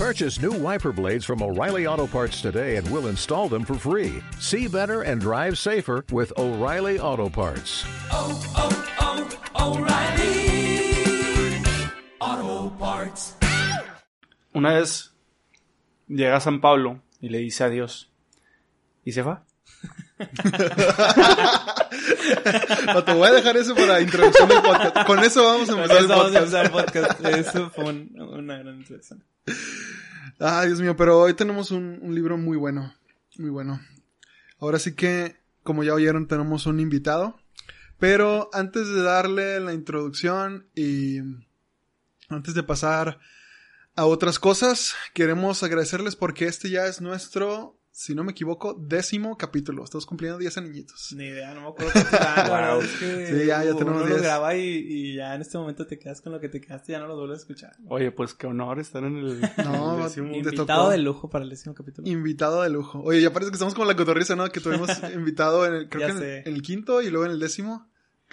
Purchase 0.00 0.40
new 0.40 0.52
wiper 0.52 0.92
blades 0.92 1.26
from 1.26 1.42
O'Reilly 1.42 1.86
Auto 1.86 2.06
Parts 2.06 2.40
today 2.40 2.76
and 2.76 2.90
we'll 2.90 3.08
install 3.08 3.50
them 3.50 3.66
for 3.66 3.74
free. 3.74 4.22
See 4.38 4.66
better 4.66 5.02
and 5.02 5.20
drive 5.20 5.58
safer 5.58 6.06
with 6.10 6.32
O'Reilly 6.38 6.98
Auto 6.98 7.28
Parts. 7.28 7.84
oh, 8.10 8.32
oh, 8.56 8.72
oh 9.58 9.76
O'Reilly 9.76 10.40
Auto 12.18 12.70
Parts. 12.78 13.34
Una 14.54 14.72
vez 14.72 15.10
llega 16.08 16.36
a 16.36 16.40
San 16.40 16.62
Pablo 16.62 17.02
y 17.20 17.28
le 17.28 17.40
dice 17.40 17.64
adiós. 17.64 18.06
Y 19.04 19.12
se 19.12 19.20
va. 19.20 19.42
No, 22.86 23.04
te 23.04 23.12
voy 23.14 23.28
a 23.28 23.32
dejar 23.32 23.56
eso 23.56 23.74
para 23.74 24.00
introducción 24.00 24.48
del 24.48 24.62
podcast. 24.62 25.06
Con 25.06 25.18
eso 25.20 25.44
vamos 25.44 25.68
a 25.68 25.72
empezar 25.72 25.96
el 25.98 26.06
Vamos 26.06 26.24
a 26.24 26.28
podcast. 26.28 26.36
empezar 26.44 26.64
el 26.64 26.70
podcast. 26.70 27.24
Eso 27.26 27.70
fue 27.70 27.84
un- 27.84 28.20
una 28.20 28.58
gran 28.58 28.76
introducción. 28.78 29.24
Ay, 30.38 30.68
Dios 30.68 30.80
mío, 30.80 30.96
pero 30.96 31.18
hoy 31.20 31.34
tenemos 31.34 31.70
un, 31.70 31.98
un 32.02 32.14
libro 32.14 32.36
muy 32.38 32.56
bueno. 32.56 32.94
Muy 33.36 33.50
bueno. 33.50 33.80
Ahora 34.58 34.78
sí 34.78 34.94
que, 34.94 35.36
como 35.62 35.84
ya 35.84 35.94
oyeron, 35.94 36.26
tenemos 36.26 36.66
un 36.66 36.80
invitado. 36.80 37.38
Pero 37.98 38.48
antes 38.52 38.88
de 38.88 39.02
darle 39.02 39.60
la 39.60 39.74
introducción 39.74 40.66
y 40.74 41.18
antes 42.28 42.54
de 42.54 42.62
pasar 42.62 43.18
a 43.96 44.06
otras 44.06 44.38
cosas, 44.38 44.94
queremos 45.12 45.62
agradecerles 45.62 46.16
porque 46.16 46.46
este 46.46 46.70
ya 46.70 46.86
es 46.86 47.00
nuestro, 47.02 47.78
si 48.02 48.14
no 48.14 48.24
me 48.24 48.32
equivoco, 48.32 48.72
décimo 48.80 49.36
capítulo. 49.36 49.84
Estamos 49.84 50.06
cumpliendo 50.06 50.38
10 50.38 50.56
añitos. 50.56 51.12
Ni 51.14 51.24
idea, 51.26 51.52
no 51.52 51.60
me 51.60 51.68
acuerdo 51.68 51.92
cuánto 51.92 52.16
era, 52.16 52.44
verdad 52.44 52.82
es 52.82 52.90
que 52.98 53.26
Sí, 53.26 53.46
ya- 53.46 53.62
ya 53.62 53.70
uno 53.72 53.76
tenemos 53.78 54.00
lo 54.00 54.06
10. 54.06 54.22
graba 54.22 54.56
y, 54.56 54.62
y 54.62 55.14
ya 55.16 55.34
en 55.34 55.42
este 55.42 55.58
momento 55.58 55.86
te 55.86 55.98
quedas 55.98 56.22
con 56.22 56.32
lo 56.32 56.40
que 56.40 56.48
te 56.48 56.62
quedaste 56.62 56.92
y 56.92 56.94
ya 56.94 56.98
no 57.00 57.06
lo 57.08 57.16
vuelves 57.18 57.40
a 57.40 57.40
escuchar. 57.42 57.76
Oye, 57.88 58.10
pues 58.10 58.32
qué 58.32 58.46
honor 58.46 58.78
estar 58.78 59.04
en 59.04 59.16
el. 59.18 59.40
No, 59.64 59.98
el 59.98 60.04
décimo- 60.04 60.30
te 60.32 60.38
Invitado 60.38 60.66
tocó. 60.66 60.90
de 60.90 60.98
lujo 60.98 61.28
para 61.28 61.44
el 61.44 61.50
décimo 61.50 61.74
capítulo. 61.74 62.08
Invitado 62.08 62.62
de 62.62 62.70
lujo. 62.70 63.00
Oye, 63.02 63.20
ya 63.20 63.34
parece 63.34 63.50
que 63.50 63.56
estamos 63.56 63.74
como 63.74 63.86
la 63.86 63.96
cotorriza, 63.96 64.34
¿no? 64.34 64.48
Que 64.48 64.60
tuvimos 64.60 64.88
invitado 65.14 65.66
en 65.66 65.74
el, 65.74 65.88
creo 65.90 66.08
Ya 66.08 66.18
que 66.18 66.38
en, 66.40 66.48
en 66.48 66.54
el 66.54 66.62
quinto 66.62 67.02
y 67.02 67.10
luego 67.10 67.26
en 67.26 67.32
el 67.32 67.38
décimo. 67.38 67.86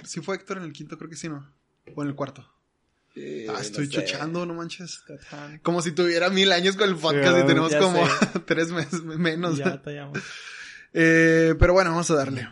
Sí 0.06 0.22
fue 0.22 0.36
Héctor 0.38 0.60
en 0.60 0.64
el 0.64 0.72
quinto, 0.72 0.98
creo 0.98 1.10
que 1.10 1.18
sí, 1.18 1.28
¿no? 1.28 1.52
O 1.94 2.04
en 2.04 2.08
el 2.08 2.16
cuarto. 2.16 2.46
Eh, 3.20 3.48
ah, 3.50 3.58
estoy 3.60 3.86
no 3.88 3.92
sé. 3.92 3.98
chochando, 4.06 4.46
no 4.46 4.54
manches. 4.54 5.00
Catán. 5.00 5.60
Como 5.64 5.82
si 5.82 5.92
tuviera 5.92 6.30
mil 6.30 6.52
años 6.52 6.76
con 6.76 6.88
el 6.88 6.96
podcast 6.96 7.36
Sí, 7.36 7.44
y 7.44 7.48
tenemos 7.48 7.74
como 7.76 8.06
sé. 8.06 8.40
tres 8.46 8.72
meses 8.72 9.02
menos. 9.04 9.58
Ya 9.58 9.82
te 9.82 9.92
llamo. 9.92 10.14
Eh, 11.00 11.54
pero 11.60 11.74
bueno, 11.74 11.92
vamos 11.92 12.10
a 12.10 12.16
darle. 12.16 12.48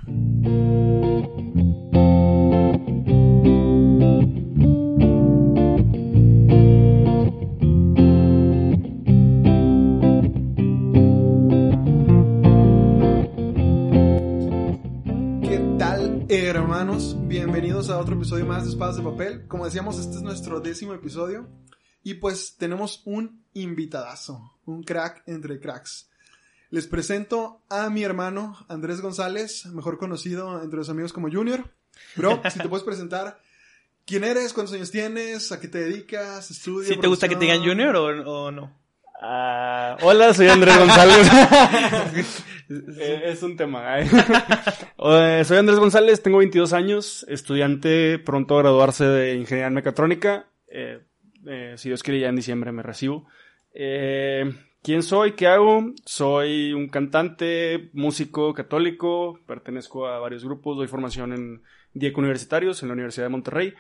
Bienvenidos 17.86 18.02
a 18.02 18.04
otro 18.04 18.16
episodio 18.16 18.46
más 18.48 18.64
de 18.64 18.72
Espadas 18.72 18.98
de 18.98 19.04
Papel. 19.04 19.48
Como 19.48 19.64
decíamos, 19.66 20.00
este 20.00 20.16
es 20.16 20.24
nuestro 20.24 20.60
décimo 20.60 20.96
episodio. 20.96 21.48
Y 22.02 22.16
pues 22.16 22.56
tenemos 22.58 23.04
un 23.06 23.46
invitadazo, 23.54 24.42
un 24.66 24.82
crack 24.82 25.22
entre 25.28 25.60
cracks. 25.60 26.10
Les 26.72 26.88
presento 26.88 27.62
a 27.70 27.92
mi 27.92 28.02
hermano 28.02 28.58
Andrés 28.70 29.02
González, 29.02 29.68
mejor 29.68 30.00
conocido 30.00 30.64
entre 30.64 30.78
los 30.78 30.90
amigos 30.90 31.14
como 31.14 31.30
Junior. 31.30 31.76
Bro, 32.16 32.42
si 32.52 32.58
te 32.58 32.68
puedes 32.68 32.84
presentar, 32.84 33.40
¿quién 34.04 34.24
eres? 34.24 34.54
¿Cuántos 34.54 34.74
años 34.74 34.90
tienes? 34.90 35.52
¿A 35.52 35.60
qué 35.60 35.68
te 35.68 35.78
dedicas? 35.78 36.50
¿Estudio? 36.50 36.90
¿Sí 36.90 37.00
te 37.00 37.08
gusta 37.08 37.30
que 37.30 37.36
te 37.36 37.42
digan? 37.42 37.64
Junior 37.64 37.96
o, 37.98 38.46
o 38.46 38.52
no? 38.52 38.74
Ah, 39.22 39.98
hola, 40.02 40.34
soy 40.34 40.48
Andrés 40.48 40.78
González. 40.78 41.32
Eh, 42.68 43.22
es 43.26 43.44
un 43.44 43.56
tema. 43.56 44.00
¿eh? 44.00 44.08
Eh, 44.98 45.44
soy 45.46 45.58
Andrés 45.58 45.78
González, 45.78 46.24
tengo 46.24 46.40
22 46.40 46.74
años, 46.74 47.24
estudiante 47.30 48.18
pronto 48.18 48.58
a 48.58 48.64
graduarse 48.64 49.06
de 49.06 49.36
ingeniería 49.36 49.68
en 49.68 49.76
mecatrónica. 49.76 50.48
Eh, 50.68 51.00
eh, 51.46 51.76
si 51.78 51.90
Dios 51.90 52.02
quiere, 52.02 52.22
ya 52.22 52.30
en 52.30 52.36
diciembre 52.36 52.72
me 52.72 52.82
recibo. 52.82 53.28
¿Quién 53.72 55.04
soy? 55.04 55.34
¿Qué 55.34 55.46
hago? 55.46 55.94
Soy 56.06 56.74
un 56.74 56.90
cantante, 56.90 57.92
músico 57.94 58.52
católico, 58.56 59.40
pertenezco 59.46 60.08
a 60.08 60.18
varios 60.18 60.44
grupos, 60.44 60.78
doy 60.78 60.88
formación 60.88 61.34
en 61.34 61.62
DIEC 61.94 62.18
universitarios 62.18 62.82
en 62.82 62.90
la 62.90 62.94
Universidad 62.94 63.26
de 63.26 63.30
Monterrey, 63.30 63.74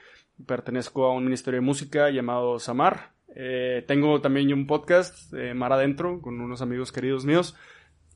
pertenezco 0.45 1.05
a 1.05 1.13
un 1.13 1.25
ministerio 1.25 1.59
de 1.59 1.65
música 1.65 2.11
llamado 2.11 2.59
Samar. 2.59 3.14
Eh, 3.35 3.83
tengo 3.87 4.21
también 4.21 4.51
un 4.53 4.65
podcast, 4.65 5.33
eh, 5.33 5.53
Mar 5.53 5.73
Adentro, 5.73 6.21
con 6.21 6.39
unos 6.39 6.61
amigos 6.61 6.91
queridos 6.91 7.25
míos. 7.25 7.55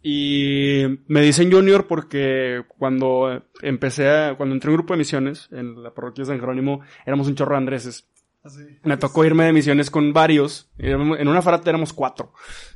Y 0.01 0.83
me 1.07 1.21
dicen 1.21 1.51
Junior 1.51 1.85
porque 1.85 2.63
cuando 2.77 3.43
empecé 3.61 4.09
a, 4.09 4.37
cuando 4.37 4.55
entré 4.55 4.69
en 4.69 4.71
un 4.71 4.77
grupo 4.77 4.93
de 4.93 4.99
misiones 4.99 5.49
en 5.51 5.83
la 5.83 5.93
parroquia 5.93 6.23
de 6.23 6.29
San 6.29 6.39
Jerónimo, 6.39 6.81
éramos 7.05 7.27
un 7.27 7.35
chorro 7.35 7.51
de 7.51 7.57
Andreses. 7.57 8.07
Así. 8.41 8.63
Me 8.83 8.95
tocó 8.95 9.25
irme 9.25 9.43
de 9.43 9.51
misiones 9.51 9.91
con 9.91 10.13
varios. 10.13 10.71
En 10.77 11.27
una 11.27 11.41
frate 11.41 11.69
éramos 11.69 11.91
cuatro. 11.91 12.31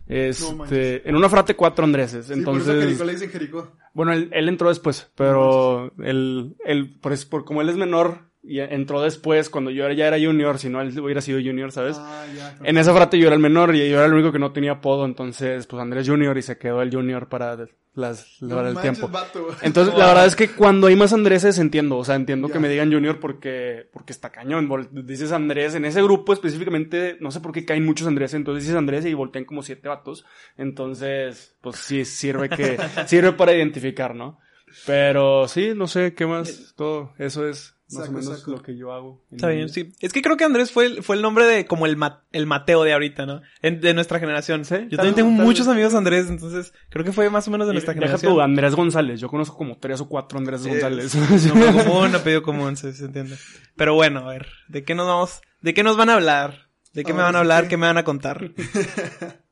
Este, 0.05 0.53
manches. 0.53 1.01
en 1.05 1.15
una 1.15 1.29
frate 1.29 1.55
cuatro 1.55 1.85
Andreses. 1.85 2.25
Sí, 2.25 2.41
por 2.41 2.57
eso 2.57 2.71
Entonces, 2.71 2.83
Jericó 2.83 3.03
le 3.05 3.13
dicen 3.13 3.29
Jericó. 3.29 3.71
bueno, 3.93 4.11
él, 4.11 4.29
él 4.33 4.49
entró 4.49 4.67
después, 4.67 5.09
pero 5.15 5.93
él, 6.03 6.57
él, 6.65 6.99
por, 6.99 7.13
por 7.29 7.45
como 7.45 7.61
él 7.61 7.69
es 7.69 7.77
menor, 7.77 8.32
y 8.45 8.59
entró 8.59 9.01
después 9.01 9.49
cuando 9.49 9.71
yo 9.71 9.89
ya 9.91 10.07
era 10.07 10.17
junior, 10.19 10.59
si 10.59 10.67
no 10.69 10.81
él 10.81 10.99
hubiera 10.99 11.21
sido 11.21 11.39
junior, 11.39 11.71
¿sabes? 11.71 11.95
Ah, 11.97 12.25
ya. 12.35 12.57
En 12.63 12.77
esa 12.77 12.93
frate 12.93 13.17
yo 13.17 13.27
era 13.27 13.35
el 13.35 13.41
menor 13.41 13.73
y 13.73 13.79
yo 13.89 13.97
era 13.97 14.05
el 14.05 14.13
único 14.13 14.31
que 14.33 14.39
no 14.39 14.51
tenía 14.51 14.73
apodo, 14.73 15.05
entonces 15.05 15.65
pues 15.65 15.81
Andrés 15.81 16.07
Junior 16.09 16.37
y 16.37 16.41
se 16.41 16.57
quedó 16.57 16.81
el 16.81 16.91
Junior 16.93 17.29
para 17.29 17.55
las, 17.95 18.41
No 18.41 18.55
para 18.55 18.69
el 18.69 18.77
tiempo. 18.79 19.07
vato. 19.07 19.47
Entonces, 19.61 19.93
la 19.95 20.07
verdad 20.07 20.25
es 20.25 20.35
que 20.35 20.49
cuando 20.49 20.87
hay 20.87 20.95
más 20.95 21.13
Andréses 21.13 21.57
entiendo, 21.59 21.97
o 21.99 22.03
sea, 22.03 22.15
entiendo 22.15 22.47
Ya. 22.47 22.53
que 22.53 22.59
me 22.59 22.67
digan 22.67 22.91
Junior 22.91 23.19
porque, 23.19 23.87
porque 23.93 24.11
está 24.11 24.31
cañón. 24.31 24.67
Dices 24.91 25.31
Andrés, 25.31 25.75
en 25.75 25.85
ese 25.85 26.01
grupo 26.01 26.33
específicamente, 26.33 27.17
no 27.21 27.29
sé 27.31 27.39
por 27.39 27.51
qué 27.51 27.65
caen 27.65 27.85
muchos 27.85 28.07
Andrés, 28.07 28.33
entonces 28.33 28.63
dices 28.63 28.75
Andrés 28.77 29.05
y 29.05 29.13
voltean 29.13 29.45
como 29.45 29.61
siete 29.61 29.87
vatos. 29.87 30.25
Entonces, 30.57 31.55
pues 31.61 31.75
sí, 31.77 32.03
sirve 32.03 32.49
que, 32.49 32.77
sirve 33.05 33.31
para 33.33 33.53
identificar, 33.53 34.15
¿no? 34.15 34.39
Pero 34.85 35.47
sí, 35.47 35.73
no 35.75 35.87
sé, 35.87 36.13
¿qué 36.13 36.25
más? 36.25 36.73
Todo 36.75 37.13
eso 37.17 37.47
es 37.47 37.75
más 37.91 38.05
Saco, 38.05 38.17
o 38.17 38.19
menos 38.21 38.39
saco. 38.39 38.51
lo 38.51 38.61
que 38.63 38.75
yo 38.75 38.91
hago. 38.91 39.23
Está 39.31 39.49
bien, 39.49 39.69
sí. 39.69 39.93
Es 40.01 40.11
que 40.13 40.21
creo 40.23 40.35
que 40.35 40.43
Andrés 40.45 40.71
fue 40.71 40.85
el, 40.87 41.03
fue 41.03 41.15
el 41.15 41.21
nombre 41.21 41.45
de 41.45 41.65
como 41.65 41.85
el, 41.85 41.95
Ma- 41.95 42.23
el 42.31 42.47
Mateo 42.47 42.83
de 42.83 42.93
ahorita, 42.93 43.25
¿no? 43.27 43.41
En- 43.61 43.81
de 43.81 43.93
nuestra 43.93 44.19
generación. 44.19 44.65
Sí, 44.65 44.75
Yo 44.75 44.97
tal 44.97 44.97
también 44.97 45.15
tengo 45.15 45.29
vez, 45.29 45.37
tal 45.37 45.45
muchos 45.45 45.67
amigos 45.67 45.93
Andrés, 45.93 46.27
entonces 46.27 46.73
creo 46.89 47.05
que 47.05 47.11
fue 47.11 47.29
más 47.29 47.47
o 47.47 47.51
menos 47.51 47.67
de 47.67 47.73
Y 47.73 47.75
nuestra 47.75 47.93
deja 47.93 48.03
generación. 48.05 48.33
tú, 48.33 48.41
Andrés 48.41 48.73
González. 48.75 49.19
Yo 49.19 49.27
conozco 49.29 49.55
como 49.57 49.77
tres 49.77 50.01
o 50.01 50.07
cuatro 50.09 50.39
Andrés 50.39 50.65
González. 50.65 51.13
Nombre 51.45 51.83
común, 51.83 52.15
apellido 52.15 52.41
común, 52.41 52.75
se, 52.77 52.93
se 52.93 53.05
entiende. 53.05 53.37
Pero 53.75 53.93
bueno, 53.93 54.21
a 54.27 54.31
ver, 54.33 54.47
¿de 54.69 54.83
qué 54.83 54.95
nos 54.95 55.05
vamos? 55.07 55.41
¿De 55.61 55.73
qué 55.75 55.83
nos 55.83 55.95
van 55.97 56.09
a 56.09 56.15
hablar? 56.15 56.69
¿De 56.93 57.03
qué 57.03 57.13
me 57.13 57.19
van 57.21 57.35
a 57.35 57.39
sí 57.39 57.41
hablar? 57.41 57.63
que- 57.63 57.69
¿Qué 57.69 57.77
me 57.77 57.87
van 57.87 57.97
a 57.97 58.03
contar? 58.03 58.51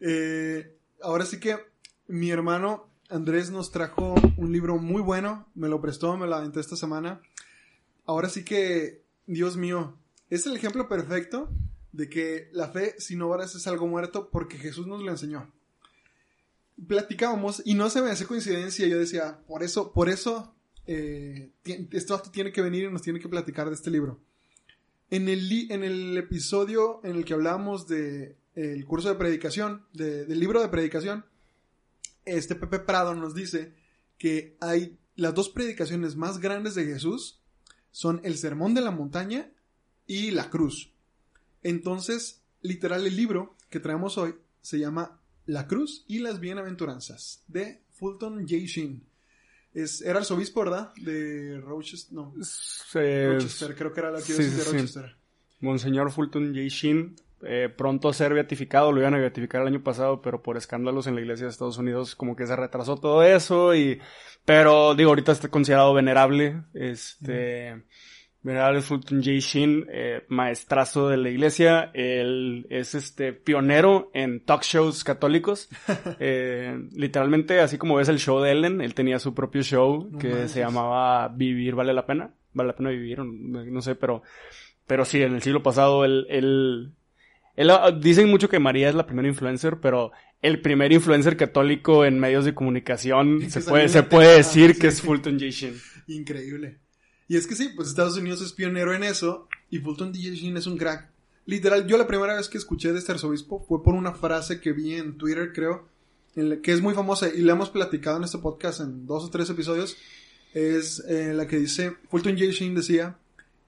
Eh, 0.00 0.76
ahora 1.02 1.24
sí 1.24 1.40
que 1.40 1.56
mi 2.06 2.30
hermano 2.30 2.90
Andrés 3.08 3.50
nos 3.50 3.70
trajo 3.70 4.14
un 4.36 4.52
libro 4.52 4.78
muy 4.78 5.00
bueno. 5.02 5.46
Me 5.54 5.68
lo 5.68 5.80
prestó, 5.80 6.16
me 6.16 6.26
lo 6.26 6.34
aventé 6.36 6.60
esta 6.60 6.76
semana. 6.76 7.20
Ahora 8.04 8.28
sí 8.28 8.44
que, 8.44 9.02
Dios 9.26 9.56
mío, 9.56 9.96
es 10.30 10.46
el 10.46 10.56
ejemplo 10.56 10.88
perfecto 10.88 11.48
de 11.92 12.08
que 12.08 12.48
la 12.52 12.68
fe 12.68 12.94
sin 12.98 13.22
obras 13.22 13.54
es 13.54 13.66
algo 13.66 13.86
muerto 13.86 14.28
porque 14.30 14.58
Jesús 14.58 14.86
nos 14.86 15.02
lo 15.02 15.10
enseñó. 15.10 15.50
Platicábamos 16.86 17.62
y 17.64 17.74
no 17.74 17.88
se 17.90 18.02
me 18.02 18.10
hace 18.10 18.26
coincidencia. 18.26 18.86
Yo 18.86 18.98
decía, 18.98 19.38
por 19.46 19.62
eso, 19.62 19.92
por 19.92 20.08
eso, 20.08 20.54
eh, 20.86 21.50
vato 22.08 22.30
tiene 22.30 22.52
que 22.52 22.62
venir 22.62 22.84
y 22.84 22.92
nos 22.92 23.02
tiene 23.02 23.20
que 23.20 23.28
platicar 23.28 23.68
de 23.68 23.74
este 23.74 23.90
libro. 23.90 24.20
En 25.10 25.28
el, 25.28 25.70
en 25.70 25.84
el 25.84 26.16
episodio 26.18 27.00
en 27.04 27.16
el 27.16 27.24
que 27.24 27.34
hablábamos 27.34 27.86
de 27.86 28.36
el 28.56 28.84
curso 28.86 29.08
de 29.08 29.14
predicación, 29.14 29.84
de- 29.92 30.24
del 30.24 30.40
libro 30.40 30.60
de 30.60 30.68
predicación, 30.68 31.24
este 32.26 32.54
Pepe 32.54 32.80
Prado 32.80 33.14
nos 33.14 33.34
dice 33.34 33.74
que 34.18 34.56
hay 34.60 34.98
las 35.14 35.34
dos 35.34 35.48
predicaciones 35.48 36.16
más 36.16 36.38
grandes 36.38 36.74
de 36.74 36.84
Jesús 36.84 37.40
son 37.90 38.20
el 38.24 38.36
Sermón 38.36 38.74
de 38.74 38.82
la 38.82 38.90
Montaña 38.90 39.50
y 40.06 40.30
la 40.30 40.50
Cruz. 40.50 40.92
Entonces, 41.62 42.42
literal, 42.60 43.06
el 43.06 43.16
libro 43.16 43.56
que 43.70 43.80
traemos 43.80 44.18
hoy 44.18 44.34
se 44.60 44.78
llama 44.78 45.20
La 45.46 45.66
Cruz 45.66 46.04
y 46.06 46.18
las 46.18 46.38
Bienaventuranzas 46.38 47.42
de 47.48 47.82
Fulton 47.92 48.40
J. 48.42 48.56
Sheen. 48.66 49.02
Es, 49.72 50.02
era 50.02 50.18
arzobispo, 50.18 50.60
¿verdad? 50.60 50.92
De 50.96 51.60
Rochester, 51.60 52.14
no, 52.14 52.34
Rochester, 52.34 53.74
creo 53.74 53.92
que 53.92 54.00
era 54.00 54.10
la 54.10 54.20
sí, 54.20 54.32
diócesis 54.32 54.56
de 54.56 54.62
sí. 54.62 54.70
Rochester. 54.72 55.16
Monseñor 55.60 56.10
Fulton 56.10 56.48
J. 56.48 56.60
Sheen, 56.68 57.16
eh, 57.42 57.68
pronto 57.74 58.08
a 58.08 58.14
ser 58.14 58.34
beatificado, 58.34 58.92
lo 58.92 59.00
iban 59.00 59.14
a 59.14 59.18
beatificar 59.18 59.62
el 59.62 59.68
año 59.68 59.82
pasado, 59.82 60.22
pero 60.22 60.42
por 60.42 60.56
escándalos 60.56 61.06
en 61.06 61.14
la 61.14 61.20
iglesia 61.20 61.46
de 61.46 61.50
Estados 61.50 61.78
Unidos 61.78 62.14
como 62.14 62.36
que 62.36 62.46
se 62.46 62.56
retrasó 62.56 62.96
todo 62.96 63.22
eso 63.22 63.74
y, 63.74 64.00
pero 64.44 64.94
digo, 64.94 65.10
ahorita 65.10 65.32
está 65.32 65.48
considerado 65.48 65.92
venerable, 65.94 66.62
este, 66.74 67.84
Venerable 68.46 68.80
Fulton 68.80 69.24
J. 69.24 69.38
Sheen, 69.40 69.86
eh, 69.90 70.24
maestrazo 70.28 71.08
de 71.08 71.16
la 71.16 71.30
iglesia, 71.30 71.90
él 71.94 72.64
es 72.70 72.94
este 72.94 73.32
pionero 73.32 74.08
en 74.14 74.38
talk 74.44 74.62
shows 74.62 75.02
católicos. 75.02 75.68
Eh, 76.18 76.78
literalmente, 76.92 77.60
así 77.60 77.76
como 77.76 77.96
ves 77.96 78.08
el 78.08 78.20
show 78.20 78.40
de 78.40 78.52
Ellen, 78.52 78.80
él 78.80 78.94
tenía 78.94 79.18
su 79.18 79.34
propio 79.34 79.62
show 79.62 80.08
No 80.10 80.18
que 80.18 80.28
manches. 80.28 80.52
se 80.52 80.60
llamaba 80.60 81.28
Vivir 81.28 81.74
vale 81.74 81.92
la 81.92 82.06
pena, 82.06 82.30
vale 82.52 82.68
la 82.68 82.76
pena 82.76 82.90
vivir, 82.90 83.18
no 83.18 83.64
no 83.64 83.82
sé, 83.82 83.96
pero, 83.96 84.22
pero 84.86 85.04
sí, 85.04 85.20
en 85.20 85.34
el 85.34 85.42
siglo 85.42 85.62
pasado 85.62 86.04
él, 86.04 86.26
él, 86.30 86.92
él, 87.56 87.70
ah, 87.70 87.90
dicen 87.90 88.28
mucho 88.28 88.48
que 88.48 88.58
María 88.58 88.88
es 88.88 88.94
la 88.94 89.06
primera 89.06 89.28
influencer, 89.28 89.78
pero 89.80 90.12
el 90.42 90.60
primer 90.60 90.92
influencer 90.92 91.36
católico 91.36 92.04
en 92.04 92.18
medios 92.20 92.44
de 92.44 92.54
comunicación 92.54 93.40
Que 93.40 93.50
se 93.50 93.62
puede, 93.62 93.88
se 93.88 94.02
puede 94.02 94.36
decir 94.36 94.74
sí. 94.74 94.80
que 94.80 94.86
es 94.88 95.00
Fulton 95.00 95.34
J. 95.40 95.46
Sheen. 95.50 95.80
Increíble. 96.06 96.78
Y 97.28 97.36
es 97.36 97.46
que 97.46 97.54
sí, 97.56 97.70
pues 97.74 97.88
Estados 97.88 98.16
Unidos 98.16 98.40
es 98.42 98.52
pionero 98.52 98.94
en 98.94 99.02
eso 99.02 99.48
y 99.70 99.78
Fulton 99.78 100.12
D. 100.12 100.18
Sheen 100.20 100.56
es 100.56 100.66
un 100.68 100.76
crack. 100.78 101.10
Literal, 101.46 101.86
yo 101.86 101.96
la 101.98 102.06
primera 102.06 102.34
vez 102.36 102.48
que 102.48 102.58
escuché 102.58 102.92
de 102.92 102.98
este 102.98 103.12
arzobispo 103.12 103.64
fue 103.66 103.82
por 103.82 103.94
una 103.94 104.12
frase 104.12 104.60
que 104.60 104.72
vi 104.72 104.94
en 104.94 105.16
Twitter, 105.16 105.52
creo, 105.52 105.88
en 106.36 106.50
la- 106.50 106.56
que 106.60 106.72
es 106.72 106.80
muy 106.82 106.94
famosa 106.94 107.28
y 107.28 107.40
la 107.42 107.52
hemos 107.54 107.70
platicado 107.70 108.18
en 108.18 108.24
este 108.24 108.38
podcast 108.38 108.80
en 108.80 109.06
dos 109.06 109.24
o 109.24 109.30
tres 109.30 109.48
episodios. 109.50 109.96
Es 110.54 111.02
eh, 111.08 111.32
la 111.34 111.46
que 111.48 111.58
dice, 111.58 111.94
Fulton 112.10 112.34
J. 112.38 112.50
Sheen 112.52 112.74
decía 112.74 113.16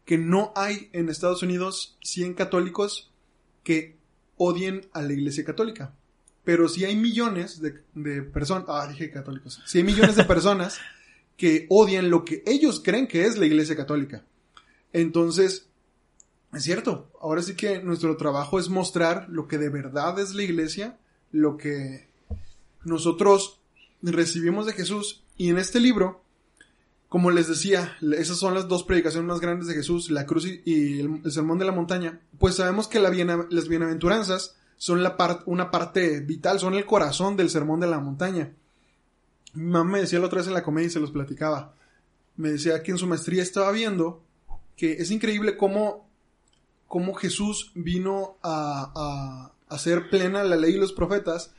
que 0.05 0.19
no 0.19 0.53
hay 0.57 0.89
en 0.93 1.09
Estados 1.09 1.43
Unidos 1.43 1.99
100 2.03 2.35
católicos 2.35 3.08
que 3.69 3.99
odien 4.39 4.89
a 4.95 5.03
la 5.03 5.13
iglesia 5.13 5.45
católica. 5.45 5.95
Pero 6.43 6.71
si 6.71 6.87
hay 6.87 6.97
millones 6.97 7.61
de, 7.61 7.83
de 7.95 8.23
personas, 8.23 8.65
ah, 8.69 8.89
dije 8.89 9.11
católicos, 9.11 9.61
si 9.67 9.77
hay 9.77 9.85
millones 9.85 10.17
de 10.17 10.25
personas 10.25 10.79
que 11.37 11.67
odian 11.69 12.09
lo 12.09 12.25
que 12.25 12.43
ellos 12.47 12.81
creen 12.83 13.07
que 13.07 13.27
es 13.27 13.37
la 13.37 13.45
iglesia 13.45 13.77
católica. 13.77 14.25
Entonces, 14.95 15.69
es 16.55 16.63
cierto, 16.63 17.13
ahora 17.21 17.43
sí 17.43 17.57
que 17.57 17.83
nuestro 17.83 18.17
trabajo 18.17 18.59
es 18.59 18.71
mostrar 18.71 19.29
lo 19.29 19.47
que 19.47 19.59
de 19.59 19.69
verdad 19.69 20.19
es 20.19 20.35
la 20.35 20.45
iglesia, 20.45 20.97
lo 21.31 21.59
que 21.59 22.09
nosotros 22.85 23.61
recibimos 24.01 24.65
de 24.65 24.73
Jesús. 24.73 25.25
Y 25.37 25.51
en 25.51 25.59
este 25.59 25.79
libro, 25.79 26.25
como 27.09 27.31
les 27.31 27.49
decía, 27.49 27.97
esas 28.19 28.37
son 28.37 28.55
las 28.55 28.69
dos 28.69 28.85
predicaciones 28.85 29.27
más 29.27 29.41
grandes 29.41 29.67
de 29.67 29.75
Jesús, 29.75 30.11
la 30.11 30.27
cruz 30.27 30.47
y, 30.47 31.01
el, 31.01 31.33
sermón 31.33 31.59
de 31.59 31.65
la 31.65 31.73
montaña, 31.73 32.21
pues 32.39 32.57
sabemos 32.57 32.87
que 32.87 33.01
las 33.01 33.69
bienaventuranzas 33.69 34.57
son 34.77 35.03
una 35.47 35.71
parte 35.71 36.21
vital, 36.21 36.61
son 36.61 36.75
el 36.75 36.85
corazón 36.85 37.37
del 37.37 37.49
sermón 37.49 37.81
de 37.81 37.87
la 37.87 37.99
montaña. 37.99 38.53
Mi 39.55 39.71
mamá 39.71 39.93
me 39.93 40.01
decía 40.01 40.19
la 40.19 40.27
otra 40.27 40.39
vez 40.39 40.49
en 40.49 40.55
la 40.55 40.63
comedia 40.63 40.89
y 40.89 40.91
se 40.91 41.01
los 41.01 41.11
platicaba. 41.11 41.75
Me 42.37 42.51
decía 42.51 42.83
que 42.83 42.93
en 42.93 42.99
su 42.99 43.07
maestría 43.07 43.43
estaba 43.43 43.73
viendo 43.73 44.23
que 44.77 44.93
es 44.93 45.11
increíble 45.11 45.57
cómo, 45.57 46.07
cómo 46.87 47.15
Jesús 47.15 47.73
vino 47.75 48.37
a, 48.43 48.93
a 49.69 49.75
hacer 49.75 50.11
plena 50.11 50.45
la 50.45 50.57
ley 50.57 50.75
y 50.75 50.79
los 50.79 50.93
profetas 50.93 51.53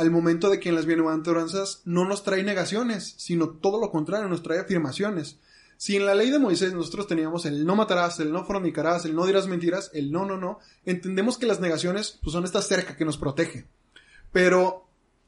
al 0.00 0.10
momento 0.10 0.48
de 0.48 0.58
que 0.58 0.70
en 0.70 0.76
las 0.76 0.86
bienaventuranzas 0.86 1.82
no 1.84 2.06
nos 2.06 2.24
trae 2.24 2.42
negaciones, 2.42 3.14
sino 3.18 3.50
todo 3.50 3.78
lo 3.78 3.90
contrario, 3.90 4.28
nos 4.28 4.42
trae 4.42 4.58
afirmaciones. 4.58 5.36
Si 5.76 5.94
en 5.94 6.06
la 6.06 6.14
ley 6.14 6.30
de 6.30 6.38
Moisés 6.38 6.72
nosotros 6.72 7.06
teníamos 7.06 7.44
el 7.44 7.66
no 7.66 7.76
matarás, 7.76 8.18
el 8.18 8.32
no 8.32 8.46
fornicarás, 8.46 9.04
el 9.04 9.14
no 9.14 9.26
dirás 9.26 9.46
mentiras, 9.46 9.90
el 9.92 10.10
no, 10.10 10.24
no, 10.24 10.38
no, 10.38 10.58
entendemos 10.86 11.36
que 11.36 11.44
las 11.44 11.60
negaciones 11.60 12.18
pues, 12.22 12.32
son 12.32 12.44
esta 12.44 12.62
cerca 12.62 12.96
que 12.96 13.04
nos 13.04 13.18
protege. 13.18 13.66
Pero 14.32 14.86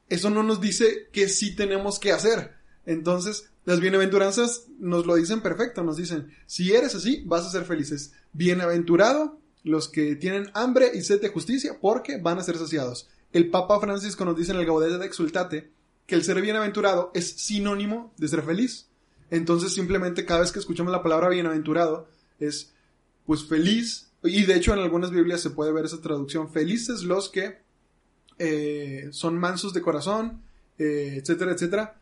eso 0.08 0.30
no 0.30 0.42
nos 0.42 0.58
dice 0.58 1.10
que 1.12 1.28
sí 1.28 1.54
tenemos 1.54 1.98
que 1.98 2.12
hacer. 2.12 2.54
Entonces, 2.86 3.50
las 3.66 3.78
bienaventuranzas 3.78 4.68
nos 4.78 5.04
lo 5.04 5.16
dicen 5.16 5.42
perfecto, 5.42 5.82
nos 5.82 5.98
dicen, 5.98 6.32
si 6.46 6.72
eres 6.72 6.94
así, 6.94 7.22
vas 7.26 7.44
a 7.44 7.50
ser 7.50 7.66
felices. 7.66 8.14
Bienaventurado 8.32 9.38
los 9.64 9.88
que 9.88 10.16
tienen 10.16 10.50
hambre 10.54 10.92
y 10.94 11.02
sed 11.02 11.20
de 11.20 11.28
justicia, 11.28 11.76
porque 11.78 12.16
van 12.16 12.38
a 12.38 12.42
ser 12.42 12.56
saciados. 12.56 13.10
El 13.32 13.50
Papa 13.50 13.80
Francisco 13.80 14.24
nos 14.24 14.36
dice 14.36 14.52
en 14.52 14.58
el 14.58 14.66
Gaudete 14.66 14.98
de 14.98 15.06
Exultate 15.06 15.70
que 16.06 16.14
el 16.14 16.24
ser 16.24 16.40
bienaventurado 16.40 17.10
es 17.14 17.30
sinónimo 17.30 18.12
de 18.18 18.28
ser 18.28 18.42
feliz. 18.42 18.88
Entonces, 19.30 19.72
simplemente 19.72 20.26
cada 20.26 20.40
vez 20.40 20.52
que 20.52 20.58
escuchamos 20.58 20.92
la 20.92 21.02
palabra 21.02 21.30
bienaventurado, 21.30 22.08
es 22.38 22.72
pues 23.24 23.44
feliz, 23.44 24.10
y 24.22 24.42
de 24.44 24.56
hecho 24.56 24.74
en 24.74 24.80
algunas 24.80 25.10
Biblias 25.10 25.40
se 25.40 25.50
puede 25.50 25.72
ver 25.72 25.86
esa 25.86 26.00
traducción, 26.00 26.50
felices 26.50 27.02
los 27.02 27.30
que 27.30 27.62
eh, 28.38 29.08
son 29.12 29.38
mansos 29.38 29.72
de 29.72 29.80
corazón, 29.80 30.42
eh, 30.78 31.14
etcétera, 31.16 31.52
etcétera, 31.52 32.00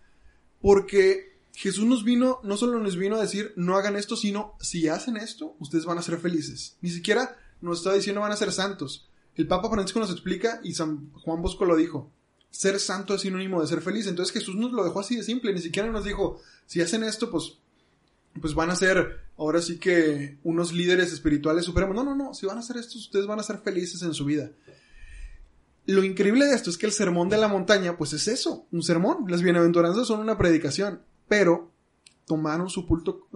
porque 0.60 1.38
Jesús 1.52 1.84
nos 1.84 2.04
vino, 2.04 2.40
no 2.42 2.56
solo 2.56 2.78
nos 2.78 2.96
vino 2.96 3.16
a 3.16 3.20
decir 3.20 3.52
no 3.56 3.76
hagan 3.76 3.96
esto, 3.96 4.16
sino 4.16 4.54
si 4.60 4.88
hacen 4.88 5.16
esto, 5.16 5.54
ustedes 5.60 5.84
van 5.84 5.98
a 5.98 6.02
ser 6.02 6.18
felices. 6.18 6.76
Ni 6.80 6.90
siquiera 6.90 7.36
nos 7.60 7.78
está 7.78 7.92
diciendo 7.92 8.22
van 8.22 8.32
a 8.32 8.36
ser 8.36 8.52
santos. 8.52 9.09
El 9.36 9.46
Papa 9.46 9.70
Francisco 9.70 10.00
nos 10.00 10.10
explica 10.10 10.60
y 10.62 10.74
San 10.74 11.12
Juan 11.12 11.42
Bosco 11.42 11.64
lo 11.64 11.76
dijo. 11.76 12.10
Ser 12.50 12.80
santo 12.80 13.14
es 13.14 13.22
sinónimo 13.22 13.60
de 13.60 13.68
ser 13.68 13.80
feliz. 13.80 14.06
Entonces 14.06 14.34
Jesús 14.34 14.56
nos 14.56 14.72
lo 14.72 14.84
dejó 14.84 15.00
así 15.00 15.16
de 15.16 15.22
simple. 15.22 15.52
Ni 15.52 15.60
siquiera 15.60 15.90
nos 15.90 16.04
dijo, 16.04 16.40
si 16.66 16.80
hacen 16.80 17.04
esto, 17.04 17.30
pues, 17.30 17.58
pues 18.40 18.54
van 18.54 18.70
a 18.70 18.76
ser 18.76 19.20
ahora 19.36 19.62
sí 19.62 19.78
que 19.78 20.38
unos 20.42 20.72
líderes 20.72 21.12
espirituales 21.12 21.64
supremos. 21.64 21.94
No, 21.94 22.04
no, 22.04 22.14
no. 22.14 22.34
Si 22.34 22.46
van 22.46 22.56
a 22.56 22.60
hacer 22.60 22.76
esto, 22.76 22.98
ustedes 22.98 23.26
van 23.26 23.38
a 23.38 23.44
ser 23.44 23.58
felices 23.58 24.02
en 24.02 24.14
su 24.14 24.24
vida. 24.24 24.50
Lo 25.86 26.04
increíble 26.04 26.46
de 26.46 26.54
esto 26.54 26.70
es 26.70 26.76
que 26.76 26.86
el 26.86 26.92
sermón 26.92 27.28
de 27.28 27.38
la 27.38 27.48
montaña, 27.48 27.96
pues 27.96 28.12
es 28.12 28.28
eso, 28.28 28.66
un 28.70 28.82
sermón. 28.82 29.24
Las 29.28 29.42
bienaventuranzas 29.42 30.06
son 30.06 30.20
una 30.20 30.36
predicación, 30.36 31.02
pero 31.26 31.70
tomaron 32.26 32.68
su 32.68 32.86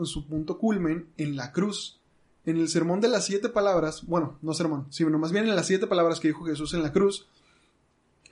su 0.05 0.27
punto 0.27 0.59
culmen 0.59 1.09
en 1.17 1.37
la 1.37 1.53
cruz. 1.53 2.01
En 2.47 2.57
el 2.59 2.69
sermón 2.69 3.01
de 3.01 3.09
las 3.09 3.25
siete 3.25 3.49
palabras, 3.49 4.05
bueno, 4.07 4.39
no 4.43 4.53
sermón, 4.53 4.87
sino 4.91 5.19
más 5.19 5.33
bien 5.33 5.49
en 5.49 5.57
las 5.57 5.67
siete 5.67 5.87
palabras 5.87 6.21
que 6.21 6.29
dijo 6.29 6.45
Jesús 6.45 6.75
en 6.75 6.83
la 6.83 6.93
cruz, 6.93 7.27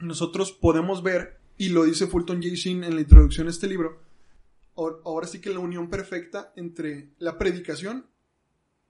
nosotros 0.00 0.52
podemos 0.52 1.02
ver, 1.02 1.38
y 1.56 1.70
lo 1.70 1.84
dice 1.84 2.06
Fulton 2.06 2.42
J. 2.42 2.54
Sheen 2.54 2.84
en 2.84 2.94
la 2.94 3.00
introducción 3.00 3.46
a 3.46 3.50
este 3.50 3.68
libro, 3.68 4.00
ahora 4.74 5.26
sí 5.26 5.40
que 5.40 5.50
la 5.50 5.60
unión 5.60 5.88
perfecta 5.88 6.52
entre 6.56 7.08
la 7.18 7.38
predicación 7.38 8.06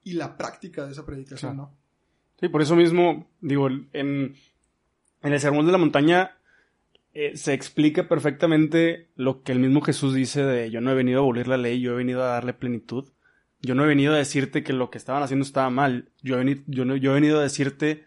y 0.03 0.13
la 0.13 0.35
práctica 0.37 0.85
de 0.85 0.91
esa 0.91 1.05
predicación, 1.05 1.55
Claro. 1.55 1.71
¿no? 1.71 1.77
Sí, 2.39 2.49
por 2.49 2.61
eso 2.61 2.75
mismo, 2.75 3.29
digo, 3.39 3.67
en, 3.67 3.87
en 3.93 4.35
el 5.21 5.39
Sermón 5.39 5.65
de 5.65 5.71
la 5.71 5.77
Montaña 5.77 6.37
eh, 7.13 7.37
se 7.37 7.53
explica 7.53 8.09
perfectamente 8.09 9.07
lo 9.15 9.43
que 9.43 9.51
el 9.51 9.59
mismo 9.59 9.81
Jesús 9.81 10.13
dice 10.15 10.43
de 10.43 10.71
yo 10.71 10.81
no 10.81 10.91
he 10.91 10.95
venido 10.95 11.19
a 11.19 11.23
abolir 11.23 11.47
la 11.47 11.57
ley, 11.57 11.79
yo 11.79 11.91
he 11.93 11.95
venido 11.95 12.23
a 12.23 12.27
darle 12.27 12.53
plenitud. 12.53 13.05
Yo 13.63 13.73
no 13.73 13.83
he 13.83 13.87
venido 13.87 14.13
a 14.13 14.17
decirte 14.17 14.63
que 14.63 14.73
lo 14.73 14.91
que 14.91 14.99
estaban 14.99 15.23
haciendo 15.23 15.43
estaba 15.43 15.71
mal. 15.71 16.09
Yo 16.21 16.39
he, 16.39 16.43
venido 16.43 17.39
a 17.39 17.43
decirte 17.43 18.05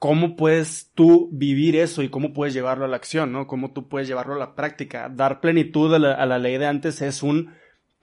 cómo 0.00 0.34
puedes 0.34 0.90
tú 0.94 1.28
vivir 1.30 1.76
eso 1.76 2.02
y 2.02 2.08
cómo 2.08 2.32
puedes 2.32 2.54
llevarlo 2.54 2.84
a 2.84 2.88
la 2.88 2.96
acción, 2.96 3.30
¿no? 3.30 3.46
Cómo 3.46 3.72
tú 3.72 3.88
puedes 3.88 4.08
llevarlo 4.08 4.34
a 4.34 4.38
la 4.38 4.56
práctica. 4.56 5.08
Dar 5.08 5.40
plenitud 5.40 5.94
a 5.94 5.98
la, 5.98 6.14
a 6.14 6.26
la 6.26 6.38
ley 6.40 6.58
de 6.58 6.66
antes 6.66 7.00
es 7.02 7.22
un 7.22 7.52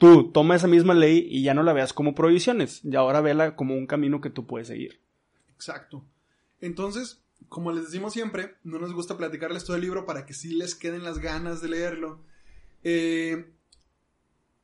tú 0.01 0.31
toma 0.31 0.55
esa 0.55 0.65
misma 0.65 0.95
ley 0.95 1.27
y 1.29 1.43
ya 1.43 1.53
no 1.53 1.61
la 1.61 1.73
veas 1.73 1.93
como 1.93 2.15
prohibiciones, 2.15 2.83
y 2.83 2.95
ahora 2.95 3.21
vela 3.21 3.55
como 3.55 3.75
un 3.75 3.85
camino 3.85 4.19
que 4.19 4.31
tú 4.31 4.47
puedes 4.47 4.67
seguir. 4.67 4.99
Exacto. 5.53 6.03
Entonces, 6.59 7.21
como 7.49 7.71
les 7.71 7.85
decimos 7.85 8.11
siempre, 8.11 8.55
no 8.63 8.79
nos 8.79 8.93
gusta 8.93 9.15
platicarles 9.15 9.63
todo 9.63 9.75
el 9.75 9.83
libro 9.83 10.07
para 10.07 10.25
que 10.25 10.33
sí 10.33 10.55
les 10.55 10.73
queden 10.73 11.03
las 11.03 11.19
ganas 11.19 11.61
de 11.61 11.69
leerlo. 11.69 12.19
Eh, 12.83 13.51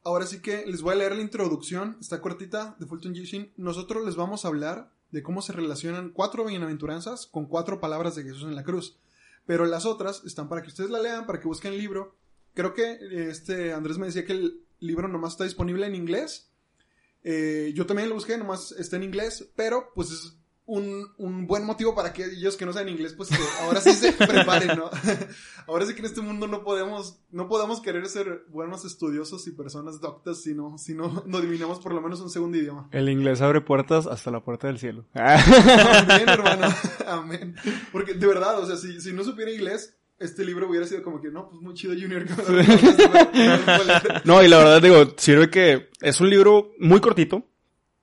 ahora 0.08 0.26
sí 0.26 0.42
que 0.42 0.66
les 0.66 0.82
voy 0.82 0.94
a 0.94 0.96
leer 0.96 1.16
la 1.16 1.22
introducción, 1.22 1.98
está 2.00 2.22
cortita, 2.22 2.78
de 2.80 2.86
Fulton. 2.86 3.12
Sheen. 3.12 3.52
Nosotros 3.58 4.06
les 4.06 4.16
vamos 4.16 4.46
a 4.46 4.48
hablar 4.48 4.90
de 5.12 5.22
cómo 5.22 5.42
se 5.42 5.52
relacionan 5.52 6.12
cuatro 6.12 6.46
bienaventuranzas 6.46 7.28
con 7.28 7.46
cuatro 7.46 7.82
palabras 7.82 8.16
de 8.16 8.24
Jesús 8.24 8.44
en 8.44 8.56
la 8.56 8.64
cruz. 8.64 8.98
Pero 9.46 9.66
las 9.66 9.86
otras 9.86 10.24
están 10.26 10.48
para 10.48 10.62
que 10.62 10.70
ustedes 10.70 10.90
la 10.90 11.02
lean, 11.02 11.26
para 11.26 11.40
que 11.42 11.48
busquen 11.48 11.74
el 11.74 11.80
libro. 11.80 12.16
Creo 12.54 12.74
que 12.74 12.92
eh, 12.92 13.30
este 13.30 13.74
Andrés 13.74 13.98
me 13.98 14.06
decía 14.06 14.26
que 14.26 14.34
el 14.34 14.62
libro 14.80 15.10
nomás 15.10 15.34
está 15.34 15.44
disponible 15.44 15.86
en 15.86 15.96
inglés. 15.96 16.52
Eh, 17.24 17.74
yo 17.76 17.86
también 17.86 18.08
lo 18.08 18.16
busqué, 18.16 18.38
nomás 18.38 18.72
está 18.72 18.96
en 18.96 19.04
inglés, 19.04 19.50
pero 19.58 19.92
pues 19.94 20.12
es 20.12 20.38
un, 20.68 21.14
un 21.18 21.48
buen 21.48 21.66
motivo 21.66 21.96
para 21.96 22.12
que 22.12 22.26
ellos 22.26 22.58
que 22.58 22.66
no 22.66 22.74
saben 22.74 22.90
inglés, 22.90 23.14
pues 23.14 23.30
que 23.30 23.38
ahora 23.62 23.80
sí 23.80 23.94
se 23.94 24.12
preparen, 24.28 24.78
¿no? 24.78 24.90
ahora 25.68 25.86
sí 25.86 25.94
que 25.94 26.02
en 26.02 26.06
este 26.06 26.22
mundo 26.22 26.46
no 26.48 26.64
podemos, 26.64 27.22
no 27.32 27.48
podemos 27.48 27.82
querer 27.82 28.06
ser 28.08 28.44
buenos 28.50 28.84
estudiosos 28.84 29.48
y 29.48 29.52
personas 29.52 30.02
doctas 30.02 30.44
si 30.44 30.54
no, 30.54 30.78
si 30.78 30.94
no 30.94 31.24
dominamos 31.26 31.80
por 31.80 31.94
lo 31.94 32.02
menos 32.02 32.20
un 32.20 32.30
segundo 32.30 32.58
idioma. 32.58 32.90
El 32.92 33.08
inglés 33.08 33.42
abre 33.42 33.62
puertas 33.62 34.08
hasta 34.08 34.30
la 34.30 34.42
puerta 34.42 34.68
del 34.68 34.78
cielo. 34.78 35.06
Amén, 35.14 36.28
hermano. 36.28 36.68
Amén. 37.08 37.56
Porque 37.94 38.14
de 38.14 38.28
verdad, 38.28 38.60
o 38.60 38.68
sea, 38.68 38.76
si, 38.76 39.00
si 39.00 39.14
no 39.14 39.24
supiera 39.24 39.50
inglés, 39.50 39.98
este 40.20 40.44
libro 40.44 40.70
hubiera 40.70 40.86
sido 40.86 41.02
como 41.02 41.22
que, 41.22 41.32
no, 41.32 41.48
pues 41.48 41.62
muy 41.62 41.76
chido 41.76 41.94
Junior. 41.94 42.26
no, 44.26 44.44
y 44.44 44.50
la 44.50 44.58
verdad 44.58 44.82
digo, 44.82 45.14
sirve 45.16 45.50
que 45.50 45.90
es 46.02 46.20
un 46.20 46.30
libro 46.30 46.72
muy 46.78 47.00
cortito, 47.00 47.48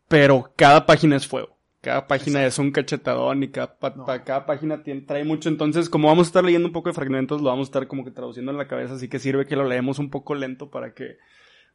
pero 0.08 0.50
cada 0.56 0.86
página 0.86 1.16
es 1.16 1.26
fuego. 1.26 1.53
Cada 1.84 2.06
página 2.08 2.44
es 2.46 2.58
un 2.58 2.70
cachetadón 2.72 3.42
y 3.42 3.48
cada, 3.48 3.78
pa- 3.78 3.94
No. 3.96 4.04
pa- 4.06 4.24
cada 4.24 4.46
página 4.46 4.82
tiene- 4.82 5.02
trae 5.02 5.22
mucho. 5.24 5.48
Entonces, 5.50 5.88
como 5.90 6.08
vamos 6.08 6.26
a 6.26 6.30
estar 6.30 6.44
leyendo 6.44 6.66
un 6.66 6.72
poco 6.72 6.88
de 6.88 6.94
fragmentos, 6.94 7.42
lo 7.42 7.50
vamos 7.50 7.66
a 7.66 7.70
estar 7.70 7.86
como 7.86 8.04
que 8.04 8.10
traduciendo 8.10 8.50
en 8.52 8.58
la 8.58 8.66
cabeza, 8.66 8.94
así 8.94 9.08
que 9.08 9.18
sirve 9.18 9.46
que 9.46 9.54
lo 9.56 9.68
leemos 9.68 9.98
un 9.98 10.08
poco 10.10 10.34
lento 10.34 10.70
para 10.70 10.94
que, 10.94 11.18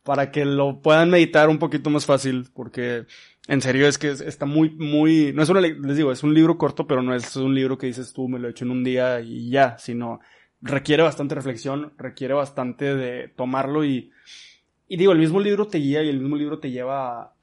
para 0.03 0.31
que 0.31 0.45
lo 0.45 0.81
puedan 0.81 1.09
meditar 1.09 1.47
un 1.49 1.59
poquito 1.59 1.89
más 1.89 2.05
fácil, 2.05 2.47
porque 2.53 3.05
En 3.47 3.61
serio, 3.61 3.87
es 3.87 3.97
que 3.97 4.09
es- 4.11 4.21
está 4.21 4.45
muy, 4.45 4.69
muy, 4.69 5.33
no 5.33 5.41
es 5.41 5.49
una, 5.49 5.59
le- 5.61 5.73
les 5.79 5.97
digo, 5.97 6.11
es 6.11 6.21
un 6.23 6.35
libro 6.35 6.57
corto, 6.59 6.85
pero 6.85 7.01
no 7.01 7.15
es 7.15 7.35
un 7.35 7.55
libro 7.55 7.79
que 7.79 7.87
dices 7.87 8.13
tú, 8.13 8.27
me 8.29 8.37
lo 8.37 8.47
he 8.47 8.51
hecho 8.51 8.63
en 8.63 8.69
un 8.69 8.83
día 8.83 9.21
y 9.21 9.49
ya, 9.49 9.75
sino 9.79 10.19
requiere 10.61 11.01
bastante 11.01 11.33
reflexión, 11.33 11.91
requiere 11.97 12.35
bastante 12.35 12.93
de 12.95 13.27
tomarlo 13.29 13.83
y, 13.83 14.11
y 14.87 14.97
digo, 14.97 15.13
el 15.13 15.17
mismo 15.19 15.39
libro 15.39 15.65
te 15.67 15.79
guía 15.79 16.03
y 16.03 16.09
el 16.09 16.19
mismo 16.19 16.35
libro 16.35 16.59
te 16.59 16.69
lleva 16.69 17.21
a, 17.23 17.33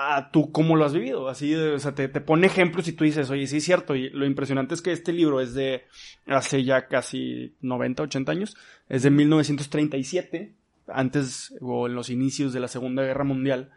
a 0.00 0.30
tú 0.30 0.52
cómo 0.52 0.76
lo 0.76 0.84
has 0.84 0.94
vivido, 0.94 1.28
así, 1.28 1.50
de- 1.50 1.72
o 1.72 1.78
sea, 1.80 1.92
te, 1.94 2.06
te 2.08 2.20
pone 2.20 2.46
ejemplos 2.46 2.86
y 2.86 2.92
tú 2.92 3.02
dices, 3.04 3.30
oye, 3.30 3.46
sí 3.48 3.56
es 3.56 3.64
cierto, 3.64 3.96
y 3.96 4.10
lo 4.10 4.26
impresionante 4.26 4.74
es 4.74 4.80
que 4.82 4.92
este 4.92 5.12
libro 5.12 5.40
es 5.40 5.54
de 5.54 5.82
hace 6.26 6.62
ya 6.62 6.86
casi 6.86 7.54
90, 7.62 8.04
80 8.04 8.30
años, 8.32 8.56
es 8.88 9.02
de 9.02 9.10
1937, 9.10 10.54
antes 10.86 11.52
o 11.60 11.86
en 11.88 11.94
los 11.94 12.10
inicios 12.10 12.52
de 12.52 12.60
la 12.60 12.68
Segunda 12.68 13.02
Guerra 13.02 13.24
Mundial, 13.24 13.70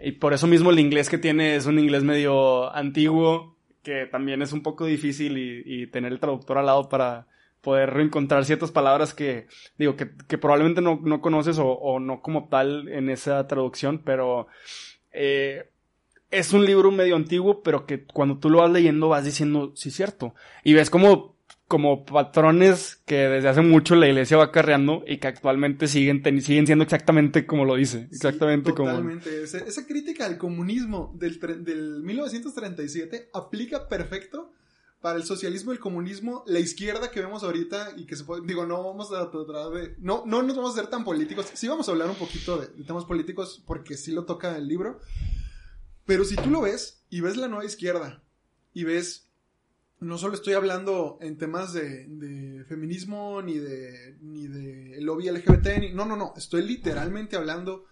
y 0.00 0.12
por 0.12 0.34
eso 0.34 0.46
mismo 0.46 0.70
el 0.70 0.78
inglés 0.78 1.08
que 1.08 1.18
tiene 1.18 1.56
es 1.56 1.66
un 1.66 1.78
inglés 1.80 2.04
medio 2.04 2.72
antiguo, 2.72 3.56
que 3.82 4.06
también 4.06 4.42
es 4.42 4.52
un 4.52 4.62
poco 4.62 4.84
difícil 4.86 5.36
y, 5.38 5.62
y 5.64 5.86
tener 5.88 6.12
el 6.12 6.20
traductor 6.20 6.58
al 6.58 6.66
lado 6.66 6.88
para 6.88 7.26
poder 7.60 7.90
reencontrar 7.90 8.44
ciertas 8.44 8.70
palabras 8.70 9.14
que, 9.14 9.46
digo, 9.78 9.96
que, 9.96 10.10
que 10.28 10.38
probablemente 10.38 10.80
no, 10.80 11.00
no 11.02 11.20
conoces 11.20 11.58
o, 11.58 11.66
o 11.66 11.98
no 11.98 12.20
como 12.20 12.48
tal 12.48 12.88
en 12.88 13.10
esa 13.10 13.46
traducción, 13.48 14.02
pero 14.04 14.46
eh, 15.16 15.70
es 16.30 16.52
un 16.52 16.64
libro 16.64 16.90
medio 16.90 17.16
antiguo, 17.16 17.62
pero 17.62 17.86
que 17.86 18.04
cuando 18.04 18.38
tú 18.38 18.50
lo 18.50 18.58
vas 18.58 18.70
leyendo 18.70 19.08
vas 19.08 19.24
diciendo, 19.24 19.72
sí, 19.74 19.90
cierto. 19.90 20.34
Y 20.64 20.74
ves 20.74 20.90
como, 20.90 21.36
como 21.68 22.04
patrones 22.04 22.96
que 23.06 23.16
desde 23.28 23.48
hace 23.48 23.60
mucho 23.62 23.94
la 23.96 24.08
iglesia 24.08 24.36
va 24.36 24.44
acarreando 24.44 25.02
y 25.06 25.18
que 25.18 25.28
actualmente 25.28 25.86
siguen, 25.88 26.22
siguen 26.42 26.66
siendo 26.66 26.82
exactamente 26.84 27.46
como 27.46 27.64
lo 27.64 27.76
dice. 27.76 28.08
Exactamente 28.10 28.70
Sí, 28.70 28.76
como. 28.76 28.90
Totalmente. 28.90 29.44
Ese- 29.44 29.64
esa 29.66 29.86
crítica 29.86 30.26
al 30.26 30.36
comunismo 30.36 31.12
del 31.16 32.02
1937 32.02 33.30
aplica 33.32 33.88
perfecto 33.88 34.52
para 35.06 35.18
el 35.18 35.24
socialismo, 35.24 35.70
el 35.70 35.78
comunismo, 35.78 36.42
la 36.48 36.58
izquierda 36.58 37.12
que 37.12 37.20
vemos 37.20 37.44
ahorita 37.44 37.94
y 37.96 38.06
que 38.06 38.16
se 38.16 38.24
puede, 38.24 38.44
digo, 38.44 38.66
no 38.66 38.82
vamos 38.82 39.12
a 39.12 39.30
tratar 39.30 39.70
de, 39.70 39.94
no, 40.00 40.24
no 40.26 40.42
nos 40.42 40.56
vamos 40.56 40.72
a 40.72 40.80
ser 40.80 40.90
tan 40.90 41.04
políticos, 41.04 41.46
sí 41.54 41.68
vamos 41.68 41.86
a 41.86 41.92
hablar 41.92 42.10
un 42.10 42.16
poquito 42.16 42.58
de, 42.58 42.66
de 42.66 42.82
temas 42.82 43.04
políticos 43.04 43.62
porque 43.68 43.96
sí 43.96 44.10
lo 44.10 44.24
toca 44.24 44.56
el 44.56 44.66
libro, 44.66 44.98
pero 46.06 46.24
si 46.24 46.34
tú 46.34 46.50
lo 46.50 46.62
ves 46.62 47.04
y 47.08 47.20
ves 47.20 47.36
la 47.36 47.46
nueva 47.46 47.64
izquierda 47.64 48.24
y 48.74 48.82
ves, 48.82 49.28
no 50.00 50.18
solo 50.18 50.34
estoy 50.34 50.54
hablando 50.54 51.18
en 51.20 51.38
temas 51.38 51.72
de, 51.72 52.08
de 52.08 52.64
feminismo 52.64 53.42
ni 53.42 53.58
de, 53.58 54.16
ni 54.22 54.48
de 54.48 55.00
lobby 55.02 55.30
LGBT, 55.30 55.78
ni, 55.78 55.92
no, 55.92 56.04
no, 56.04 56.16
no, 56.16 56.34
estoy 56.36 56.62
literalmente 56.62 57.36
hablando 57.36 57.84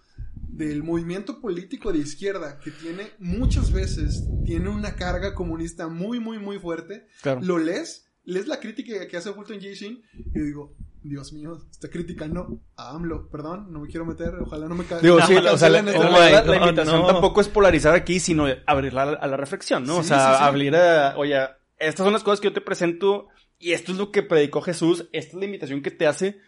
del 0.56 0.82
movimiento 0.82 1.40
político 1.40 1.92
de 1.92 1.98
izquierda 1.98 2.58
que 2.60 2.70
tiene 2.70 3.08
muchas 3.18 3.72
veces 3.72 4.24
tiene 4.44 4.68
una 4.68 4.94
carga 4.94 5.34
comunista 5.34 5.88
muy 5.88 6.20
muy 6.20 6.38
muy 6.38 6.58
fuerte 6.58 7.06
Claro. 7.22 7.40
lo 7.42 7.58
lees 7.58 8.06
lees 8.24 8.46
la 8.46 8.60
crítica 8.60 9.06
que 9.08 9.16
hace 9.16 9.32
Fulton 9.32 9.56
J. 9.56 9.68
Sheen 9.74 10.02
y 10.34 10.40
digo 10.40 10.74
Dios 11.02 11.32
mío 11.34 11.58
está 11.70 11.90
criticando 11.90 12.60
a 12.76 12.90
AMLO 12.94 13.28
perdón 13.28 13.72
no 13.72 13.80
me 13.80 13.88
quiero 13.88 14.06
meter 14.06 14.34
ojalá 14.40 14.68
no 14.68 14.74
me 14.74 14.84
ca- 14.84 15.00
Digo, 15.00 15.18
no 15.18 15.26
sí, 15.26 15.34
me 15.34 15.40
o 15.50 15.58
sea, 15.58 15.68
la, 15.68 15.80
este 15.80 15.98
oh 15.98 16.02
la- 16.04 16.42
la- 16.44 16.56
invitación 16.56 17.00
no. 17.02 17.06
tampoco 17.06 17.40
es 17.42 17.48
polarizar 17.48 17.94
aquí, 17.94 18.20
sino 18.20 18.46
abrirla 18.66 19.02
a 19.02 19.26
la, 19.26 19.36
reflexión, 19.36 19.84
¿no? 19.84 19.98
o 19.98 20.02
Sí, 20.02 20.08
sea, 20.08 20.30
sí, 20.32 20.38
sí. 20.38 20.44
abrir 20.44 20.74
a, 20.76 21.14
oye, 21.18 21.36
estas 21.78 22.04
son 22.04 22.12
las 22.14 22.22
cosas 22.22 22.40
que 22.40 22.48
yo 22.48 22.54
te 22.54 22.60
presento 22.62 23.26
y 23.58 23.72
esto 23.72 23.92
es 23.92 23.98
lo 23.98 24.10
que 24.12 24.22
predicó 24.22 24.62
Jesús, 24.62 25.08
esta 25.12 25.32
es 25.32 25.38
la 25.38 25.44
invitación 25.44 25.82
que 25.82 25.90
te 25.90 26.06
hace. 26.06 26.38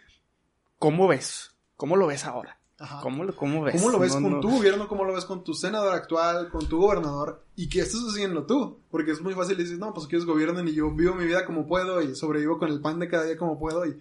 ¿Cómo 0.78 1.06
ves? 1.08 1.50
¿Cómo 1.76 1.96
lo 1.96 2.06
ves 2.06 2.25
ahora? 2.25 2.58
Ajá. 2.78 3.00
¿Cómo, 3.02 3.25
lo- 3.25 3.35
cómo 3.35 3.62
ves? 3.62 3.75
¿Cómo 3.80 3.90
lo 3.90 3.99
ves 3.99 4.14
No, 4.16 4.21
con 4.23 4.30
no. 4.33 4.40
tu 4.40 4.50
gobierno? 4.50 4.87
¿Cómo 4.88 5.04
lo 5.04 5.14
ves 5.14 5.25
con 5.25 5.42
tu 5.42 5.54
senador 5.54 5.95
actual? 5.95 6.50
¿Con 6.50 6.66
tu 6.68 6.78
gobernador? 6.78 7.42
¿Y 7.56 7.68
qué 7.71 7.80
estás 7.80 8.02
haciendo 8.11 8.45
tú? 8.45 8.78
Porque 8.90 9.12
es 9.12 9.21
muy 9.23 9.33
fácil 9.35 9.56
decir, 9.56 9.78
no, 9.78 9.95
pues 9.95 10.06
que 10.06 10.16
ellos 10.16 10.26
gobiernen 10.26 10.68
y 10.68 10.75
yo 10.75 10.90
vivo 10.90 11.14
mi 11.14 11.25
vida 11.25 11.47
como 11.47 11.66
puedo 11.66 12.02
y 12.02 12.14
sobrevivo 12.14 12.59
con 12.59 12.68
el 12.71 12.80
pan 12.80 12.99
de 12.99 13.09
cada 13.09 13.25
día 13.25 13.37
como 13.37 13.59
puedo 13.59 13.87
y... 13.87 13.99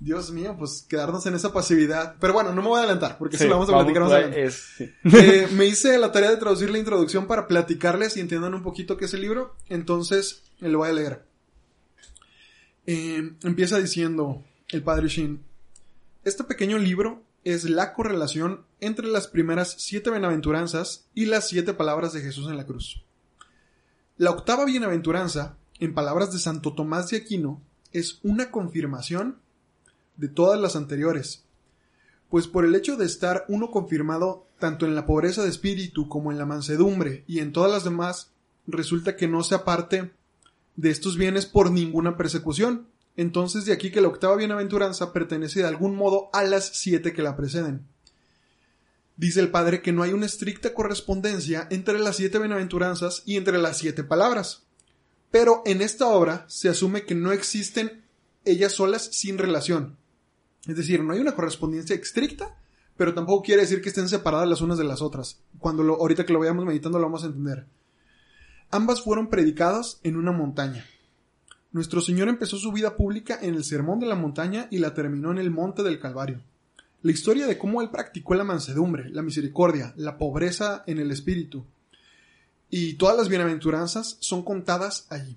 Dios 0.00 0.30
mío, 0.30 0.54
pues 0.56 0.86
quedarnos 0.88 1.26
en 1.26 1.34
esa 1.34 1.52
pasividad. 1.52 2.14
Pero 2.20 2.32
bueno, 2.32 2.52
no 2.54 2.62
me 2.62 2.68
voy 2.68 2.76
a 2.76 2.84
adelantar 2.84 3.18
porque 3.18 3.36
Sí, 3.36 3.42
eso 3.44 3.48
lo 3.50 3.56
vamos 3.58 3.68
a 3.74 3.78
platicar 3.78 4.02
más 4.04 4.12
adelante. 4.12 4.50
sí. 4.52 4.88
Eh, 5.12 5.48
me 5.56 5.66
hice 5.66 5.98
la 5.98 6.12
tarea 6.12 6.30
de 6.30 6.36
traducir 6.36 6.70
la 6.70 6.78
introducción 6.78 7.26
para 7.26 7.48
platicarles 7.48 8.16
y 8.16 8.20
entiendan 8.20 8.54
un 8.54 8.62
poquito 8.62 8.96
qué 8.96 9.06
es 9.06 9.14
el 9.14 9.22
libro. 9.22 9.56
Entonces, 9.68 10.42
eh, 10.60 10.68
lo 10.68 10.78
voy 10.78 10.90
a 10.90 10.92
leer. 10.92 11.24
Eh, 12.86 13.32
empieza 13.42 13.78
diciendo 13.78 14.44
el 14.68 14.82
padre 14.84 15.08
Shin. 15.08 15.42
Este 16.24 16.44
pequeño 16.44 16.78
libro 16.78 17.22
es 17.44 17.68
la 17.68 17.94
correlación 17.94 18.64
entre 18.80 19.06
las 19.06 19.26
primeras 19.26 19.76
siete 19.78 20.10
bienaventuranzas 20.10 21.06
y 21.14 21.26
las 21.26 21.48
siete 21.48 21.74
palabras 21.74 22.12
de 22.12 22.20
Jesús 22.20 22.48
en 22.48 22.56
la 22.56 22.66
cruz. 22.66 23.02
La 24.16 24.30
octava 24.30 24.64
bienaventuranza, 24.64 25.56
en 25.78 25.94
palabras 25.94 26.32
de 26.32 26.38
Santo 26.38 26.74
Tomás 26.74 27.08
de 27.10 27.18
Aquino, 27.18 27.62
es 27.92 28.18
una 28.22 28.50
confirmación 28.50 29.38
de 30.16 30.28
todas 30.28 30.60
las 30.60 30.76
anteriores, 30.76 31.44
pues 32.28 32.46
por 32.46 32.64
el 32.64 32.74
hecho 32.74 32.96
de 32.96 33.06
estar 33.06 33.44
uno 33.48 33.70
confirmado 33.70 34.46
tanto 34.58 34.86
en 34.86 34.94
la 34.94 35.06
pobreza 35.06 35.42
de 35.42 35.48
espíritu 35.48 36.08
como 36.08 36.32
en 36.32 36.38
la 36.38 36.46
mansedumbre 36.46 37.24
y 37.26 37.38
en 37.38 37.52
todas 37.52 37.70
las 37.70 37.84
demás, 37.84 38.32
resulta 38.66 39.16
que 39.16 39.28
no 39.28 39.42
se 39.44 39.54
aparte 39.54 40.12
de 40.76 40.90
estos 40.90 41.16
bienes 41.16 41.46
por 41.46 41.70
ninguna 41.70 42.16
persecución. 42.16 42.88
Entonces 43.18 43.64
de 43.64 43.72
aquí 43.72 43.90
que 43.90 44.00
la 44.00 44.06
octava 44.06 44.36
bienaventuranza 44.36 45.12
pertenece 45.12 45.58
de 45.58 45.66
algún 45.66 45.96
modo 45.96 46.30
a 46.32 46.44
las 46.44 46.68
siete 46.68 47.12
que 47.12 47.24
la 47.24 47.36
preceden. 47.36 47.84
Dice 49.16 49.40
el 49.40 49.50
padre 49.50 49.82
que 49.82 49.90
no 49.90 50.04
hay 50.04 50.12
una 50.12 50.26
estricta 50.26 50.72
correspondencia 50.72 51.66
entre 51.72 51.98
las 51.98 52.14
siete 52.14 52.38
bienaventuranzas 52.38 53.24
y 53.26 53.36
entre 53.36 53.58
las 53.58 53.76
siete 53.76 54.04
palabras. 54.04 54.62
Pero 55.32 55.62
en 55.66 55.82
esta 55.82 56.06
obra 56.06 56.44
se 56.46 56.68
asume 56.68 57.06
que 57.06 57.16
no 57.16 57.32
existen 57.32 58.04
ellas 58.44 58.74
solas 58.74 59.08
sin 59.10 59.36
relación. 59.36 59.96
Es 60.68 60.76
decir, 60.76 61.02
no 61.02 61.12
hay 61.12 61.18
una 61.18 61.34
correspondencia 61.34 61.96
estricta, 61.96 62.56
pero 62.96 63.14
tampoco 63.14 63.42
quiere 63.42 63.62
decir 63.62 63.82
que 63.82 63.88
estén 63.88 64.08
separadas 64.08 64.48
las 64.48 64.60
unas 64.60 64.78
de 64.78 64.84
las 64.84 65.02
otras. 65.02 65.40
Cuando 65.58 65.82
lo, 65.82 65.96
ahorita 65.96 66.24
que 66.24 66.32
lo 66.32 66.38
vayamos 66.38 66.64
meditando 66.64 67.00
lo 67.00 67.06
vamos 67.06 67.24
a 67.24 67.26
entender. 67.26 67.66
Ambas 68.70 69.02
fueron 69.02 69.28
predicadas 69.28 69.98
en 70.04 70.16
una 70.16 70.30
montaña. 70.30 70.86
Nuestro 71.70 72.00
Señor 72.00 72.28
empezó 72.28 72.56
su 72.56 72.72
vida 72.72 72.96
pública 72.96 73.38
en 73.42 73.54
el 73.54 73.64
Sermón 73.64 74.00
de 74.00 74.06
la 74.06 74.14
Montaña 74.14 74.68
y 74.70 74.78
la 74.78 74.94
terminó 74.94 75.30
en 75.30 75.38
el 75.38 75.50
Monte 75.50 75.82
del 75.82 76.00
Calvario. 76.00 76.40
La 77.02 77.12
historia 77.12 77.46
de 77.46 77.58
cómo 77.58 77.82
Él 77.82 77.90
practicó 77.90 78.34
la 78.34 78.44
mansedumbre, 78.44 79.08
la 79.10 79.22
misericordia, 79.22 79.92
la 79.96 80.18
pobreza 80.18 80.82
en 80.86 80.98
el 80.98 81.10
espíritu 81.10 81.64
y 82.70 82.94
todas 82.94 83.16
las 83.16 83.28
bienaventuranzas 83.28 84.16
son 84.20 84.42
contadas 84.42 85.06
allí. 85.10 85.36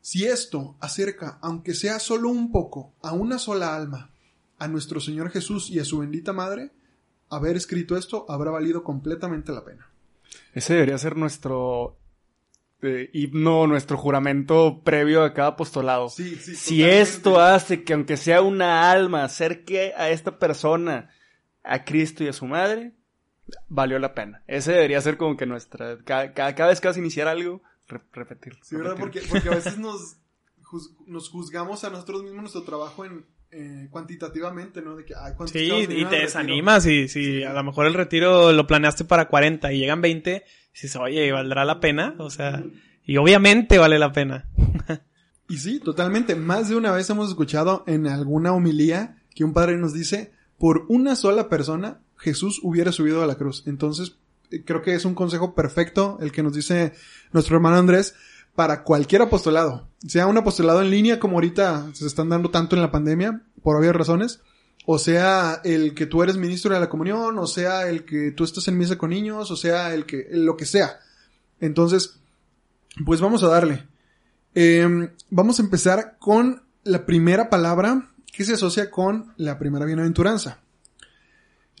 Si 0.00 0.24
esto 0.24 0.76
acerca, 0.80 1.38
aunque 1.42 1.74
sea 1.74 1.98
solo 1.98 2.28
un 2.30 2.50
poco, 2.52 2.92
a 3.02 3.12
una 3.12 3.38
sola 3.38 3.74
alma, 3.74 4.10
a 4.58 4.68
nuestro 4.68 5.00
Señor 5.00 5.30
Jesús 5.30 5.70
y 5.70 5.78
a 5.78 5.84
su 5.84 5.98
bendita 5.98 6.32
Madre, 6.32 6.70
haber 7.28 7.56
escrito 7.56 7.96
esto 7.96 8.24
habrá 8.28 8.50
valido 8.50 8.82
completamente 8.82 9.52
la 9.52 9.64
pena. 9.64 9.90
Ese 10.54 10.74
debería 10.74 10.98
ser 10.98 11.16
nuestro 11.16 11.96
eh, 12.82 13.10
himno, 13.12 13.66
nuestro 13.66 13.96
juramento 13.96 14.80
previo 14.84 15.24
a 15.24 15.34
cada 15.34 15.48
apostolado. 15.48 16.08
Sí, 16.08 16.36
sí, 16.36 16.54
si 16.54 16.84
esto 16.84 17.40
hace 17.40 17.82
que 17.84 17.92
aunque 17.94 18.16
sea 18.16 18.42
una 18.42 18.90
alma 18.90 19.24
acerque 19.24 19.92
a 19.96 20.10
esta 20.10 20.38
persona 20.38 21.10
a 21.64 21.84
Cristo 21.84 22.22
y 22.24 22.28
a 22.28 22.32
su 22.32 22.46
madre, 22.46 22.92
valió 23.68 23.98
la 23.98 24.14
pena. 24.14 24.42
Ese 24.46 24.72
debería 24.72 25.00
ser 25.00 25.16
como 25.16 25.36
que 25.36 25.46
nuestra, 25.46 25.98
cada, 26.04 26.32
cada, 26.34 26.68
vez 26.68 26.80
que 26.80 26.88
vas 26.88 26.96
a 26.96 27.00
iniciar 27.00 27.28
algo, 27.28 27.62
re- 27.88 28.00
repetirlo. 28.12 28.60
Sí, 28.62 28.76
¿verdad? 28.76 28.96
Porque, 28.98 29.22
porque 29.28 29.48
a 29.48 29.54
veces 29.54 29.78
nos, 29.78 30.16
juz- 30.62 30.94
nos 31.06 31.28
juzgamos 31.30 31.84
a 31.84 31.90
nosotros 31.90 32.22
mismos 32.22 32.42
nuestro 32.42 32.62
trabajo 32.62 33.04
en, 33.04 33.26
eh, 33.50 33.88
cuantitativamente, 33.90 34.82
¿no? 34.82 34.96
De 34.96 35.04
que, 35.04 35.14
ay, 35.14 35.32
¿cuántos 35.36 35.52
Sí, 35.52 35.70
y 35.88 36.04
te 36.04 36.16
desanimas 36.16 36.86
y 36.86 37.08
si 37.08 37.42
a 37.42 37.52
lo 37.52 37.64
mejor 37.64 37.86
el 37.86 37.94
retiro 37.94 38.52
lo 38.52 38.66
planeaste 38.66 39.04
para 39.04 39.28
40 39.28 39.72
y 39.72 39.78
llegan 39.78 40.00
20, 40.02 40.44
dices, 40.72 40.96
oye, 40.96 41.32
¿valdrá 41.32 41.64
la 41.64 41.80
pena? 41.80 42.14
O 42.18 42.30
sea, 42.30 42.62
y 43.04 43.16
obviamente 43.16 43.78
vale 43.78 43.98
la 43.98 44.12
pena. 44.12 44.48
Y 45.48 45.56
sí, 45.56 45.80
totalmente. 45.80 46.36
Más 46.36 46.68
de 46.68 46.76
una 46.76 46.92
vez 46.92 47.08
hemos 47.08 47.30
escuchado 47.30 47.82
en 47.86 48.06
alguna 48.06 48.52
homilía 48.52 49.16
que 49.34 49.44
un 49.44 49.54
padre 49.54 49.78
nos 49.78 49.94
dice, 49.94 50.32
por 50.58 50.84
una 50.88 51.16
sola 51.16 51.48
persona, 51.48 52.02
Jesús 52.16 52.60
hubiera 52.62 52.92
subido 52.92 53.22
a 53.22 53.26
la 53.26 53.36
cruz. 53.36 53.62
Entonces, 53.66 54.18
eh, 54.50 54.62
creo 54.64 54.82
que 54.82 54.94
es 54.94 55.06
un 55.06 55.14
consejo 55.14 55.54
perfecto 55.54 56.18
el 56.20 56.32
que 56.32 56.42
nos 56.42 56.52
dice 56.52 56.92
nuestro 57.32 57.56
hermano 57.56 57.76
Andrés 57.76 58.14
para 58.58 58.82
cualquier 58.82 59.22
apostolado. 59.22 59.86
Sea 60.04 60.26
un 60.26 60.36
apostolado 60.36 60.82
en 60.82 60.90
línea 60.90 61.20
como 61.20 61.34
ahorita 61.34 61.90
se 61.92 62.04
están 62.04 62.28
dando 62.28 62.50
tanto 62.50 62.74
en 62.74 62.82
la 62.82 62.90
pandemia, 62.90 63.40
por 63.62 63.76
obvias 63.76 63.94
razones, 63.94 64.40
o 64.84 64.98
sea 64.98 65.60
el 65.62 65.94
que 65.94 66.06
tú 66.06 66.24
eres 66.24 66.36
ministro 66.36 66.74
de 66.74 66.80
la 66.80 66.88
comunión, 66.88 67.38
o 67.38 67.46
sea 67.46 67.88
el 67.88 68.04
que 68.04 68.32
tú 68.32 68.42
estás 68.42 68.66
en 68.66 68.76
misa 68.76 68.98
con 68.98 69.10
niños, 69.10 69.52
o 69.52 69.56
sea 69.56 69.94
el 69.94 70.06
que, 70.06 70.26
lo 70.32 70.56
que 70.56 70.66
sea. 70.66 70.98
Entonces, 71.60 72.18
pues 73.06 73.20
vamos 73.20 73.44
a 73.44 73.46
darle. 73.48 73.86
Eh, 74.56 75.08
vamos 75.30 75.60
a 75.60 75.62
empezar 75.62 76.16
con 76.18 76.64
la 76.82 77.06
primera 77.06 77.50
palabra 77.50 78.10
que 78.32 78.44
se 78.44 78.54
asocia 78.54 78.90
con 78.90 79.34
la 79.36 79.56
primera 79.60 79.84
bienaventuranza. 79.84 80.58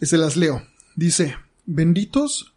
Se 0.00 0.16
las 0.16 0.36
leo. 0.36 0.62
Dice, 0.94 1.34
benditos 1.66 2.54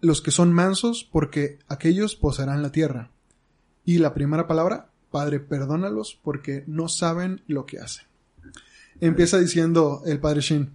los 0.00 0.22
que 0.22 0.30
son 0.30 0.50
mansos, 0.50 1.06
porque 1.12 1.58
aquellos 1.68 2.16
poseerán 2.16 2.62
la 2.62 2.72
tierra. 2.72 3.10
Y 3.84 3.98
la 3.98 4.14
primera 4.14 4.46
palabra, 4.46 4.90
Padre, 5.10 5.40
perdónalos 5.40 6.18
porque 6.22 6.64
no 6.66 6.88
saben 6.88 7.42
lo 7.46 7.66
que 7.66 7.80
hacen. 7.80 8.06
Empieza 9.00 9.38
diciendo 9.38 10.02
el 10.04 10.20
Padre 10.20 10.40
Shin, 10.40 10.70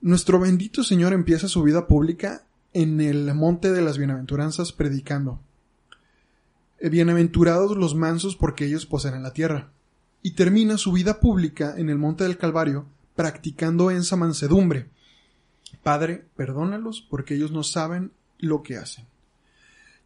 nuestro 0.00 0.38
bendito 0.38 0.84
Señor 0.84 1.12
empieza 1.12 1.48
su 1.48 1.62
vida 1.62 1.86
pública 1.86 2.44
en 2.72 3.00
el 3.00 3.32
monte 3.34 3.72
de 3.72 3.82
las 3.82 3.98
bienaventuranzas 3.98 4.72
predicando. 4.72 5.40
Eh, 6.78 6.90
Bienaventurados 6.90 7.76
los 7.76 7.94
mansos 7.94 8.36
porque 8.36 8.66
ellos 8.66 8.86
poseerán 8.86 9.22
la 9.22 9.32
tierra. 9.32 9.70
Y 10.22 10.32
termina 10.32 10.76
su 10.76 10.92
vida 10.92 11.20
pública 11.20 11.74
en 11.76 11.88
el 11.88 11.98
monte 11.98 12.24
del 12.24 12.36
Calvario 12.36 12.86
practicando 13.14 13.90
esa 13.90 14.16
mansedumbre. 14.16 14.88
Padre, 15.82 16.24
perdónalos 16.36 17.00
porque 17.00 17.34
ellos 17.34 17.50
no 17.50 17.62
saben 17.62 18.12
lo 18.38 18.62
que 18.62 18.76
hacen. 18.76 19.06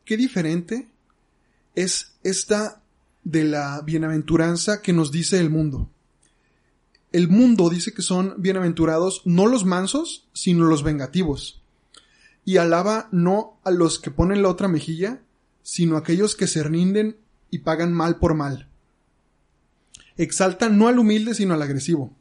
Qué 0.05 0.17
diferente 0.17 0.89
es 1.75 2.13
esta 2.23 2.83
de 3.25 3.45
la 3.45 3.81
bienaventuranza 3.83 4.83
que 4.83 4.93
nos 4.93 5.11
dice 5.11 5.39
el 5.39 5.51
mundo. 5.51 5.91
El 7.13 7.29
mundo 7.29 7.71
dice 7.71 7.93
que 7.93 8.03
son 8.03 8.35
bienaventurados 8.39 9.23
no 9.25 9.47
los 9.47 9.65
mansos, 9.65 10.29
sino 10.33 10.65
los 10.65 10.83
vengativos. 10.83 11.61
Y 12.45 12.57
alaba 12.57 13.09
no 13.13 13.59
a 13.65 13.71
los 13.71 13.99
que 13.99 14.11
ponen 14.11 14.43
la 14.43 14.49
otra 14.49 14.69
mejilla, 14.69 15.21
sino 15.63 15.97
a 15.97 16.01
aquellos 16.01 16.35
que 16.37 16.47
se 16.47 16.63
rinden 16.63 17.17
y 17.51 17.59
pagan 17.59 17.93
mal 17.93 18.19
por 18.19 18.35
mal. 18.35 18.69
Exalta 20.17 20.69
no 20.69 20.89
al 20.89 20.99
humilde, 20.99 21.35
sino 21.35 21.55
al 21.55 21.63
agresivo. 21.63 22.15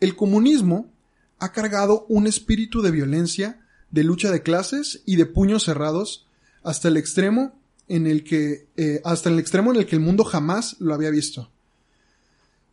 El 0.00 0.16
comunismo 0.16 0.90
ha 1.38 1.52
cargado 1.52 2.06
un 2.08 2.26
espíritu 2.26 2.82
de 2.82 2.90
violencia, 2.90 3.60
de 3.90 4.04
lucha 4.04 4.30
de 4.30 4.42
clases 4.42 5.02
y 5.06 5.16
de 5.16 5.26
puños 5.26 5.64
cerrados 5.64 6.26
hasta 6.62 6.88
el 6.88 6.96
extremo 6.96 7.58
en 7.88 8.06
el 8.06 8.24
que 8.24 8.66
eh, 8.76 9.00
hasta 9.04 9.28
el 9.28 9.38
extremo 9.38 9.72
en 9.72 9.78
el 9.78 9.86
que 9.86 9.96
el 9.96 10.02
mundo 10.02 10.24
jamás 10.24 10.76
lo 10.80 10.94
había 10.94 11.10
visto. 11.10 11.50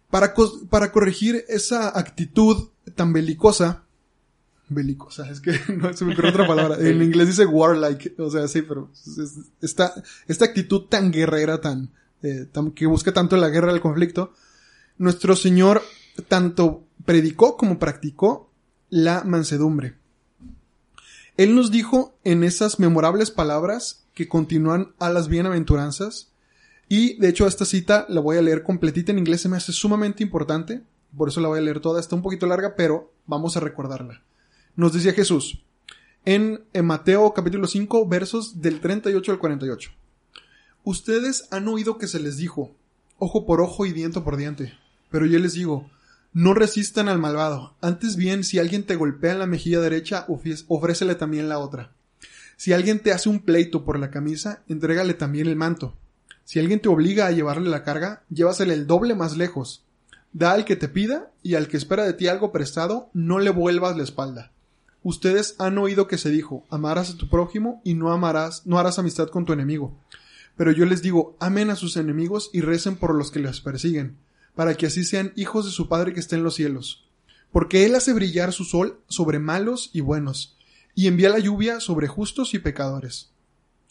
Para, 0.09 0.33
co- 0.33 0.65
para 0.69 0.91
corregir 0.91 1.43
esa 1.47 1.97
actitud 1.97 2.69
tan 2.95 3.13
belicosa, 3.13 3.83
belicosa, 4.69 5.29
es 5.29 5.39
que 5.41 5.51
no 5.77 5.93
se 5.93 6.05
me 6.05 6.13
ocurre 6.13 6.29
otra 6.29 6.47
palabra, 6.47 6.77
en 6.87 7.01
inglés 7.01 7.27
dice 7.27 7.45
warlike, 7.45 8.15
o 8.19 8.29
sea, 8.29 8.47
sí, 8.47 8.61
pero 8.61 8.89
es- 8.93 9.17
es- 9.17 9.33
esta, 9.61 9.93
esta 10.27 10.45
actitud 10.45 10.83
tan 10.89 11.11
guerrera, 11.11 11.61
tan, 11.61 11.89
eh, 12.21 12.45
tan- 12.51 12.71
que 12.71 12.85
busca 12.85 13.11
tanto 13.13 13.37
la 13.37 13.49
guerra 13.49 13.71
del 13.71 13.81
conflicto, 13.81 14.33
nuestro 14.97 15.35
Señor 15.35 15.81
tanto 16.27 16.83
predicó 17.05 17.57
como 17.57 17.79
practicó 17.79 18.49
la 18.89 19.23
mansedumbre. 19.23 19.95
Él 21.37 21.55
nos 21.55 21.71
dijo 21.71 22.13
en 22.23 22.43
esas 22.43 22.79
memorables 22.79 23.31
palabras 23.31 24.02
que 24.13 24.27
continúan 24.27 24.93
a 24.99 25.09
las 25.09 25.27
bienaventuranzas, 25.27 26.31
y 26.87 27.17
de 27.17 27.29
hecho 27.29 27.47
esta 27.47 27.65
cita 27.65 28.05
la 28.09 28.21
voy 28.21 28.37
a 28.37 28.41
leer 28.41 28.63
completita 28.63 29.11
en 29.11 29.19
inglés, 29.19 29.41
se 29.41 29.49
me 29.49 29.57
hace 29.57 29.71
sumamente 29.71 30.23
importante, 30.23 30.83
por 31.17 31.29
eso 31.29 31.41
la 31.41 31.47
voy 31.47 31.59
a 31.59 31.61
leer 31.61 31.79
toda, 31.79 31.99
está 31.99 32.15
un 32.15 32.21
poquito 32.21 32.45
larga, 32.45 32.75
pero 32.75 33.11
vamos 33.25 33.55
a 33.57 33.59
recordarla. 33.59 34.21
Nos 34.75 34.93
decía 34.93 35.13
Jesús 35.13 35.63
en, 36.25 36.63
Mateo 36.83 37.33
capítulo 37.33 37.67
5 37.67 38.07
versos 38.07 38.61
del 38.61 38.79
38 38.79 39.31
al 39.31 39.39
48. 39.39 39.91
Ustedes 40.83 41.47
han 41.51 41.67
oído 41.67 41.97
que 41.97 42.07
se 42.07 42.19
les 42.19 42.37
dijo, 42.37 42.75
ojo 43.17 43.45
por 43.45 43.61
ojo 43.61 43.85
y 43.85 43.91
diente 43.91 44.21
por 44.21 44.37
diente, 44.37 44.73
pero 45.09 45.25
yo 45.25 45.39
les 45.39 45.53
digo, 45.53 45.89
no 46.33 46.53
resistan 46.53 47.07
al 47.09 47.19
malvado. 47.19 47.75
Antes 47.81 48.15
bien, 48.15 48.43
si 48.43 48.59
alguien 48.59 48.85
te 48.85 48.95
golpea 48.95 49.33
en 49.33 49.39
la 49.39 49.47
mejilla 49.47 49.79
derecha, 49.79 50.25
ofrécele 50.67 51.15
también 51.15 51.49
la 51.49 51.59
otra. 51.59 51.91
Si 52.57 52.73
alguien 52.73 52.99
te 52.99 53.11
hace 53.11 53.29
un 53.29 53.39
pleito 53.39 53.83
por 53.83 53.99
la 53.99 54.11
camisa, 54.11 54.63
entrégale 54.67 55.13
también 55.13 55.47
el 55.47 55.55
manto. 55.55 55.95
Si 56.45 56.59
alguien 56.59 56.79
te 56.79 56.89
obliga 56.89 57.27
a 57.27 57.31
llevarle 57.31 57.69
la 57.69 57.83
carga, 57.83 58.23
llévasele 58.29 58.73
el 58.73 58.87
doble 58.87 59.15
más 59.15 59.37
lejos. 59.37 59.85
Da 60.33 60.51
al 60.51 60.65
que 60.65 60.75
te 60.75 60.87
pida, 60.87 61.31
y 61.41 61.55
al 61.55 61.67
que 61.67 61.77
espera 61.77 62.03
de 62.03 62.13
ti 62.13 62.27
algo 62.27 62.51
prestado, 62.51 63.09
no 63.13 63.39
le 63.39 63.49
vuelvas 63.49 63.95
la 63.95 64.03
espalda. 64.03 64.51
Ustedes 65.03 65.55
han 65.59 65.77
oído 65.77 66.07
que 66.07 66.17
se 66.17 66.29
dijo, 66.29 66.65
amarás 66.69 67.11
a 67.11 67.17
tu 67.17 67.27
prójimo 67.27 67.81
y 67.83 67.93
no 67.93 68.11
amarás, 68.11 68.65
no 68.65 68.79
harás 68.79 68.99
amistad 68.99 69.27
con 69.27 69.45
tu 69.45 69.51
enemigo. 69.51 69.99
Pero 70.55 70.71
yo 70.71 70.85
les 70.85 71.01
digo, 71.01 71.35
amen 71.39 71.69
a 71.69 71.75
sus 71.75 71.97
enemigos 71.97 72.49
y 72.53 72.61
recen 72.61 72.95
por 72.95 73.13
los 73.13 73.29
que 73.29 73.39
les 73.39 73.59
persiguen, 73.59 74.17
para 74.55 74.75
que 74.75 74.85
así 74.85 75.03
sean 75.03 75.33
hijos 75.35 75.65
de 75.65 75.71
su 75.71 75.89
Padre 75.89 76.13
que 76.13 76.21
está 76.21 76.35
en 76.35 76.43
los 76.43 76.55
cielos. 76.55 77.05
Porque 77.51 77.85
Él 77.85 77.95
hace 77.95 78.13
brillar 78.13 78.53
su 78.53 78.63
sol 78.63 78.99
sobre 79.07 79.39
malos 79.39 79.89
y 79.93 80.01
buenos, 80.01 80.57
y 80.95 81.07
envía 81.07 81.29
la 81.29 81.39
lluvia 81.39 81.79
sobre 81.79 82.07
justos 82.07 82.53
y 82.53 82.59
pecadores. 82.59 83.29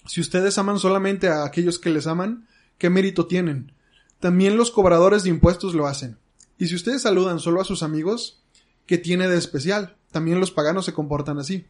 Si 0.07 0.21
ustedes 0.21 0.59
aman 0.59 0.79
solamente 0.79 1.29
a 1.29 1.45
aquellos 1.45 1.79
que 1.79 1.91
les 1.91 2.07
aman, 2.07 2.49
¿qué 2.79 2.91
mérito 2.91 3.27
tienen? 3.27 3.73
También 4.21 4.57
los 4.57 4.71
cobradores 4.71 5.23
de 5.23 5.31
impuestos 5.31 5.75
lo 5.75 5.87
hacen. 5.87 6.19
Y 6.59 6.67
si 6.69 6.75
ustedes 6.75 7.03
saludan 7.03 7.41
solo 7.41 7.61
a 7.61 7.65
sus 7.65 7.83
amigos, 7.83 8.41
¿qué 8.87 8.99
tiene 8.99 9.29
de 9.29 9.38
especial? 9.38 9.97
También 10.11 10.41
los 10.41 10.51
paganos 10.51 10.85
se 10.85 10.93
comportan 10.93 11.38
así. 11.38 11.67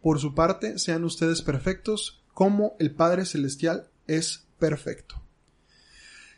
Por 0.00 0.20
su 0.20 0.34
parte, 0.34 0.78
sean 0.78 1.04
ustedes 1.04 1.42
perfectos, 1.42 2.22
como 2.34 2.74
el 2.78 2.92
Padre 2.92 3.24
Celestial 3.24 3.88
es 4.06 4.44
perfecto. 4.58 5.22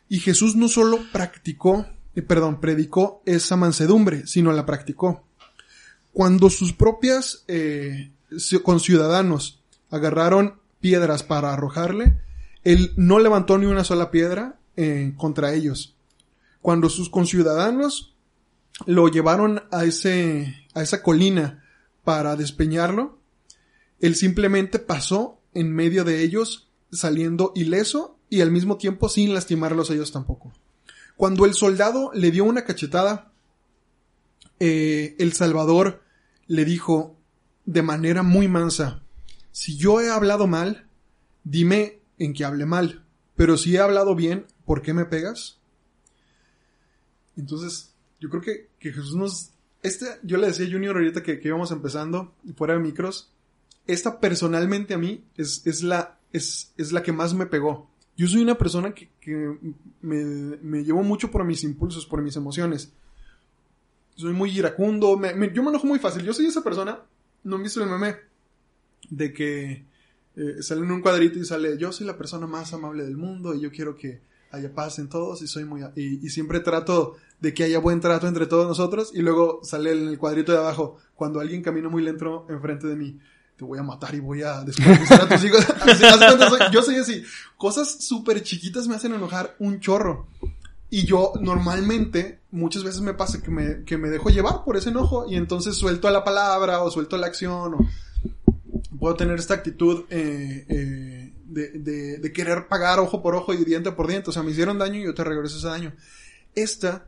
Y 0.08 0.20
Jesús 0.20 0.54
no 0.54 0.68
solo 0.68 1.00
practicó, 1.12 1.86
eh, 2.14 2.22
perdón, 2.22 2.60
predicó 2.60 3.22
esa 3.24 3.56
mansedumbre, 3.56 4.26
sino 4.26 4.52
la 4.52 4.66
practicó. 4.66 5.24
Cuando 6.12 6.50
sus 6.50 6.72
propias 6.72 7.44
eh, 7.48 8.12
ci- 8.36 8.62
conciudadanos 8.62 9.62
agarraron 9.90 10.60
piedras 10.80 11.22
para 11.22 11.52
arrojarle, 11.52 12.18
él 12.64 12.92
no 12.96 13.18
levantó 13.18 13.58
ni 13.58 13.66
una 13.66 13.84
sola 13.84 14.10
piedra 14.10 14.58
eh, 14.76 15.14
contra 15.16 15.52
ellos. 15.54 15.96
Cuando 16.62 16.88
sus 16.88 17.10
conciudadanos 17.10 18.14
lo 18.86 19.08
llevaron 19.08 19.62
a 19.70 19.84
ese, 19.84 20.54
a 20.74 20.82
esa 20.82 21.02
colina 21.02 21.64
para 22.04 22.36
despeñarlo, 22.36 23.18
él 24.00 24.14
simplemente 24.16 24.78
pasó 24.78 25.40
en 25.54 25.72
medio 25.72 26.04
de 26.04 26.22
ellos 26.22 26.68
saliendo 26.90 27.52
ileso 27.54 28.18
y 28.28 28.40
al 28.40 28.50
mismo 28.50 28.76
tiempo 28.76 29.08
sin 29.08 29.32
lastimarlos 29.32 29.90
a 29.90 29.94
ellos 29.94 30.10
tampoco. 30.12 30.52
Cuando 31.16 31.44
el 31.46 31.54
soldado 31.54 32.10
le 32.14 32.30
dio 32.30 32.44
una 32.44 32.64
cachetada, 32.64 33.30
eh, 34.58 35.14
el 35.18 35.32
Salvador 35.32 36.02
le 36.46 36.64
dijo 36.64 37.16
de 37.66 37.82
manera 37.82 38.22
muy 38.22 38.48
mansa, 38.48 39.02
si 39.52 39.76
yo 39.76 40.00
he 40.00 40.10
hablado 40.10 40.46
mal, 40.46 40.86
dime 41.44 41.98
en 42.18 42.32
que 42.34 42.44
hable 42.44 42.66
mal, 42.66 43.04
pero 43.36 43.56
si 43.56 43.74
he 43.74 43.78
hablado 43.80 44.14
bien, 44.14 44.46
¿por 44.64 44.82
qué 44.82 44.92
me 44.94 45.04
pegas? 45.04 45.58
Entonces, 47.36 47.94
yo 48.20 48.28
creo 48.30 48.42
que, 48.42 48.68
que 48.78 48.92
Jesús 48.92 49.14
nos... 49.16 49.50
Este, 49.82 50.06
yo 50.22 50.38
le 50.38 50.46
decía 50.46 50.66
a 50.66 50.70
Junior 50.70 50.96
ahorita 50.96 51.22
que, 51.22 51.40
que 51.40 51.48
íbamos 51.48 51.70
empezando, 51.70 52.32
fuera 52.56 52.74
de 52.74 52.80
micros, 52.80 53.30
esta 53.86 54.18
personalmente 54.18 54.94
a 54.94 54.98
mí 54.98 55.24
es, 55.36 55.66
es, 55.66 55.82
la, 55.82 56.18
es, 56.32 56.72
es 56.78 56.92
la 56.92 57.02
que 57.02 57.12
más 57.12 57.34
me 57.34 57.46
pegó. 57.46 57.90
Yo 58.16 58.26
soy 58.28 58.40
una 58.42 58.56
persona 58.56 58.94
que, 58.94 59.10
que 59.20 59.58
me, 60.00 60.24
me 60.62 60.84
llevo 60.84 61.02
mucho 61.02 61.30
por 61.30 61.44
mis 61.44 61.64
impulsos, 61.64 62.06
por 62.06 62.22
mis 62.22 62.36
emociones. 62.36 62.92
Soy 64.14 64.32
muy 64.32 64.56
iracundo, 64.56 65.16
me- 65.18 65.34
me- 65.34 65.52
yo 65.52 65.62
me 65.62 65.70
enojo 65.70 65.86
muy 65.86 65.98
fácil. 65.98 66.22
Yo 66.22 66.32
soy 66.32 66.46
esa 66.46 66.62
persona, 66.62 67.00
no 67.44 67.56
han 67.56 67.62
visto 67.62 67.82
el 67.82 67.90
meme, 67.90 68.16
de 69.10 69.32
que 69.32 69.84
eh, 70.36 70.62
sale 70.62 70.82
en 70.82 70.90
un 70.90 71.00
cuadrito 71.00 71.38
y 71.38 71.44
sale, 71.44 71.78
yo 71.78 71.92
soy 71.92 72.06
la 72.06 72.16
persona 72.16 72.46
más 72.46 72.72
amable 72.72 73.04
del 73.04 73.16
mundo 73.16 73.54
y 73.54 73.60
yo 73.60 73.70
quiero 73.70 73.96
que 73.96 74.20
haya 74.50 74.72
paz 74.72 74.98
en 74.98 75.08
todos 75.08 75.42
y 75.42 75.46
soy 75.46 75.64
muy... 75.64 75.82
Y, 75.96 76.24
y 76.24 76.30
siempre 76.30 76.60
trato 76.60 77.16
de 77.40 77.54
que 77.54 77.64
haya 77.64 77.78
buen 77.78 78.00
trato 78.00 78.26
entre 78.26 78.46
todos 78.46 78.66
nosotros 78.66 79.10
y 79.14 79.20
luego 79.20 79.60
sale 79.62 79.92
en 79.92 80.08
el 80.08 80.18
cuadrito 80.18 80.52
de 80.52 80.58
abajo, 80.58 80.98
cuando 81.14 81.40
alguien 81.40 81.62
camina 81.62 81.88
muy 81.88 82.02
lento 82.02 82.46
enfrente 82.48 82.86
de 82.86 82.96
mí, 82.96 83.18
te 83.56 83.64
voy 83.64 83.78
a 83.78 83.82
matar 83.82 84.14
y 84.14 84.20
voy 84.20 84.42
a 84.42 84.62
descuartizar 84.62 85.22
a 85.22 85.28
tus 85.28 85.44
hijos. 85.44 85.66
Yo 86.72 86.82
soy 86.82 86.96
así. 86.96 87.24
Cosas 87.56 88.04
súper 88.04 88.42
chiquitas 88.42 88.88
me 88.88 88.96
hacen 88.96 89.14
enojar 89.14 89.54
un 89.58 89.80
chorro. 89.80 90.26
Y 90.96 91.06
yo 91.06 91.32
normalmente, 91.40 92.38
muchas 92.52 92.84
veces 92.84 93.00
me 93.00 93.14
pasa 93.14 93.42
que 93.42 93.50
me, 93.50 93.82
que 93.84 93.98
me 93.98 94.10
dejo 94.10 94.30
llevar 94.30 94.62
por 94.64 94.76
ese 94.76 94.90
enojo 94.90 95.26
y 95.28 95.34
entonces 95.34 95.74
suelto 95.74 96.08
la 96.08 96.22
palabra 96.22 96.82
o 96.84 96.90
suelto 96.92 97.16
la 97.16 97.26
acción 97.26 97.74
o 97.74 97.88
puedo 99.00 99.16
tener 99.16 99.40
esta 99.40 99.54
actitud 99.54 100.04
eh, 100.08 100.64
eh, 100.68 101.32
de, 101.46 101.70
de- 101.70 102.18
de 102.18 102.32
querer 102.32 102.68
pagar 102.68 103.00
ojo 103.00 103.22
por 103.22 103.34
ojo 103.34 103.52
y 103.52 103.64
diente 103.64 103.90
por 103.90 104.06
diente. 104.06 104.30
O 104.30 104.32
sea, 104.32 104.44
me 104.44 104.52
hicieron 104.52 104.78
daño 104.78 105.00
y 105.00 105.04
yo 105.04 105.14
te 105.14 105.24
regreso 105.24 105.56
ese 105.58 105.66
daño. 105.66 105.92
Esta, 106.54 107.06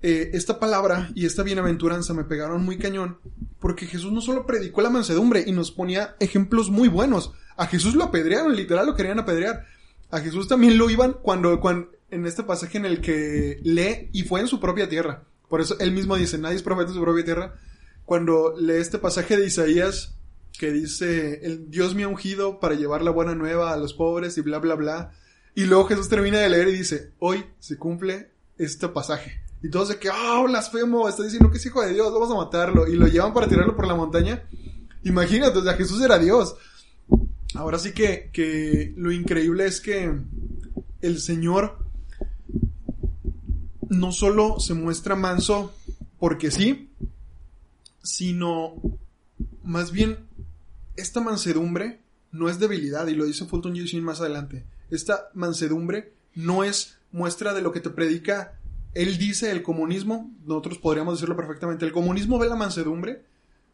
eh, 0.00 0.30
esta 0.32 0.58
palabra 0.58 1.10
y 1.14 1.26
esta 1.26 1.42
bienaventuranza 1.42 2.14
me 2.14 2.24
pegaron 2.24 2.64
muy 2.64 2.78
cañón 2.78 3.18
porque 3.60 3.84
Jesús 3.84 4.10
no 4.10 4.22
solo 4.22 4.46
predicó 4.46 4.80
la 4.80 4.88
mansedumbre 4.88 5.44
y 5.46 5.52
nos 5.52 5.70
ponía 5.70 6.16
ejemplos 6.18 6.70
muy 6.70 6.88
buenos. 6.88 7.32
A 7.58 7.66
Jesús 7.66 7.94
lo 7.94 8.04
apedrearon, 8.04 8.56
literal 8.56 8.86
lo 8.86 8.94
querían 8.94 9.18
apedrear. 9.18 9.66
A 10.10 10.20
Jesús 10.20 10.48
también 10.48 10.78
lo 10.78 10.88
iban 10.88 11.12
cuando, 11.20 11.60
cuando 11.60 11.90
en 12.10 12.26
este 12.26 12.42
pasaje 12.42 12.78
en 12.78 12.86
el 12.86 13.00
que 13.00 13.60
lee 13.62 14.08
y 14.12 14.22
fue 14.22 14.40
en 14.40 14.46
su 14.46 14.60
propia 14.60 14.88
tierra. 14.88 15.24
Por 15.48 15.60
eso 15.60 15.78
él 15.78 15.92
mismo 15.92 16.16
dice, 16.16 16.38
nadie 16.38 16.56
es 16.56 16.62
profeta 16.62 16.88
en 16.88 16.94
su 16.94 17.02
propia 17.02 17.24
tierra. 17.24 17.54
Cuando 18.04 18.54
lee 18.58 18.74
este 18.74 18.98
pasaje 18.98 19.36
de 19.36 19.46
Isaías 19.46 20.14
que 20.58 20.72
dice, 20.72 21.40
el 21.44 21.70
Dios 21.70 21.94
me 21.94 22.04
ha 22.04 22.08
ungido 22.08 22.60
para 22.60 22.74
llevar 22.74 23.02
la 23.02 23.10
buena 23.10 23.34
nueva 23.34 23.72
a 23.72 23.76
los 23.76 23.94
pobres 23.94 24.36
y 24.38 24.40
bla, 24.40 24.58
bla, 24.58 24.74
bla. 24.74 25.12
Y 25.54 25.64
luego 25.64 25.86
Jesús 25.86 26.08
termina 26.08 26.38
de 26.38 26.48
leer 26.48 26.68
y 26.68 26.72
dice, 26.72 27.12
hoy 27.18 27.44
se 27.58 27.76
cumple 27.76 28.32
este 28.56 28.88
pasaje. 28.88 29.40
Y 29.62 29.70
todos 29.70 29.88
de 29.88 29.98
que, 29.98 30.08
ah, 30.08 30.42
blasfemo, 30.46 31.08
está 31.08 31.24
diciendo 31.24 31.50
que 31.50 31.58
es 31.58 31.66
hijo 31.66 31.82
de 31.82 31.92
Dios, 31.92 32.12
vamos 32.12 32.30
a 32.30 32.36
matarlo. 32.36 32.86
Y 32.86 32.94
lo 32.94 33.06
llevan 33.06 33.34
para 33.34 33.48
tirarlo 33.48 33.76
por 33.76 33.86
la 33.86 33.94
montaña. 33.94 34.44
Imagínate, 35.04 35.58
o 35.58 35.62
sea, 35.62 35.74
Jesús 35.74 36.00
era 36.00 36.18
Dios. 36.18 36.56
Ahora 37.54 37.78
sí 37.78 37.92
que, 37.92 38.30
que 38.32 38.94
lo 38.96 39.10
increíble 39.10 39.66
es 39.66 39.80
que 39.80 40.12
el 41.00 41.20
Señor 41.20 41.87
no 43.88 44.12
solo 44.12 44.60
se 44.60 44.74
muestra 44.74 45.16
manso 45.16 45.74
porque 46.18 46.50
sí, 46.50 46.90
sino 48.02 48.74
más 49.62 49.92
bien 49.92 50.18
esta 50.96 51.20
mansedumbre 51.20 52.00
no 52.32 52.48
es 52.48 52.58
debilidad 52.58 53.06
y 53.06 53.14
lo 53.14 53.24
dice 53.24 53.46
Fulton 53.46 53.74
más 54.02 54.20
adelante. 54.20 54.64
Esta 54.90 55.28
mansedumbre 55.34 56.12
no 56.34 56.64
es 56.64 56.98
muestra 57.12 57.54
de 57.54 57.62
lo 57.62 57.72
que 57.72 57.80
te 57.80 57.90
predica. 57.90 58.54
Él 58.94 59.18
dice 59.18 59.50
el 59.50 59.62
comunismo, 59.62 60.30
nosotros 60.44 60.78
podríamos 60.78 61.14
decirlo 61.14 61.36
perfectamente, 61.36 61.84
el 61.84 61.92
comunismo 61.92 62.38
ve 62.38 62.48
la 62.48 62.56
mansedumbre 62.56 63.22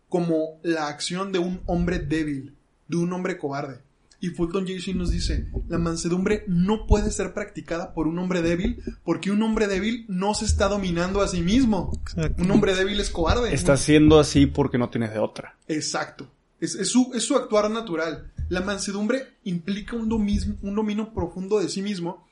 como 0.08 0.58
la 0.62 0.88
acción 0.88 1.32
de 1.32 1.38
un 1.38 1.60
hombre 1.66 1.98
débil, 1.98 2.54
de 2.88 2.96
un 2.96 3.12
hombre 3.12 3.38
cobarde. 3.38 3.80
Y 4.24 4.30
Fulton 4.30 4.66
J. 4.66 4.94
nos 4.94 5.10
dice, 5.10 5.48
la 5.68 5.76
mansedumbre 5.76 6.44
no 6.48 6.86
puede 6.86 7.10
ser 7.10 7.34
practicada 7.34 7.92
por 7.92 8.06
un 8.06 8.18
hombre 8.18 8.40
débil 8.40 8.82
porque 9.04 9.30
un 9.30 9.42
hombre 9.42 9.66
débil 9.66 10.06
no 10.08 10.32
se 10.32 10.46
está 10.46 10.68
dominando 10.68 11.20
a 11.20 11.28
sí 11.28 11.42
mismo. 11.42 11.92
Exacto. 12.00 12.42
Un 12.42 12.50
hombre 12.50 12.74
débil 12.74 12.98
es 13.00 13.10
cobarde. 13.10 13.52
Está 13.52 13.76
siendo 13.76 14.18
así 14.18 14.46
porque 14.46 14.78
no 14.78 14.88
tienes 14.88 15.12
de 15.12 15.18
otra. 15.18 15.58
Exacto. 15.68 16.26
Es, 16.58 16.74
es 16.74 16.88
su, 16.88 17.12
es 17.14 17.22
su 17.24 17.36
actuar 17.36 17.70
natural. 17.70 18.32
La 18.48 18.62
mansedumbre 18.62 19.34
implica 19.44 19.94
un 19.94 20.08
dominio, 20.08 20.56
un 20.62 20.74
dominio 20.74 21.12
profundo 21.12 21.60
de 21.60 21.68
sí 21.68 21.82
mismo. 21.82 22.26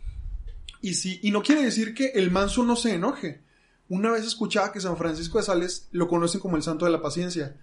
Y, 0.81 0.95
si, 0.95 1.21
y 1.23 1.31
no 1.31 1.43
quiere 1.43 1.63
decir 1.63 1.93
que 1.93 2.13
el 2.15 2.31
manso 2.31 2.65
no 2.65 2.75
se 2.75 2.95
enoje. 2.95 3.43
Una 3.91 4.13
vez 4.13 4.25
escuchaba 4.25 4.73
que 4.73 4.81
San 4.81 4.97
Francisco 4.97 5.37
de 5.37 5.45
Sales 5.45 5.89
lo 5.93 6.09
conocen 6.09 6.41
como 6.41 6.57
el 6.57 6.63
santo 6.63 6.87
de 6.87 6.91
la 6.91 7.03
paciencia. 7.03 7.55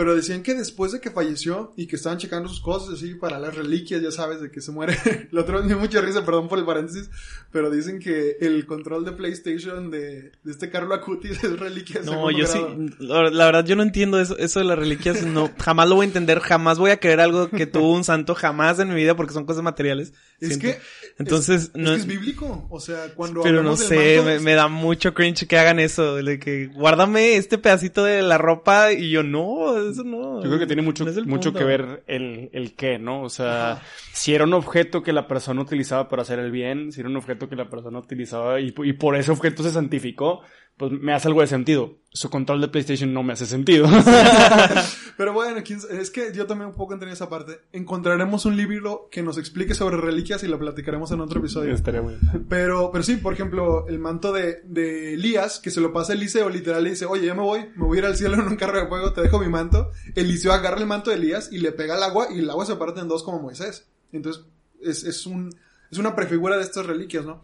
Pero 0.00 0.16
decían 0.16 0.42
que 0.42 0.54
después 0.54 0.92
de 0.92 1.00
que 1.02 1.10
falleció 1.10 1.74
y 1.76 1.86
que 1.86 1.96
estaban 1.96 2.16
checando 2.16 2.48
sus 2.48 2.62
cosas 2.62 2.94
así 2.94 3.16
para 3.16 3.38
las 3.38 3.54
reliquias, 3.54 4.00
ya 4.00 4.10
sabes, 4.10 4.40
de 4.40 4.50
que 4.50 4.62
se 4.62 4.72
muere. 4.72 4.96
Lo 5.30 5.42
otro 5.42 5.60
me 5.60 5.66
dio 5.66 5.78
mucha 5.78 6.00
risa, 6.00 6.24
perdón 6.24 6.48
por 6.48 6.58
el 6.58 6.64
paréntesis. 6.64 7.10
Pero 7.52 7.68
dicen 7.70 7.98
que 7.98 8.38
el 8.40 8.64
control 8.64 9.04
de 9.04 9.12
PlayStation 9.12 9.90
de, 9.90 10.32
de 10.42 10.50
este 10.50 10.70
Carlo 10.70 10.94
Acutis 10.94 11.32
es 11.44 11.60
reliquia. 11.60 12.00
No, 12.02 12.30
yo 12.30 12.46
sí, 12.46 12.58
la 12.98 13.28
la 13.28 13.44
verdad 13.44 13.66
yo 13.66 13.76
no 13.76 13.82
entiendo 13.82 14.18
eso, 14.18 14.38
eso 14.38 14.60
de 14.60 14.64
las 14.64 14.78
reliquias, 14.78 15.22
no, 15.22 15.50
jamás 15.58 15.86
lo 15.86 15.96
voy 15.96 16.04
a 16.04 16.06
entender, 16.06 16.40
jamás 16.40 16.78
voy 16.78 16.92
a 16.92 16.98
creer 16.98 17.20
algo 17.20 17.50
que 17.50 17.66
tuvo 17.66 17.92
un 17.92 18.02
santo, 18.02 18.34
jamás 18.34 18.78
en 18.78 18.88
mi 18.88 18.94
vida 18.94 19.14
porque 19.14 19.34
son 19.34 19.44
cosas 19.44 19.62
materiales. 19.62 20.14
Es 20.40 20.48
Siento. 20.56 20.66
que. 20.66 20.78
Entonces, 21.18 21.64
es, 21.64 21.70
no- 21.74 21.90
es 21.92 22.06
que 22.06 22.12
es 22.12 22.18
bíblico. 22.20 22.66
O 22.70 22.80
sea, 22.80 23.12
cuando. 23.14 23.42
Pero 23.42 23.62
no 23.62 23.76
sé, 23.76 24.16
manto, 24.16 24.24
me, 24.24 24.40
me 24.40 24.54
da 24.54 24.68
mucho 24.68 25.12
cringe 25.12 25.46
que 25.46 25.58
hagan 25.58 25.78
eso, 25.78 26.14
de 26.14 26.38
que 26.38 26.68
guárdame 26.68 27.36
este 27.36 27.58
pedacito 27.58 28.02
de 28.04 28.22
la 28.22 28.38
ropa 28.38 28.92
y 28.94 29.10
yo 29.10 29.22
no, 29.22 29.89
eso 29.90 30.04
no. 30.04 30.42
Yo 30.42 30.48
creo 30.48 30.58
que 30.58 30.66
tiene 30.66 30.82
mucho, 30.82 31.04
no 31.04 31.12
mucho 31.26 31.52
que 31.52 31.64
ver 31.64 32.02
el, 32.06 32.50
el 32.52 32.74
qué, 32.74 32.98
¿no? 32.98 33.22
O 33.22 33.28
sea, 33.28 33.82
si 34.12 34.34
era 34.34 34.44
un 34.44 34.54
objeto 34.54 35.02
que 35.02 35.12
la 35.12 35.26
persona 35.26 35.60
utilizaba 35.62 36.08
para 36.08 36.22
hacer 36.22 36.38
el 36.38 36.50
bien, 36.50 36.92
si 36.92 37.00
era 37.00 37.08
un 37.08 37.16
objeto 37.16 37.48
que 37.48 37.56
la 37.56 37.68
persona 37.68 37.98
utilizaba 37.98 38.60
y, 38.60 38.74
y 38.84 38.92
por 38.94 39.16
ese 39.16 39.32
objeto 39.32 39.62
se 39.62 39.70
santificó, 39.70 40.42
pues 40.80 40.92
me 40.92 41.12
hace 41.12 41.28
algo 41.28 41.42
de 41.42 41.46
sentido. 41.46 41.98
Su 42.10 42.30
control 42.30 42.62
de 42.62 42.68
PlayStation 42.68 43.12
no 43.12 43.22
me 43.22 43.34
hace 43.34 43.44
sentido. 43.44 43.86
Pero 45.18 45.34
bueno, 45.34 45.58
es 45.58 46.10
que 46.10 46.32
yo 46.32 46.46
también 46.46 46.70
un 46.70 46.74
poco 46.74 46.94
entré 46.94 47.06
en 47.06 47.12
esa 47.12 47.28
parte. 47.28 47.60
Encontraremos 47.74 48.46
un 48.46 48.56
libro 48.56 49.06
que 49.10 49.22
nos 49.22 49.36
explique 49.36 49.74
sobre 49.74 49.98
reliquias 49.98 50.42
y 50.42 50.46
lo 50.48 50.58
platicaremos 50.58 51.10
en 51.10 51.20
otro 51.20 51.40
episodio. 51.40 51.74
Estaría 51.74 52.00
muy 52.00 52.14
bien. 52.14 52.46
Pero, 52.48 52.90
pero 52.90 53.04
sí, 53.04 53.16
por 53.16 53.34
ejemplo, 53.34 53.86
el 53.88 53.98
manto 53.98 54.32
de, 54.32 54.62
de 54.64 55.12
Elías, 55.12 55.60
que 55.60 55.70
se 55.70 55.82
lo 55.82 55.92
pasa 55.92 56.14
a 56.14 56.16
Eliseo, 56.16 56.48
literal 56.48 56.82
le 56.82 56.90
dice, 56.90 57.04
oye, 57.04 57.26
ya 57.26 57.34
me 57.34 57.42
voy, 57.42 57.68
me 57.76 57.84
voy 57.84 57.98
a 57.98 58.00
ir 58.00 58.06
al 58.06 58.16
cielo 58.16 58.36
en 58.36 58.48
un 58.48 58.56
carro 58.56 58.80
de 58.80 58.88
fuego, 58.88 59.12
te 59.12 59.20
dejo 59.20 59.38
mi 59.38 59.50
manto. 59.50 59.90
Eliseo 60.14 60.54
agarra 60.54 60.78
el 60.78 60.86
manto 60.86 61.10
de 61.10 61.16
Elías 61.16 61.50
y 61.52 61.58
le 61.58 61.72
pega 61.72 61.96
al 61.96 62.02
agua 62.02 62.28
y 62.34 62.38
el 62.38 62.48
agua 62.48 62.64
se 62.64 62.76
parte 62.76 63.00
en 63.00 63.08
dos 63.08 63.22
como 63.22 63.38
Moisés. 63.38 63.86
Entonces, 64.12 64.44
es, 64.80 65.04
es 65.04 65.26
un, 65.26 65.54
es 65.92 65.98
una 65.98 66.16
prefigura 66.16 66.56
de 66.56 66.62
estas 66.62 66.86
reliquias, 66.86 67.26
¿no? 67.26 67.42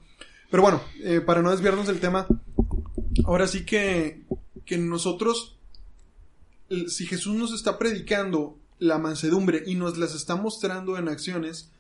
Pero 0.51 0.63
bueno, 0.63 0.81
eh, 1.03 1.21
para 1.21 1.43
no 1.43 1.51
desviarnos 1.51 1.87
del 1.87 2.01
tema, 2.01 2.27
ahora 3.25 3.47
sí 3.47 3.65
que, 3.65 4.23
que 4.65 4.79
nosotros, 4.79 5.57
si 6.89 7.07
Jesús 7.07 7.35
nos 7.35 7.53
está 7.53 7.79
predicando 7.79 8.59
la 8.79 8.99
mansedumbre 8.99 9.63
y 9.67 9.75
nos 9.75 9.99
las 9.99 10.15
está 10.15 10.37
mostrando 10.37 10.99
en 10.99 11.09
acciones, 11.09 11.71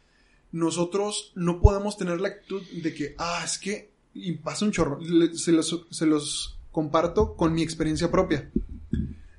nosotros 0.53 1.33
no 1.35 1.61
podemos 1.61 1.97
tener 1.97 2.21
la 2.21 2.29
actitud 2.29 2.63
de 2.83 2.95
que, 2.95 3.15
ah, 3.19 3.43
es 3.45 3.59
que, 3.59 3.91
y 4.15 4.33
pasa 4.33 4.65
un 4.65 4.73
chorro, 4.73 4.99
se 5.35 5.53
los, 5.53 5.87
se 5.91 6.07
los 6.07 6.59
comparto 6.73 7.35
con 7.37 7.53
mi 7.53 7.63
experiencia 7.63 8.11
propia. 8.11 8.51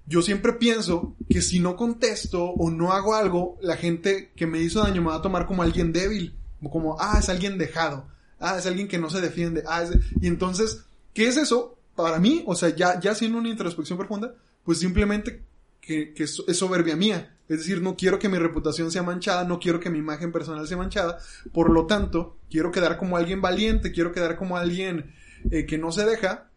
Yo 0.05 0.21
siempre 0.21 0.53
pienso 0.53 1.15
que 1.29 1.41
si 1.41 1.59
no 1.59 1.75
contesto 1.75 2.45
o 2.45 2.71
no 2.71 2.93
hago 2.93 3.15
algo, 3.15 3.57
la 3.61 3.75
gente 3.75 4.31
que 4.35 4.47
me 4.47 4.61
hizo 4.61 4.81
daño 4.81 5.01
me 5.01 5.09
va 5.09 5.15
a 5.15 5.21
tomar 5.21 5.45
como 5.45 5.63
alguien 5.63 5.91
débil, 5.91 6.35
como, 6.71 6.97
ah, 6.99 7.17
es 7.19 7.29
alguien 7.29 7.57
dejado, 7.57 8.07
ah, 8.39 8.57
es 8.57 8.65
alguien 8.65 8.87
que 8.87 8.97
no 8.97 9.09
se 9.09 9.21
defiende, 9.21 9.63
ah, 9.67 9.85
y 10.21 10.27
entonces, 10.27 10.83
¿qué 11.13 11.27
es 11.27 11.37
eso? 11.37 11.76
Para 11.97 12.19
mí, 12.19 12.43
o 12.45 12.55
sea, 12.55 12.69
ya, 12.69 12.99
ya 12.99 13.11
haciendo 13.11 13.39
una 13.39 13.49
introspección 13.49 13.97
profunda, 13.97 14.35
pues 14.63 14.77
simplemente 14.79 15.43
que, 15.81 16.13
que 16.13 16.23
es, 16.23 16.41
es 16.47 16.57
soberbia 16.57 16.95
mía. 16.95 17.35
Es 17.49 17.57
decir, 17.57 17.81
no 17.81 17.95
quiero 17.95 18.19
que 18.19 18.29
mi 18.29 18.37
reputación 18.37 18.91
sea 18.91 19.01
manchada, 19.01 19.45
no 19.45 19.59
quiero 19.59 19.79
que 19.79 19.89
mi 19.89 19.97
imagen 19.97 20.31
personal 20.31 20.67
sea 20.67 20.77
manchada. 20.77 21.17
Por 21.51 21.71
lo 21.71 21.87
tanto, 21.87 22.37
quiero 22.51 22.71
quedar 22.71 22.97
como 22.97 23.17
alguien 23.17 23.41
valiente, 23.41 23.91
quiero 23.91 24.11
quedar 24.11 24.35
como 24.35 24.57
alguien 24.57 25.13
eh, 25.49 25.65
que 25.65 25.79
no 25.79 25.91
se 25.91 26.05
deja. 26.05 26.51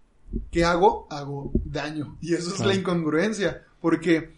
¿Qué 0.50 0.64
hago? 0.64 1.06
Hago 1.10 1.52
daño. 1.64 2.18
Y 2.20 2.34
eso 2.34 2.54
es 2.54 2.60
la 2.60 2.74
incongruencia. 2.74 3.64
Porque 3.80 4.34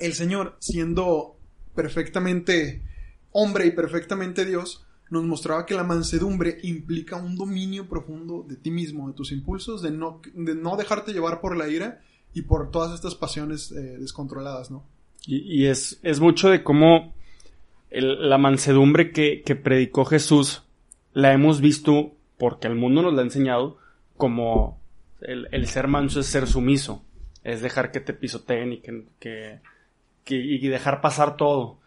el 0.00 0.14
Señor, 0.14 0.56
siendo 0.58 1.38
perfectamente 1.76 2.82
hombre 3.30 3.66
y 3.66 3.70
perfectamente 3.70 4.44
Dios, 4.44 4.83
nos 5.10 5.24
mostraba 5.24 5.66
que 5.66 5.74
la 5.74 5.84
mansedumbre 5.84 6.58
implica 6.62 7.16
un 7.16 7.36
dominio 7.36 7.88
profundo 7.88 8.44
de 8.48 8.56
ti 8.56 8.70
mismo, 8.70 9.08
de 9.08 9.14
tus 9.14 9.32
impulsos, 9.32 9.82
de 9.82 9.90
no, 9.90 10.20
de 10.34 10.54
no 10.54 10.76
dejarte 10.76 11.12
llevar 11.12 11.40
por 11.40 11.56
la 11.56 11.68
ira 11.68 12.00
y 12.32 12.42
por 12.42 12.70
todas 12.70 12.92
estas 12.94 13.14
pasiones 13.14 13.70
eh, 13.72 13.96
descontroladas, 13.98 14.70
¿no? 14.70 14.82
Y, 15.26 15.36
y 15.62 15.66
es, 15.66 15.98
es 16.02 16.20
mucho 16.20 16.48
de 16.50 16.62
cómo 16.62 17.14
la 17.90 18.38
mansedumbre 18.38 19.12
que, 19.12 19.42
predicó 19.62 20.04
Jesús 20.04 20.62
la 21.12 21.32
hemos 21.32 21.60
visto, 21.60 22.12
porque 22.38 22.66
el 22.66 22.74
mundo 22.74 23.02
nos 23.02 23.14
la 23.14 23.20
ha 23.20 23.24
enseñado, 23.24 23.78
como 24.16 24.80
el, 25.20 25.66
ser 25.68 25.86
manso 25.86 26.20
es 26.20 26.26
ser 26.26 26.46
sumiso, 26.48 27.02
es 27.44 27.62
dejar 27.62 27.92
que 27.92 28.00
te 28.00 28.12
pisoteen 28.12 28.72
y 28.72 28.78
que, 28.78 29.04
que- 29.20 29.60
y 30.34 30.66
dejar 30.66 31.00
pasar 31.00 31.36
todo. 31.36 31.78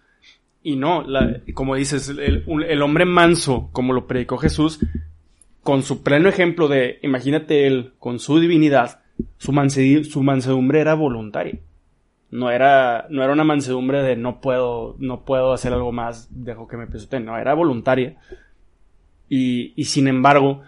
Y 0.68 0.76
no, 0.76 1.06
como 1.54 1.76
dices, 1.76 2.10
el, 2.10 2.82
hombre 2.82 3.06
manso, 3.06 3.70
como 3.72 3.94
lo 3.94 4.06
predicó 4.06 4.38
Jesús, 4.38 4.82
con 5.64 5.82
su 5.82 6.04
pleno 6.04 6.28
ejemplo 6.28 6.68
de, 6.68 7.00
imagínate 7.04 7.68
él, 7.68 7.94
con 8.00 8.20
su 8.20 8.38
divinidad, 8.42 9.00
su, 9.38 9.54
su 10.04 10.24
mansedumbre 10.24 10.82
era 10.82 10.94
voluntaria. 10.94 11.58
No 12.32 12.52
era, 12.52 13.08
no 13.10 13.24
era 13.24 13.32
una 13.32 13.46
mansedumbre 13.46 14.04
de 14.04 14.18
no 14.18 14.42
puedo, 14.42 14.98
no 15.00 15.24
puedo 15.24 15.54
hacer 15.54 15.72
algo 15.72 15.94
más, 15.94 16.28
dejo 16.32 16.68
que 16.68 16.76
me 16.76 16.88
pisoteen. 16.88 17.24
No, 17.24 17.38
era 17.38 17.54
voluntaria. 17.54 18.18
Y, 19.30 19.72
y 19.78 19.86
sin 19.86 20.10
embargo, 20.10 20.64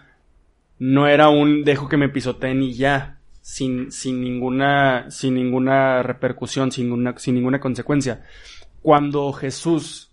no 0.78 1.08
era 1.08 1.28
un 1.28 1.62
dejo 1.62 1.90
que 1.90 1.98
me 1.98 2.08
pisoteen 2.08 2.62
y 2.62 2.72
ya, 2.72 3.18
sin, 3.42 3.92
sin 3.92 4.22
ninguna, 4.22 5.10
sin 5.10 5.34
ninguna 5.34 6.02
repercusión, 6.02 6.72
sin 6.72 6.86
ninguna, 6.86 7.18
sin 7.18 7.34
ninguna 7.34 7.60
consecuencia. 7.60 8.22
Cuando 8.82 9.32
Jesús, 9.32 10.12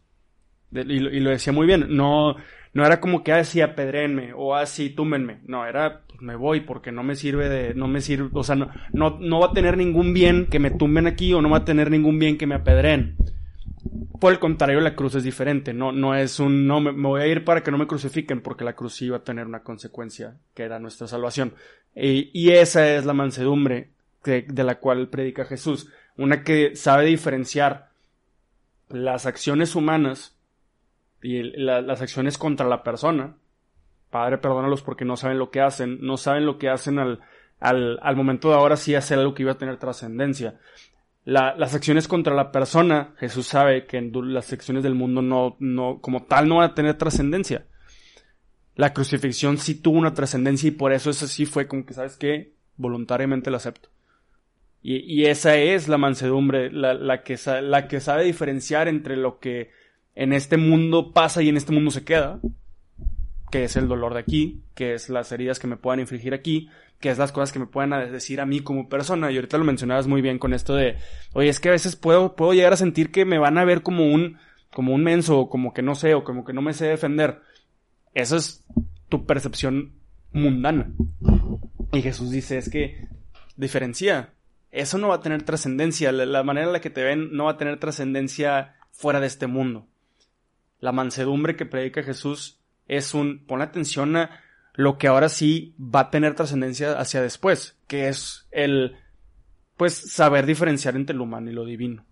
y, 0.71 0.99
lo- 0.99 1.13
y 1.13 1.19
decía 1.23 1.53
muy 1.53 1.65
bien, 1.67 1.87
no, 1.89 2.35
no 2.73 2.85
era 2.85 2.99
como 2.99 3.23
que 3.23 3.31
así 3.31 3.61
apedréenme 3.61 4.33
o 4.35 4.55
así 4.55 4.89
túmenme. 4.89 5.39
No, 5.45 5.65
era 5.65 6.03
pues 6.07 6.21
me 6.21 6.35
voy 6.35 6.61
porque 6.61 6.91
no 6.91 7.03
me 7.03 7.15
sirve 7.15 7.49
de, 7.49 7.73
no 7.73 7.87
me 7.87 8.01
sirve, 8.01 8.29
o 8.33 8.43
sea, 8.43 8.55
no, 8.55 8.69
no, 8.93 9.17
no 9.19 9.39
va 9.39 9.47
a 9.47 9.53
tener 9.53 9.77
ningún 9.77 10.13
bien 10.13 10.47
que 10.47 10.59
me 10.59 10.71
tumben 10.71 11.07
aquí 11.07 11.33
o 11.33 11.41
no 11.41 11.49
va 11.49 11.57
a 11.57 11.65
tener 11.65 11.91
ningún 11.91 12.19
bien 12.19 12.37
que 12.37 12.47
me 12.47 12.55
apedreen. 12.55 13.15
Por 14.19 14.33
el 14.33 14.39
contrario, 14.39 14.81
la 14.81 14.95
cruz 14.95 15.15
es 15.15 15.23
diferente, 15.23 15.73
no, 15.73 15.91
no 15.91 16.15
es 16.15 16.39
un, 16.39 16.65
no, 16.67 16.81
me, 16.81 16.91
voy 16.91 17.21
a 17.21 17.27
ir 17.27 17.45
para 17.45 17.61
que 17.61 17.71
no 17.71 17.77
me 17.77 17.87
crucifiquen 17.87 18.41
porque 18.41 18.63
la 18.63 18.73
cruz 18.73 19.01
iba 19.01 19.17
a 19.17 19.23
tener 19.23 19.45
una 19.45 19.61
consecuencia 19.61 20.35
que 20.55 20.63
era 20.63 20.79
nuestra 20.79 21.07
salvación. 21.07 21.53
Y, 21.95 22.49
esa 22.51 22.95
es 22.95 23.05
la 23.05 23.13
mansedumbre 23.13 23.89
de 24.23 24.63
la 24.63 24.79
cual 24.79 25.07
predica 25.09 25.45
Jesús, 25.45 25.89
una 26.17 26.43
que 26.43 26.75
sabe 26.75 27.05
diferenciar 27.05 27.86
las 28.89 29.25
acciones 29.25 29.75
humanas 29.75 30.37
y 31.21 31.43
la- 31.43 31.81
las 31.81 32.01
acciones 32.01 32.37
contra 32.37 32.67
la 32.67 32.83
persona. 32.83 33.37
Padre, 34.09 34.37
perdónalos 34.37 34.81
porque 34.81 35.05
no 35.05 35.17
saben 35.17 35.39
lo 35.39 35.51
que 35.51 35.61
hacen, 35.61 35.99
no 36.01 36.17
saben 36.17 36.45
lo 36.45 36.57
que 36.57 36.69
hacen 36.69 36.97
al, 36.99 37.19
al, 37.59 38.15
momento 38.15 38.49
de 38.49 38.55
ahora 38.55 38.77
sí 38.77 38.95
hacer 38.95 39.19
algo 39.19 39.33
que 39.33 39.43
iba 39.43 39.51
a 39.53 39.57
tener 39.57 39.77
trascendencia. 39.77 40.59
La- 41.25 41.55
las 41.55 41.75
acciones 41.75 42.07
contra 42.07 42.33
la 42.33 42.51
persona, 42.51 43.13
Jesús 43.17 43.47
sabe 43.47 43.85
que 43.85 43.97
en 43.97 44.11
las 44.33 44.53
acciones 44.53 44.83
del 44.83 44.95
mundo 44.95 45.21
no, 45.21 45.57
no, 45.59 45.99
como 45.99 46.23
tal, 46.23 46.47
no 46.47 46.57
van 46.57 46.71
a 46.71 46.75
tener 46.75 46.97
trascendencia. 46.97 47.65
La 48.75 48.93
crucifixión 48.93 49.57
sí 49.57 49.75
tuvo 49.81 49.97
una 49.97 50.13
trascendencia 50.13 50.67
y 50.67 50.71
por 50.71 50.93
eso 50.93 51.09
eso 51.09 51.27
sí 51.27 51.45
fue 51.45 51.67
como 51.67 51.85
que, 51.85 51.93
¿sabes 51.93 52.15
qué? 52.15 52.53
Voluntariamente 52.77 53.49
lo 53.49 53.57
acepto. 53.57 53.89
Y, 54.89 54.99
y 54.99 55.25
esa 55.25 55.57
es 55.57 55.89
la 55.89 55.97
mansedumbre, 55.97 56.71
la, 56.71 56.93
la 56.93 57.21
que, 57.21 57.37
la 57.61 57.89
que 57.89 57.99
sabe 57.99 58.23
diferenciar 58.23 58.87
entre 58.87 59.17
lo 59.17 59.37
que 59.37 59.69
en 60.15 60.31
este 60.31 60.55
mundo 60.55 61.11
pasa 61.11 61.43
y 61.43 61.49
en 61.49 61.57
este 61.57 61.73
mundo 61.73 61.91
se 61.91 62.05
queda, 62.05 62.39
que 63.51 63.65
es 63.65 63.75
el 63.75 63.89
dolor 63.89 64.13
de 64.13 64.21
aquí, 64.21 64.61
que 64.75 64.93
es 64.93 65.09
las 65.09 65.29
heridas 65.33 65.59
que 65.59 65.67
me 65.67 65.75
puedan 65.75 65.99
infligir 65.99 66.33
aquí, 66.33 66.69
que 67.01 67.09
es 67.09 67.17
las 67.17 67.33
cosas 67.33 67.51
que 67.51 67.59
me 67.59 67.65
puedan 67.65 67.89
decir 68.13 68.39
a 68.39 68.45
mí 68.45 68.61
como 68.61 68.87
persona. 68.87 69.29
Y 69.29 69.35
ahorita 69.35 69.57
lo 69.57 69.65
mencionabas 69.65 70.07
muy 70.07 70.21
bien 70.21 70.39
con 70.39 70.53
esto 70.53 70.73
de, 70.73 70.95
oye, 71.33 71.49
es 71.49 71.59
que 71.59 71.67
a 71.67 71.73
veces 71.73 71.97
puedo, 71.97 72.37
puedo 72.37 72.53
llegar 72.53 72.71
a 72.71 72.77
sentir 72.77 73.11
que 73.11 73.25
me 73.25 73.39
van 73.39 73.57
a 73.57 73.65
ver 73.65 73.81
como 73.81 74.05
un, 74.05 74.37
como 74.71 74.93
un 74.93 75.03
menso, 75.03 75.37
o 75.37 75.49
como 75.49 75.73
que 75.73 75.81
no 75.81 75.95
sé, 75.95 76.13
o 76.13 76.23
como 76.23 76.45
que 76.45 76.53
no 76.53 76.61
me 76.61 76.71
sé 76.71 76.85
defender. 76.85 77.41
Esa 78.13 78.37
es 78.37 78.63
tu 79.09 79.25
percepción 79.25 79.95
mundana. 80.31 80.93
Y 81.91 82.01
Jesús 82.01 82.31
dice, 82.31 82.57
es 82.57 82.69
que 82.69 83.09
diferencia. 83.57 84.33
Eso 84.71 84.97
no 84.97 85.09
va 85.09 85.15
a 85.15 85.21
tener 85.21 85.43
trascendencia. 85.43 86.11
La, 86.11 86.25
la 86.25 86.43
manera 86.43 86.67
en 86.67 86.73
la 86.73 86.81
que 86.81 86.89
te 86.89 87.03
ven 87.03 87.31
no 87.31 87.45
va 87.45 87.51
a 87.51 87.57
tener 87.57 87.79
trascendencia 87.79 88.75
fuera 88.91 89.19
de 89.19 89.27
este 89.27 89.47
mundo. 89.47 89.87
La 90.79 90.91
mansedumbre 90.91 91.55
que 91.55 91.65
predica 91.65 92.03
Jesús 92.03 92.59
es 92.87 93.13
un, 93.13 93.45
pon 93.45 93.61
atención 93.61 94.15
a 94.15 94.41
lo 94.73 94.97
que 94.97 95.07
ahora 95.07 95.27
sí 95.27 95.75
va 95.79 96.01
a 96.01 96.09
tener 96.11 96.35
trascendencia 96.35 96.99
hacia 96.99 97.21
después, 97.21 97.77
que 97.87 98.09
es 98.09 98.47
el, 98.51 98.95
pues, 99.75 99.93
saber 99.93 100.45
diferenciar 100.45 100.95
entre 100.95 101.15
lo 101.15 101.23
humano 101.23 101.49
y 101.49 101.53
lo 101.53 101.65
divino. 101.65 102.05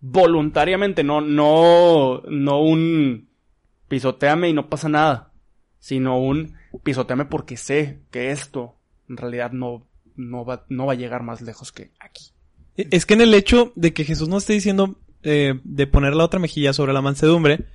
Voluntariamente, 0.00 1.02
no, 1.02 1.20
no, 1.20 2.22
no 2.28 2.60
un 2.60 3.28
pisoteame 3.88 4.50
y 4.50 4.52
no 4.52 4.68
pasa 4.68 4.88
nada, 4.88 5.32
sino 5.78 6.18
un 6.18 6.54
pisoteame 6.82 7.24
porque 7.24 7.56
sé 7.56 8.00
que 8.10 8.30
esto 8.30 8.76
en 9.08 9.16
realidad 9.16 9.52
no, 9.52 9.86
no 10.18 10.44
va, 10.44 10.66
no 10.68 10.86
va 10.86 10.92
a 10.92 10.96
llegar 10.96 11.22
más 11.22 11.40
lejos 11.40 11.72
que 11.72 11.92
aquí. 11.98 12.32
E, 12.76 12.88
Es 12.90 13.06
que 13.06 13.14
en 13.14 13.22
el 13.22 13.32
hecho 13.34 13.72
de 13.76 13.92
que 13.94 14.04
Jesús 14.04 14.28
nos 14.28 14.42
esté 14.42 14.52
diciendo 14.52 14.98
eh, 15.22 15.60
de 15.64 15.86
poner 15.86 16.14
la 16.14 16.24
otra 16.24 16.40
mejilla 16.40 16.72
sobre 16.72 16.92
la 16.92 17.00
mansedumbre, 17.00 17.66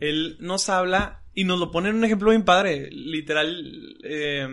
Él 0.00 0.36
nos 0.40 0.68
habla 0.68 1.22
y 1.34 1.44
nos 1.44 1.58
lo 1.58 1.70
pone 1.70 1.90
en 1.90 1.96
un 1.96 2.04
ejemplo 2.04 2.30
bien 2.30 2.44
padre. 2.44 2.90
Literal, 2.90 3.98
eh, 4.04 4.48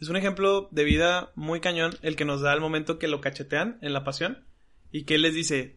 es 0.00 0.08
un 0.08 0.16
ejemplo 0.16 0.68
de 0.70 0.84
vida 0.84 1.32
muy 1.34 1.60
cañón 1.60 1.94
el 2.02 2.16
que 2.16 2.24
nos 2.24 2.40
da 2.40 2.52
al 2.52 2.60
momento 2.60 2.98
que 2.98 3.08
lo 3.08 3.20
cachetean 3.20 3.78
en 3.82 3.92
la 3.92 4.04
pasión 4.04 4.44
y 4.92 5.04
que 5.04 5.16
Él 5.16 5.22
les 5.22 5.34
dice, 5.34 5.76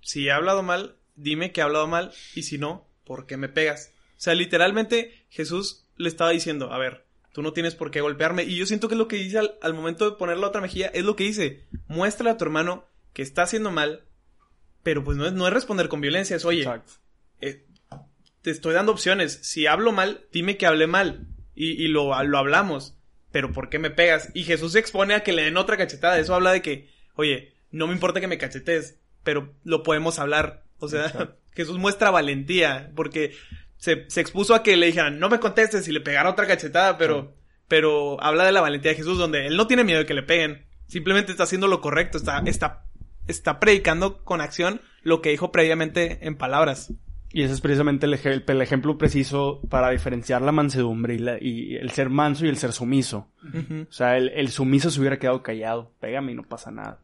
si 0.00 0.26
he 0.26 0.32
hablado 0.32 0.62
mal, 0.62 0.96
dime 1.16 1.52
que 1.52 1.60
he 1.60 1.64
hablado 1.64 1.86
mal 1.86 2.12
y 2.34 2.42
si 2.42 2.58
no, 2.58 2.88
¿por 3.04 3.26
qué 3.26 3.36
me 3.36 3.48
pegas? 3.48 3.92
O 4.12 4.20
sea, 4.20 4.34
literalmente 4.34 5.26
Jesús 5.30 5.86
le 5.96 6.08
estaba 6.08 6.30
diciendo, 6.30 6.72
a 6.72 6.78
ver, 6.78 7.04
tú 7.38 7.42
no 7.42 7.52
tienes 7.52 7.76
por 7.76 7.92
qué 7.92 8.00
golpearme. 8.00 8.42
Y 8.42 8.56
yo 8.56 8.66
siento 8.66 8.88
que 8.88 8.96
es 8.96 8.98
lo 8.98 9.06
que 9.06 9.14
dice 9.14 9.38
al, 9.38 9.54
al 9.62 9.72
momento 9.72 10.10
de 10.10 10.16
poner 10.16 10.38
la 10.38 10.48
otra 10.48 10.60
mejilla, 10.60 10.88
es 10.88 11.04
lo 11.04 11.14
que 11.14 11.22
dice, 11.22 11.68
muéstrale 11.86 12.30
a 12.30 12.36
tu 12.36 12.44
hermano 12.44 12.84
que 13.12 13.22
está 13.22 13.42
haciendo 13.42 13.70
mal, 13.70 14.02
pero 14.82 15.04
pues 15.04 15.16
no 15.16 15.24
es, 15.24 15.32
no 15.32 15.46
es 15.46 15.52
responder 15.52 15.88
con 15.88 16.00
violencia, 16.00 16.34
es, 16.34 16.44
oye, 16.44 16.68
eh, 17.40 17.64
te 18.42 18.50
estoy 18.50 18.74
dando 18.74 18.90
opciones, 18.90 19.38
si 19.40 19.68
hablo 19.68 19.92
mal, 19.92 20.26
dime 20.32 20.56
que 20.56 20.66
hablé 20.66 20.88
mal 20.88 21.28
y, 21.54 21.80
y 21.80 21.86
lo, 21.86 22.20
lo 22.24 22.38
hablamos, 22.38 22.98
pero 23.30 23.52
¿por 23.52 23.68
qué 23.68 23.78
me 23.78 23.90
pegas? 23.90 24.30
Y 24.34 24.42
Jesús 24.42 24.72
se 24.72 24.80
expone 24.80 25.14
a 25.14 25.22
que 25.22 25.32
le 25.32 25.44
den 25.44 25.58
otra 25.58 25.76
cachetada, 25.76 26.18
eso 26.18 26.34
habla 26.34 26.50
de 26.50 26.60
que, 26.60 26.90
oye, 27.14 27.54
no 27.70 27.86
me 27.86 27.92
importa 27.92 28.20
que 28.20 28.26
me 28.26 28.38
cachetes, 28.38 28.98
pero 29.22 29.54
lo 29.62 29.84
podemos 29.84 30.18
hablar, 30.18 30.64
o 30.80 30.88
sea, 30.88 31.06
Exacto. 31.06 31.36
Jesús 31.54 31.78
muestra 31.78 32.10
valentía, 32.10 32.90
porque 32.96 33.36
se, 33.78 34.04
se 34.08 34.20
expuso 34.20 34.54
a 34.54 34.62
que 34.62 34.76
le 34.76 34.86
dijeran, 34.86 35.18
no 35.18 35.28
me 35.30 35.40
contestes 35.40 35.88
y 35.88 35.92
le 35.92 36.00
pegara 36.02 36.28
otra 36.30 36.46
cachetada, 36.46 36.98
pero, 36.98 37.34
pero 37.66 38.22
habla 38.22 38.44
de 38.44 38.52
la 38.52 38.60
valentía 38.60 38.90
de 38.90 38.96
Jesús, 38.98 39.16
donde 39.18 39.46
él 39.46 39.56
no 39.56 39.66
tiene 39.66 39.84
miedo 39.84 40.00
de 40.00 40.06
que 40.06 40.14
le 40.14 40.22
peguen, 40.22 40.66
simplemente 40.86 41.30
está 41.32 41.44
haciendo 41.44 41.66
lo 41.68 41.80
correcto, 41.80 42.18
está, 42.18 42.42
está, 42.46 42.84
está 43.26 43.58
predicando 43.60 44.22
con 44.24 44.40
acción 44.40 44.80
lo 45.02 45.22
que 45.22 45.30
dijo 45.30 45.50
previamente 45.52 46.26
en 46.26 46.36
palabras. 46.36 46.92
Y 47.30 47.42
ese 47.42 47.52
es 47.52 47.60
precisamente 47.60 48.06
el, 48.06 48.14
ej- 48.14 48.42
el 48.46 48.62
ejemplo 48.62 48.96
preciso 48.96 49.60
para 49.68 49.90
diferenciar 49.90 50.40
la 50.40 50.50
mansedumbre 50.50 51.14
y, 51.14 51.18
la- 51.18 51.36
y 51.38 51.76
el 51.76 51.90
ser 51.90 52.08
manso 52.08 52.46
y 52.46 52.48
el 52.48 52.56
ser 52.56 52.72
sumiso. 52.72 53.30
O 53.88 53.92
sea, 53.92 54.16
el, 54.16 54.30
el 54.30 54.48
sumiso 54.48 54.90
se 54.90 54.98
hubiera 54.98 55.18
quedado 55.18 55.42
callado. 55.42 55.92
Pégame 56.00 56.32
y 56.32 56.34
no 56.34 56.42
pasa 56.44 56.70
nada. 56.70 57.00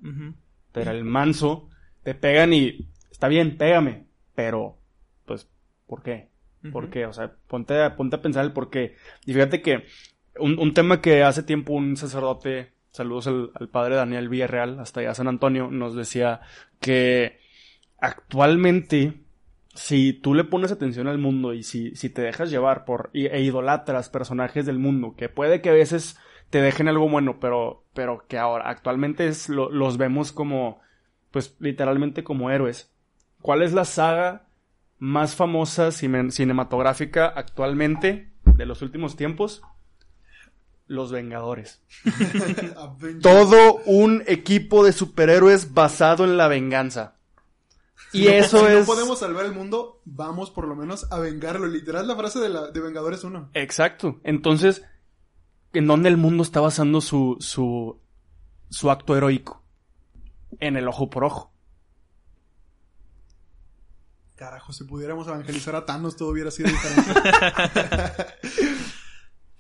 Pero 0.72 0.90
el 0.92 1.04
manso, 1.04 1.68
te 2.04 2.14
pegan 2.14 2.54
y 2.54 2.88
está 3.10 3.28
bien, 3.28 3.58
pégame. 3.58 4.06
Pero, 4.34 4.78
pues, 5.26 5.46
¿por 5.86 6.02
qué? 6.02 6.30
¿Por 6.70 6.90
qué? 6.90 7.06
O 7.06 7.12
sea, 7.12 7.32
ponte, 7.48 7.80
a- 7.82 7.96
ponte 7.96 8.16
a 8.16 8.22
pensar 8.22 8.44
el 8.44 8.52
por 8.52 8.70
qué. 8.70 8.96
Y 9.26 9.32
fíjate 9.34 9.62
que 9.62 9.84
un, 10.38 10.58
un 10.58 10.74
tema 10.74 11.00
que 11.00 11.22
hace 11.22 11.42
tiempo 11.42 11.72
un 11.74 11.96
sacerdote, 11.96 12.72
saludos 12.90 13.26
al, 13.26 13.50
al 13.54 13.68
padre 13.68 13.96
Daniel 13.96 14.28
Villarreal, 14.28 14.80
hasta 14.80 15.00
allá 15.00 15.14
San 15.14 15.28
Antonio, 15.28 15.70
nos 15.70 15.94
decía 15.94 16.40
que 16.80 17.38
actualmente, 17.98 19.14
si 19.74 20.12
tú 20.12 20.34
le 20.34 20.44
pones 20.44 20.72
atención 20.72 21.08
al 21.08 21.18
mundo 21.18 21.52
y 21.54 21.62
si, 21.62 21.94
si 21.96 22.10
te 22.10 22.22
dejas 22.22 22.50
llevar 22.50 22.84
por 22.84 23.10
y- 23.12 23.26
e 23.26 23.40
idolatras 23.42 24.08
personajes 24.10 24.66
del 24.66 24.78
mundo, 24.78 25.14
que 25.16 25.28
puede 25.28 25.60
que 25.60 25.70
a 25.70 25.72
veces 25.74 26.18
te 26.50 26.60
dejen 26.60 26.88
algo 26.88 27.08
bueno, 27.08 27.38
pero, 27.40 27.84
pero 27.94 28.26
que 28.28 28.38
ahora 28.38 28.68
actualmente 28.68 29.26
es, 29.26 29.48
lo- 29.48 29.70
los 29.70 29.96
vemos 29.98 30.32
como, 30.32 30.80
pues 31.30 31.56
literalmente 31.60 32.24
como 32.24 32.50
héroes. 32.50 32.92
¿Cuál 33.40 33.62
es 33.62 33.72
la 33.72 33.84
saga 33.84 34.43
más 35.04 35.34
famosa 35.34 35.88
cine- 35.92 36.30
cinematográfica 36.30 37.26
actualmente 37.26 38.32
de 38.46 38.64
los 38.66 38.80
últimos 38.80 39.16
tiempos? 39.16 39.60
Los 40.86 41.12
Vengadores. 41.12 41.82
Todo 43.22 43.80
un 43.84 44.22
equipo 44.26 44.84
de 44.84 44.92
superhéroes 44.92 45.74
basado 45.74 46.24
en 46.24 46.36
la 46.38 46.48
venganza. 46.48 47.16
Y 48.12 48.28
eso 48.28 48.60
si 48.60 48.66
es... 48.66 48.80
no 48.80 48.86
podemos 48.86 49.18
salvar 49.18 49.44
el 49.44 49.52
mundo, 49.52 50.00
vamos 50.04 50.50
por 50.50 50.68
lo 50.68 50.74
menos 50.76 51.10
a 51.12 51.18
vengarlo. 51.18 51.66
Literal 51.66 52.06
la 52.06 52.16
frase 52.16 52.38
de, 52.38 52.48
la, 52.48 52.70
de 52.70 52.80
Vengadores 52.80 53.24
1. 53.24 53.50
Exacto. 53.54 54.20
Entonces, 54.24 54.84
¿en 55.72 55.86
dónde 55.86 56.08
el 56.08 56.16
mundo 56.16 56.42
está 56.42 56.60
basando 56.60 57.00
su, 57.00 57.36
su, 57.40 57.98
su 58.70 58.90
acto 58.90 59.16
heroico? 59.16 59.62
En 60.60 60.76
el 60.76 60.86
ojo 60.88 61.10
por 61.10 61.24
ojo. 61.24 61.52
Carajo, 64.36 64.72
si 64.72 64.82
pudiéramos 64.82 65.28
evangelizar 65.28 65.76
a 65.76 65.86
Thanos 65.86 66.16
todo 66.16 66.30
hubiera 66.30 66.50
sido 66.50 66.68
diferente. 66.68 67.12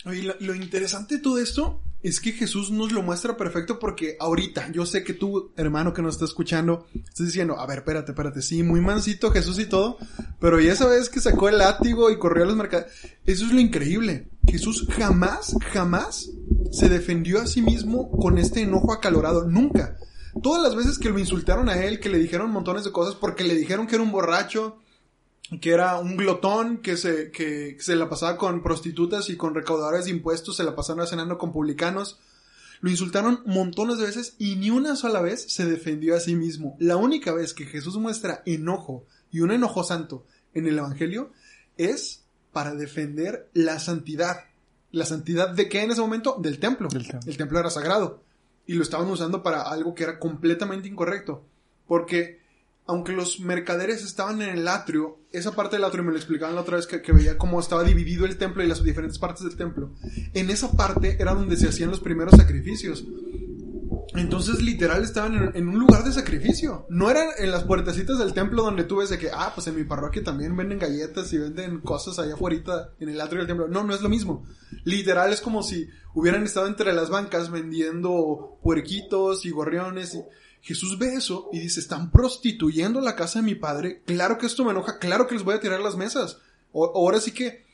Oye, 0.06 0.34
lo, 0.40 0.54
interesante 0.54 1.16
de 1.16 1.22
todo 1.22 1.38
esto 1.38 1.80
es 2.02 2.20
que 2.20 2.32
Jesús 2.32 2.72
nos 2.72 2.90
lo 2.90 3.02
muestra 3.02 3.36
perfecto 3.36 3.78
porque 3.78 4.16
ahorita, 4.18 4.70
yo 4.72 4.84
sé 4.84 5.04
que 5.04 5.14
tú, 5.14 5.52
hermano 5.56 5.94
que 5.94 6.02
nos 6.02 6.16
está 6.16 6.24
escuchando, 6.24 6.86
estás 6.92 7.26
diciendo, 7.26 7.58
a 7.58 7.66
ver, 7.66 7.78
espérate, 7.78 8.10
espérate, 8.10 8.42
sí, 8.42 8.64
muy 8.64 8.80
mansito 8.80 9.30
Jesús 9.30 9.60
y 9.60 9.66
todo, 9.66 9.96
pero 10.40 10.60
ya 10.60 10.72
esa 10.72 10.88
vez 10.88 11.08
que 11.08 11.20
sacó 11.20 11.48
el 11.48 11.58
látigo 11.58 12.10
y 12.10 12.18
corrió 12.18 12.42
a 12.42 12.48
los 12.48 12.56
mercados, 12.56 12.90
eso 13.24 13.46
es 13.46 13.52
lo 13.52 13.60
increíble. 13.60 14.28
Jesús 14.46 14.86
jamás, 14.90 15.56
jamás 15.72 16.30
se 16.72 16.88
defendió 16.88 17.40
a 17.40 17.46
sí 17.46 17.62
mismo 17.62 18.10
con 18.10 18.38
este 18.38 18.62
enojo 18.62 18.92
acalorado, 18.92 19.44
nunca. 19.44 19.96
Todas 20.42 20.62
las 20.62 20.74
veces 20.74 20.98
que 20.98 21.10
lo 21.10 21.18
insultaron 21.18 21.68
a 21.68 21.82
él, 21.84 22.00
que 22.00 22.08
le 22.08 22.18
dijeron 22.18 22.50
montones 22.50 22.84
de 22.84 22.92
cosas 22.92 23.14
porque 23.14 23.44
le 23.44 23.54
dijeron 23.54 23.86
que 23.86 23.94
era 23.94 24.04
un 24.04 24.12
borracho, 24.12 24.78
que 25.60 25.70
era 25.70 25.98
un 25.98 26.16
glotón, 26.16 26.78
que 26.78 26.96
se, 26.96 27.30
que 27.30 27.76
se 27.78 27.96
la 27.96 28.08
pasaba 28.08 28.36
con 28.36 28.62
prostitutas 28.62 29.28
y 29.30 29.36
con 29.36 29.54
recaudadores 29.54 30.06
de 30.06 30.10
impuestos, 30.10 30.56
se 30.56 30.64
la 30.64 30.74
pasaban 30.74 31.06
cenando 31.06 31.38
con 31.38 31.52
publicanos. 31.52 32.18
Lo 32.80 32.90
insultaron 32.90 33.42
montones 33.46 33.98
de 33.98 34.06
veces 34.06 34.34
y 34.38 34.56
ni 34.56 34.70
una 34.70 34.96
sola 34.96 35.20
vez 35.20 35.52
se 35.52 35.64
defendió 35.64 36.16
a 36.16 36.20
sí 36.20 36.34
mismo. 36.34 36.76
La 36.78 36.96
única 36.96 37.32
vez 37.32 37.54
que 37.54 37.66
Jesús 37.66 37.96
muestra 37.96 38.42
enojo 38.44 39.06
y 39.30 39.40
un 39.40 39.52
enojo 39.52 39.84
santo 39.84 40.26
en 40.52 40.66
el 40.66 40.78
Evangelio 40.78 41.32
es 41.76 42.24
para 42.52 42.74
defender 42.74 43.48
la 43.52 43.78
santidad. 43.78 44.44
¿La 44.90 45.06
santidad 45.06 45.50
de 45.50 45.68
qué 45.68 45.82
en 45.82 45.90
ese 45.90 46.00
momento? 46.00 46.36
Del 46.40 46.58
templo. 46.58 46.88
Del 46.88 47.08
templo. 47.08 47.30
El 47.30 47.36
templo 47.36 47.58
era 47.58 47.70
sagrado. 47.70 48.22
Y 48.66 48.74
lo 48.74 48.82
estaban 48.82 49.08
usando 49.10 49.42
para 49.42 49.62
algo 49.62 49.94
que 49.94 50.04
era 50.04 50.18
completamente 50.18 50.88
incorrecto. 50.88 51.44
Porque 51.86 52.40
aunque 52.86 53.12
los 53.12 53.40
mercaderes 53.40 54.04
estaban 54.04 54.42
en 54.42 54.50
el 54.50 54.68
atrio, 54.68 55.18
esa 55.32 55.52
parte 55.52 55.76
del 55.76 55.84
atrio 55.84 56.04
me 56.04 56.12
lo 56.12 56.18
explicaban 56.18 56.54
la 56.54 56.60
otra 56.60 56.76
vez 56.76 56.86
que, 56.86 57.00
que 57.00 57.12
veía 57.12 57.38
cómo 57.38 57.58
estaba 57.58 57.82
dividido 57.82 58.26
el 58.26 58.36
templo 58.36 58.62
y 58.62 58.66
las 58.66 58.84
diferentes 58.84 59.18
partes 59.18 59.44
del 59.44 59.56
templo. 59.56 59.90
En 60.34 60.50
esa 60.50 60.70
parte 60.72 61.16
era 61.18 61.34
donde 61.34 61.56
se 61.56 61.68
hacían 61.68 61.90
los 61.90 62.00
primeros 62.00 62.34
sacrificios. 62.36 63.04
Entonces, 64.14 64.62
literal, 64.62 65.02
estaban 65.02 65.52
en, 65.54 65.68
un 65.68 65.78
lugar 65.78 66.04
de 66.04 66.12
sacrificio. 66.12 66.86
No 66.88 67.10
eran 67.10 67.28
en 67.38 67.50
las 67.50 67.64
puertecitas 67.64 68.18
del 68.18 68.34
templo 68.34 68.62
donde 68.62 68.84
tú 68.84 68.96
ves 68.96 69.10
de 69.10 69.18
que, 69.18 69.30
ah, 69.32 69.52
pues 69.54 69.66
en 69.66 69.76
mi 69.76 69.84
parroquia 69.84 70.22
también 70.22 70.56
venden 70.56 70.78
galletas 70.78 71.32
y 71.32 71.38
venden 71.38 71.80
cosas 71.80 72.18
allá 72.18 72.34
afuera 72.34 72.92
en 73.00 73.08
el 73.08 73.20
atrio 73.20 73.38
del 73.40 73.48
templo. 73.48 73.68
No, 73.68 73.82
no 73.82 73.94
es 73.94 74.02
lo 74.02 74.08
mismo. 74.08 74.46
Literal, 74.84 75.32
es 75.32 75.40
como 75.40 75.62
si 75.62 75.88
hubieran 76.14 76.44
estado 76.44 76.66
entre 76.66 76.92
las 76.92 77.10
bancas 77.10 77.50
vendiendo 77.50 78.58
puerquitos 78.62 79.44
y 79.46 79.50
gorriones. 79.50 80.18
Jesús 80.60 80.98
ve 80.98 81.14
eso 81.14 81.50
y 81.52 81.58
dice, 81.58 81.80
están 81.80 82.10
prostituyendo 82.10 83.00
la 83.00 83.16
casa 83.16 83.40
de 83.40 83.44
mi 83.44 83.54
padre, 83.54 84.02
claro 84.06 84.38
que 84.38 84.46
esto 84.46 84.64
me 84.64 84.70
enoja, 84.70 84.98
claro 84.98 85.26
que 85.26 85.34
les 85.34 85.44
voy 85.44 85.54
a 85.54 85.60
tirar 85.60 85.80
las 85.80 85.96
mesas. 85.96 86.38
Ahora 86.72 87.20
sí 87.20 87.32
que, 87.32 87.66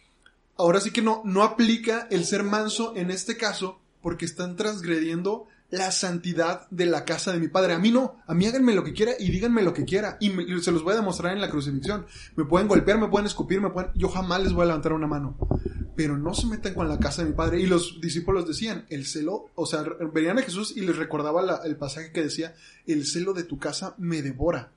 ahora 0.57 0.81
sí 0.81 0.91
que 0.91 1.01
no, 1.01 1.23
no 1.25 1.45
aplica 1.45 2.09
el 2.11 2.25
ser 2.25 2.43
manso 2.43 2.95
en 2.97 3.13
este 3.13 3.37
caso 3.37 3.81
porque 4.03 4.25
están 4.25 4.57
transgrediendo 4.57 5.47
la 5.71 5.91
santidad 5.93 6.69
de 6.71 6.87
la 6.87 7.05
casa 7.05 7.33
de 7.33 7.41
mi 7.41 7.49
padre. 7.49 7.75
A 7.75 7.79
mí 7.79 7.91
no, 7.91 8.21
a 8.27 8.35
mí 8.35 8.47
háganme 8.47 8.75
lo 8.75 8.85
que 8.85 8.93
quiera 8.93 9.13
y 9.19 9.31
díganme 9.31 9.63
lo 9.63 9.73
que 9.73 9.85
quiera 9.85 10.17
y, 10.21 10.31
se 10.61 10.73
los 10.73 10.83
voy 10.83 10.93
a 10.93 10.97
demostrar 10.97 11.33
en 11.33 11.41
la 11.41 11.51
crucifixión. 11.51 12.07
Me 12.37 12.45
pueden 12.45 12.69
golpear, 12.69 12.99
me 12.99 13.09
pueden 13.09 13.27
escupir, 13.27 13.61
me 13.61 13.71
pueden, 13.71 13.91
yo 13.95 14.09
jamás 14.09 14.43
les 14.43 14.53
voy 14.53 14.65
a 14.65 14.67
levantar 14.67 14.93
una 14.93 15.07
mano. 15.07 15.37
Pero 15.97 16.17
no 16.17 16.35
se 16.35 16.47
metan 16.47 16.75
con 16.75 16.89
la 16.89 16.99
casa 16.99 17.23
de 17.23 17.31
mi 17.31 17.35
padre. 17.35 17.61
Y 17.61 17.67
los 17.67 18.01
discípulos 18.01 18.47
decían, 18.47 18.87
el 18.89 19.07
celo, 19.07 19.51
o 19.55 19.67
sea, 19.67 19.85
venían 20.13 20.39
a 20.39 20.43
Jesús 20.43 20.73
y 20.77 20.81
les 20.81 20.97
recordaba 20.97 21.61
el 21.65 21.77
pasaje 21.77 22.13
que 22.13 22.23
decía, 22.23 22.55
el 22.87 23.07
celo 23.07 23.35
de 23.35 23.45
tu 23.45 23.59
casa 23.59 23.95
me 23.99 24.23
devora. 24.23 24.73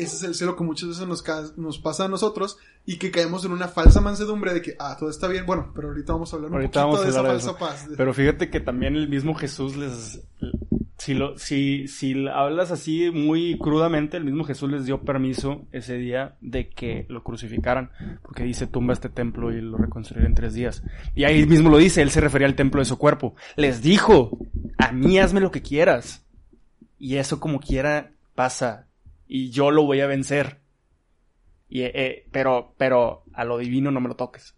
Ese 0.00 0.16
es 0.16 0.22
el 0.22 0.34
celo 0.34 0.56
que 0.56 0.64
muchas 0.64 0.88
veces 0.88 1.06
nos, 1.06 1.24
nos 1.56 1.78
pasa 1.78 2.06
a 2.06 2.08
nosotros 2.08 2.56
y 2.86 2.96
que 2.96 3.10
caemos 3.10 3.44
en 3.44 3.52
una 3.52 3.68
falsa 3.68 4.00
mansedumbre 4.00 4.54
de 4.54 4.62
que, 4.62 4.74
ah, 4.78 4.96
todo 4.98 5.10
está 5.10 5.28
bien. 5.28 5.44
Bueno, 5.46 5.72
pero 5.74 5.88
ahorita 5.88 6.12
vamos 6.14 6.32
a 6.32 6.36
hablar 6.36 6.50
un 6.50 6.56
Ahorita 6.56 6.82
poquito 6.82 6.86
vamos 6.86 7.00
a 7.00 7.04
de 7.04 7.10
esa 7.10 7.22
falsa 7.22 7.50
eso. 7.50 7.58
paz. 7.58 7.88
Pero 7.96 8.14
fíjate 8.14 8.50
que 8.50 8.60
también 8.60 8.96
el 8.96 9.08
mismo 9.08 9.34
Jesús 9.34 9.76
les... 9.76 10.22
Si, 10.96 11.14
lo, 11.14 11.38
si, 11.38 11.88
si 11.88 12.28
hablas 12.28 12.70
así 12.70 13.10
muy 13.10 13.58
crudamente, 13.58 14.18
el 14.18 14.24
mismo 14.24 14.44
Jesús 14.44 14.70
les 14.70 14.84
dio 14.84 15.00
permiso 15.00 15.66
ese 15.72 15.94
día 15.94 16.36
de 16.42 16.68
que 16.68 17.06
lo 17.08 17.22
crucificaran. 17.22 17.90
Porque 18.22 18.44
dice, 18.44 18.66
tumba 18.66 18.92
este 18.92 19.08
templo 19.08 19.50
y 19.50 19.62
lo 19.62 19.78
reconstruiré 19.78 20.26
en 20.26 20.34
tres 20.34 20.52
días. 20.52 20.82
Y 21.14 21.24
ahí 21.24 21.46
mismo 21.46 21.70
lo 21.70 21.78
dice, 21.78 22.02
él 22.02 22.10
se 22.10 22.20
refería 22.20 22.46
al 22.46 22.54
templo 22.54 22.80
de 22.80 22.84
su 22.84 22.98
cuerpo. 22.98 23.34
Les 23.56 23.80
dijo, 23.80 24.38
a 24.76 24.92
mí 24.92 25.18
hazme 25.18 25.40
lo 25.40 25.50
que 25.50 25.62
quieras. 25.62 26.22
Y 26.98 27.16
eso 27.16 27.40
como 27.40 27.60
quiera 27.60 28.12
pasa. 28.34 28.86
Y 29.32 29.50
yo 29.50 29.70
lo 29.70 29.84
voy 29.84 30.00
a 30.00 30.08
vencer. 30.08 30.58
Y, 31.68 31.82
eh, 31.82 31.92
eh, 31.94 32.28
pero, 32.32 32.74
pero 32.76 33.22
a 33.32 33.44
lo 33.44 33.58
divino 33.58 33.92
no 33.92 34.00
me 34.00 34.08
lo 34.08 34.16
toques. 34.16 34.56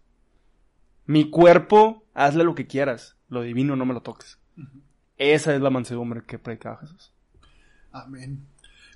Mi 1.05 1.29
cuerpo, 1.29 2.03
hazle 2.15 2.43
lo 2.43 2.55
que 2.55 2.65
quieras. 2.65 3.15
Lo 3.29 3.43
divino 3.43 3.75
no 3.75 3.85
me 3.85 3.93
lo 3.93 4.01
toques. 4.01 4.39
Esa 5.17 5.53
es 5.53 5.61
la 5.61 5.69
mansedumbre 5.69 6.23
que 6.25 6.39
predicaba 6.39 6.77
Jesús. 6.77 7.13
Amén. 7.91 8.47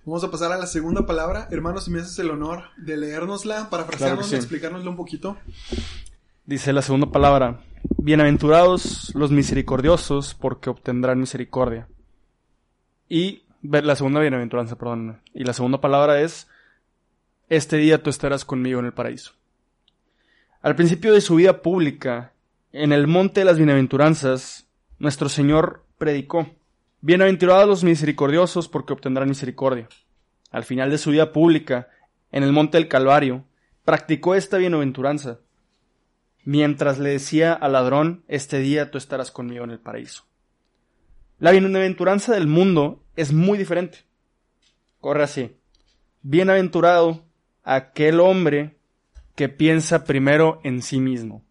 Vamos 0.03 0.23
a 0.23 0.31
pasar 0.31 0.51
a 0.51 0.57
la 0.57 0.65
segunda 0.65 1.05
palabra. 1.05 1.47
Hermanos, 1.51 1.85
si 1.85 1.91
me 1.91 1.99
haces 1.99 2.17
el 2.17 2.31
honor 2.31 2.63
de 2.77 2.97
leérnosla, 2.97 3.69
parafrasearnosla, 3.69 4.23
Claro 4.23 4.29
sí. 4.29 4.35
explicárnosla 4.35 4.89
un 4.89 4.97
poquito. 4.97 5.37
Dice 6.47 6.73
la 6.73 6.81
segunda 6.81 7.11
palabra. 7.11 7.61
Bienaventurados 7.99 9.13
los 9.13 9.29
misericordiosos, 9.29 10.33
porque 10.33 10.71
obtendrán 10.71 11.19
misericordia. 11.19 11.87
Y 13.07 13.43
la 13.69 13.95
segunda 13.95 14.19
bienaventuranza, 14.19 14.77
perdón. 14.77 15.21
Y 15.33 15.43
la 15.43 15.53
segunda 15.53 15.81
palabra 15.81 16.21
es, 16.21 16.47
este 17.49 17.77
día 17.77 18.01
tú 18.01 18.09
estarás 18.09 18.45
conmigo 18.45 18.79
en 18.79 18.85
el 18.85 18.93
paraíso. 18.93 19.33
Al 20.61 20.75
principio 20.75 21.13
de 21.13 21.21
su 21.21 21.35
vida 21.35 21.61
pública, 21.61 22.33
en 22.71 22.91
el 22.91 23.07
monte 23.07 23.41
de 23.41 23.45
las 23.45 23.57
bienaventuranzas, 23.57 24.67
nuestro 24.99 25.29
Señor 25.29 25.85
predicó, 25.97 26.47
Bienaventurados 26.99 27.67
los 27.67 27.83
misericordiosos, 27.83 28.67
porque 28.67 28.93
obtendrán 28.93 29.29
misericordia. 29.29 29.87
Al 30.51 30.63
final 30.63 30.89
de 30.89 30.97
su 30.97 31.11
vida 31.11 31.31
pública, 31.31 31.89
en 32.31 32.43
el 32.43 32.51
monte 32.51 32.77
del 32.77 32.87
Calvario, 32.87 33.45
practicó 33.85 34.35
esta 34.35 34.57
bienaventuranza, 34.57 35.39
mientras 36.43 36.97
le 36.97 37.11
decía 37.11 37.53
al 37.53 37.73
ladrón, 37.73 38.23
este 38.27 38.59
día 38.59 38.89
tú 38.89 38.97
estarás 38.97 39.31
conmigo 39.31 39.63
en 39.63 39.71
el 39.71 39.79
paraíso. 39.79 40.25
La 41.39 41.51
bienaventuranza 41.51 42.33
del 42.33 42.47
mundo 42.47 43.03
es 43.17 43.33
muy 43.33 43.57
diferente. 43.57 44.05
Corre 45.01 45.23
así. 45.23 45.57
Bienaventurado 46.21 47.25
aquel 47.63 48.21
hombre 48.21 48.77
que 49.35 49.49
piensa 49.49 50.05
primero 50.05 50.61
en 50.63 50.81
sí 50.81 50.99
mismo. 50.99 51.43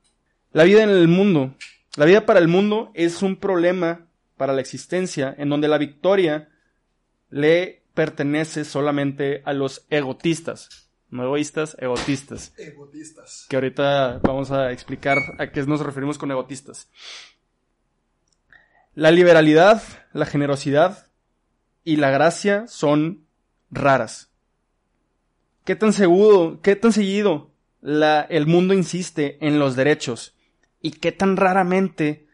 La 0.52 0.64
vida 0.64 0.82
en 0.82 0.90
el 0.90 1.08
mundo, 1.08 1.54
la 1.96 2.06
vida 2.06 2.24
para 2.24 2.40
el 2.40 2.48
mundo 2.48 2.90
es 2.94 3.22
un 3.22 3.36
problema 3.36 4.06
para 4.36 4.54
la 4.54 4.60
existencia 4.60 5.34
en 5.36 5.50
donde 5.50 5.68
la 5.68 5.78
victoria 5.78 6.48
le 7.30 7.82
pertenece 7.94 8.64
solamente 8.64 9.42
a 9.44 9.52
los 9.52 9.86
egotistas. 9.90 10.90
No 11.08 11.22
egoístas, 11.22 11.76
egotistas 11.78 12.52
Egotistas. 12.58 13.46
que 13.48 13.56
ahorita 13.56 14.18
vamos 14.22 14.50
a 14.50 14.72
explicar 14.72 15.18
a 15.38 15.50
qué 15.52 15.62
nos 15.62 15.80
referimos 15.80 16.18
con 16.18 16.30
egotistas. 16.30 16.90
La 18.94 19.10
liberalidad, 19.10 19.82
la 20.12 20.26
generosidad 20.26 21.06
y 21.86 21.96
la 21.96 22.10
gracia 22.10 22.66
son 22.66 23.24
raras. 23.70 24.32
¿Qué 25.64 25.76
tan 25.76 25.92
seguro, 25.92 26.60
qué 26.60 26.74
tan 26.74 26.92
seguido 26.92 27.52
la, 27.80 28.22
el 28.22 28.46
mundo 28.46 28.74
insiste 28.74 29.38
en 29.40 29.60
los 29.60 29.76
derechos 29.76 30.34
y 30.82 30.90
qué 30.90 31.12
tan 31.12 31.36
raramente 31.36 32.26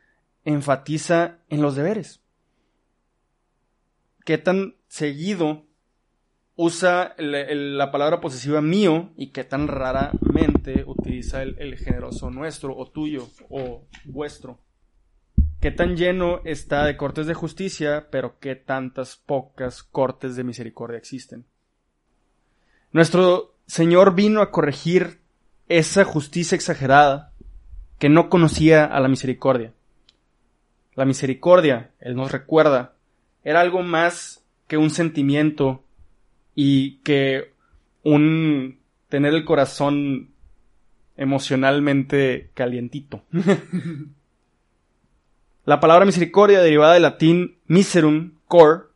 enfatiza 0.46 1.38
en 1.50 1.60
los 1.60 1.76
deberes? 1.76 2.22
¿Qué 4.24 4.38
tan 4.38 4.76
seguido 4.88 5.66
usa 6.56 7.14
la 7.18 7.92
palabra 7.92 8.22
posesiva 8.22 8.62
mío 8.62 9.10
y 9.18 9.32
qué 9.32 9.44
tan 9.44 9.68
raramente 9.68 10.84
utiliza 10.86 11.42
el, 11.42 11.56
el 11.58 11.76
generoso 11.76 12.30
nuestro 12.30 12.74
o 12.74 12.90
tuyo 12.90 13.28
o 13.50 13.86
vuestro. 14.06 14.60
Qué 15.62 15.70
tan 15.70 15.96
lleno 15.96 16.40
está 16.42 16.84
de 16.86 16.96
cortes 16.96 17.28
de 17.28 17.34
justicia, 17.34 18.08
pero 18.10 18.40
qué 18.40 18.56
tantas 18.56 19.14
pocas 19.14 19.84
cortes 19.84 20.34
de 20.34 20.42
misericordia 20.42 20.98
existen. 20.98 21.44
Nuestro 22.90 23.54
Señor 23.68 24.16
vino 24.16 24.42
a 24.42 24.50
corregir 24.50 25.20
esa 25.68 26.02
justicia 26.02 26.56
exagerada 26.56 27.32
que 28.00 28.08
no 28.08 28.28
conocía 28.28 28.84
a 28.84 28.98
la 28.98 29.06
misericordia. 29.06 29.72
La 30.96 31.04
misericordia, 31.04 31.92
Él 32.00 32.16
nos 32.16 32.32
recuerda, 32.32 32.96
era 33.44 33.60
algo 33.60 33.84
más 33.84 34.44
que 34.66 34.78
un 34.78 34.90
sentimiento 34.90 35.84
y 36.56 36.96
que 37.04 37.52
un 38.02 38.80
tener 39.08 39.32
el 39.32 39.44
corazón 39.44 40.32
emocionalmente 41.16 42.50
calientito. 42.52 43.22
La 45.64 45.78
palabra 45.78 46.04
misericordia 46.04 46.60
derivada 46.60 46.94
del 46.94 47.02
latín 47.02 47.56
miserum 47.68 48.32
cor, 48.48 48.92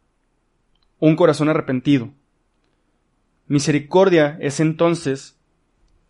un 0.98 1.14
corazón 1.14 1.48
arrepentido. 1.48 2.10
Misericordia 3.46 4.36
es 4.40 4.58
entonces 4.58 5.38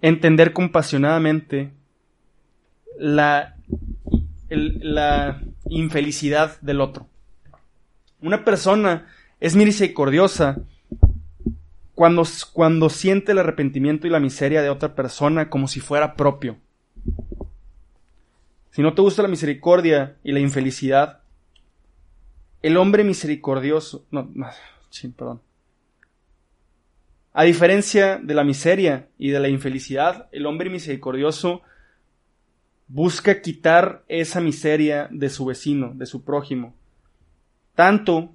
entender 0.01 0.55
compasionadamente 0.55 1.73
la, 2.99 3.57
la 4.49 5.43
infelicidad 5.69 6.59
del 6.63 6.81
otro. 6.81 7.07
Una 8.23 8.43
persona 8.43 9.07
es 9.41 9.57
misericordiosa 9.57 10.57
cuando, 11.95 12.23
cuando 12.55 12.89
siente 12.89 13.33
el 13.33 13.39
arrepentimiento 13.41 14.07
y 14.07 14.11
la 14.11 14.21
miseria 14.21 14.63
de 14.63 14.71
otra 14.71 14.95
persona 14.95 15.51
como 15.51 15.69
si 15.69 15.81
fuera 15.81 16.15
propio. 16.15 16.57
Si 18.77 18.83
no 18.83 18.93
te 18.93 19.01
gusta 19.01 19.23
la 19.23 19.29
misericordia 19.29 20.19
y 20.23 20.33
la 20.33 20.41
infelicidad, 20.41 21.23
el 22.61 22.77
hombre 22.77 23.05
misericordioso, 23.05 24.05
no, 24.11 24.31
no, 24.35 24.49
sí, 24.91 25.09
perdón. 25.09 25.41
A 27.33 27.45
diferencia 27.45 28.19
de 28.23 28.35
la 28.35 28.45
miseria 28.45 29.09
y 29.17 29.31
de 29.31 29.41
la 29.41 29.49
infelicidad, 29.49 30.29
el 30.31 30.45
hombre 30.45 30.69
misericordioso 30.69 31.63
busca 32.87 33.41
quitar 33.41 34.05
esa 34.09 34.43
miseria 34.43 35.09
de 35.11 35.31
su 35.31 35.47
vecino, 35.47 35.93
de 35.95 36.05
su 36.05 36.23
prójimo, 36.23 36.75
tanto 37.75 38.35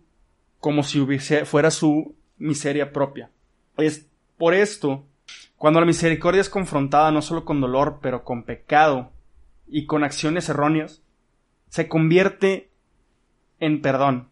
como 0.60 0.82
si 0.82 1.00
hubiese, 1.00 1.46
fuera 1.46 1.70
su 1.70 2.16
miseria 2.40 2.92
propia. 2.92 3.30
Es 3.78 4.08
por 4.40 4.56
esto, 4.56 5.06
cuando 5.56 5.80
la 5.80 5.86
misericordia 5.86 6.42
es 6.42 6.50
confrontada 6.50 7.12
no 7.12 7.22
solo 7.22 7.46
con 7.46 7.62
dolor, 7.62 8.00
pero 8.02 8.24
con 8.24 8.42
pecado 8.42 9.11
y 9.72 9.86
con 9.88 10.04
acciones 10.04 10.50
erróneas, 10.50 11.02
se 11.70 11.88
convierte 11.88 12.70
en 13.60 13.82
perdón, 13.82 14.28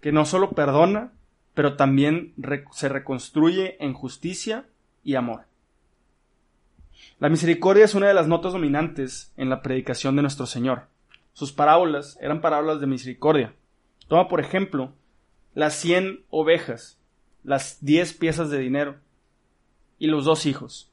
que 0.00 0.10
no 0.10 0.24
solo 0.24 0.50
perdona, 0.50 1.12
pero 1.54 1.76
también 1.76 2.34
se 2.72 2.88
reconstruye 2.88 3.76
en 3.84 3.92
justicia 3.92 4.66
y 5.04 5.14
amor. 5.14 5.44
La 7.18 7.28
misericordia 7.28 7.84
es 7.84 7.94
una 7.94 8.08
de 8.08 8.14
las 8.14 8.26
notas 8.26 8.52
dominantes 8.52 9.32
en 9.36 9.50
la 9.50 9.62
predicación 9.62 10.16
de 10.16 10.22
nuestro 10.22 10.46
Señor. 10.46 10.88
Sus 11.34 11.52
parábolas 11.52 12.18
eran 12.20 12.40
parábolas 12.40 12.80
de 12.80 12.86
misericordia. 12.86 13.54
Toma 14.08 14.28
por 14.28 14.40
ejemplo 14.40 14.92
las 15.54 15.74
cien 15.74 16.24
ovejas, 16.30 16.98
las 17.44 17.84
diez 17.84 18.14
piezas 18.14 18.50
de 18.50 18.58
dinero 18.58 18.96
y 19.98 20.06
los 20.06 20.24
dos 20.24 20.46
hijos. 20.46 20.90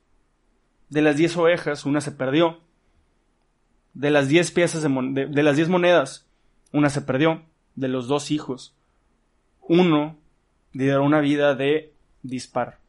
De 0.90 1.02
las 1.02 1.18
diez 1.18 1.38
ovejas, 1.38 1.86
una 1.86 2.02
se 2.02 2.12
perdió. 2.12 2.60
De 3.94 4.12
las 4.12 4.28
diez 4.28 4.52
piezas 4.52 4.84
de, 4.84 4.90
de- 5.28 5.44
las 5.44 5.56
diez 5.56 5.68
monedas, 5.70 6.28
una 6.72 6.90
se 6.90 7.02
perdió. 7.02 7.42
De 7.76 7.88
los 7.88 8.08
dos 8.08 8.30
hijos, 8.32 8.76
uno 9.62 10.18
lideró 10.74 11.04
una 11.04 11.22
vida 11.22 11.56
de 11.56 11.94
dispar. 12.24 12.80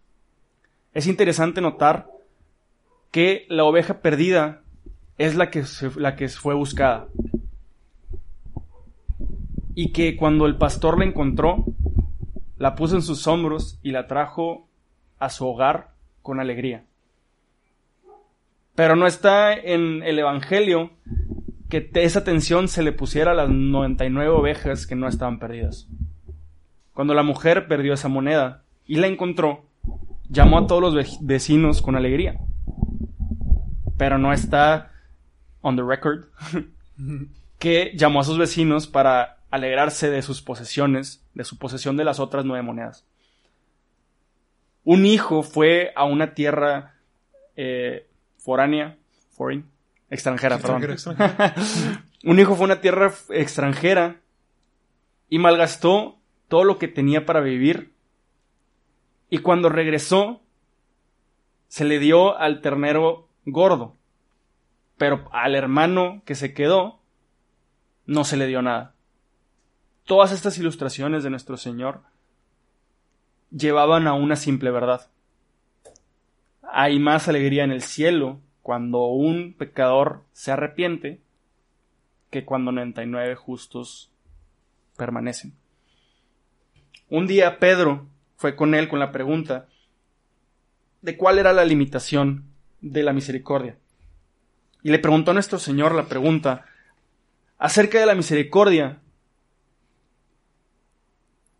Es 0.94 1.06
interesante 1.06 1.60
notar 1.60 2.08
que 3.12 3.46
la 3.48 3.62
oveja 3.64 4.00
perdida 4.00 4.62
es 5.16 5.36
la 5.36 5.50
que, 5.50 5.64
se- 5.64 5.98
la 6.00 6.16
que 6.16 6.28
fue 6.28 6.54
buscada. 6.54 7.06
Y 9.74 9.92
que 9.92 10.16
cuando 10.16 10.46
el 10.46 10.56
pastor 10.56 10.98
la 10.98 11.04
encontró, 11.04 11.64
la 12.58 12.74
puso 12.74 12.96
en 12.96 13.02
sus 13.02 13.26
hombros 13.26 13.78
y 13.82 13.92
la 13.92 14.06
trajo 14.06 14.66
a 15.18 15.30
su 15.30 15.46
hogar 15.46 15.92
con 16.22 16.40
alegría. 16.40 16.84
Pero 18.80 18.96
no 18.96 19.06
está 19.06 19.52
en 19.52 20.02
el 20.04 20.18
Evangelio 20.18 20.90
que 21.68 21.82
te- 21.82 22.04
esa 22.04 22.20
atención 22.20 22.66
se 22.66 22.82
le 22.82 22.92
pusiera 22.92 23.32
a 23.32 23.34
las 23.34 23.50
99 23.50 24.30
ovejas 24.30 24.86
que 24.86 24.94
no 24.94 25.06
estaban 25.06 25.38
perdidas. 25.38 25.86
Cuando 26.94 27.12
la 27.12 27.22
mujer 27.22 27.68
perdió 27.68 27.92
esa 27.92 28.08
moneda 28.08 28.62
y 28.86 28.94
la 28.96 29.06
encontró, 29.06 29.66
llamó 30.30 30.56
a 30.60 30.66
todos 30.66 30.80
los 30.80 30.94
ve- 30.94 31.18
vecinos 31.20 31.82
con 31.82 31.94
alegría. 31.94 32.40
Pero 33.98 34.16
no 34.16 34.32
está 34.32 34.92
on 35.60 35.76
the 35.76 35.82
record 35.82 36.28
que 37.58 37.92
llamó 37.94 38.20
a 38.20 38.24
sus 38.24 38.38
vecinos 38.38 38.86
para 38.86 39.40
alegrarse 39.50 40.08
de 40.08 40.22
sus 40.22 40.40
posesiones, 40.40 41.22
de 41.34 41.44
su 41.44 41.58
posesión 41.58 41.98
de 41.98 42.04
las 42.04 42.18
otras 42.18 42.46
nueve 42.46 42.62
monedas. 42.62 43.04
Un 44.84 45.04
hijo 45.04 45.42
fue 45.42 45.92
a 45.94 46.04
una 46.04 46.32
tierra 46.32 46.94
eh, 47.56 48.06
foránea, 48.42 48.98
foreign, 49.30 49.64
extranjera, 50.10 50.58
perdón. 50.58 50.82
Un 52.24 52.38
hijo 52.38 52.54
fue 52.54 52.64
a 52.64 52.66
una 52.66 52.80
tierra 52.80 53.12
extranjera 53.30 54.20
y 55.28 55.38
malgastó 55.38 56.18
todo 56.48 56.64
lo 56.64 56.78
que 56.78 56.88
tenía 56.88 57.24
para 57.24 57.40
vivir. 57.40 57.94
Y 59.30 59.38
cuando 59.38 59.68
regresó, 59.68 60.42
se 61.68 61.84
le 61.84 61.98
dio 61.98 62.36
al 62.36 62.60
ternero 62.60 63.28
gordo. 63.46 63.96
Pero 64.98 65.28
al 65.32 65.54
hermano 65.54 66.22
que 66.26 66.34
se 66.34 66.52
quedó, 66.52 67.00
no 68.04 68.24
se 68.24 68.36
le 68.36 68.46
dio 68.46 68.60
nada. 68.60 68.94
Todas 70.04 70.32
estas 70.32 70.58
ilustraciones 70.58 71.22
de 71.22 71.30
nuestro 71.30 71.56
Señor 71.56 72.02
llevaban 73.50 74.06
a 74.08 74.14
una 74.14 74.36
simple 74.36 74.70
verdad. 74.70 75.10
Hay 76.72 76.98
más 76.98 77.28
alegría 77.28 77.64
en 77.64 77.72
el 77.72 77.82
cielo 77.82 78.40
cuando 78.62 79.06
un 79.06 79.54
pecador 79.54 80.22
se 80.32 80.52
arrepiente 80.52 81.20
que 82.30 82.44
cuando 82.44 82.72
99 82.72 83.34
justos 83.34 84.10
permanecen. 84.96 85.54
Un 87.08 87.26
día 87.26 87.58
Pedro 87.58 88.06
fue 88.36 88.54
con 88.54 88.74
él 88.74 88.88
con 88.88 89.00
la 89.00 89.10
pregunta 89.10 89.66
de 91.02 91.16
cuál 91.16 91.38
era 91.38 91.52
la 91.52 91.64
limitación 91.64 92.44
de 92.80 93.02
la 93.02 93.12
misericordia. 93.12 93.76
Y 94.82 94.90
le 94.90 94.98
preguntó 94.98 95.32
a 95.32 95.34
nuestro 95.34 95.58
Señor 95.58 95.94
la 95.94 96.06
pregunta 96.06 96.66
acerca 97.58 97.98
de 97.98 98.06
la 98.06 98.14
misericordia. 98.14 99.00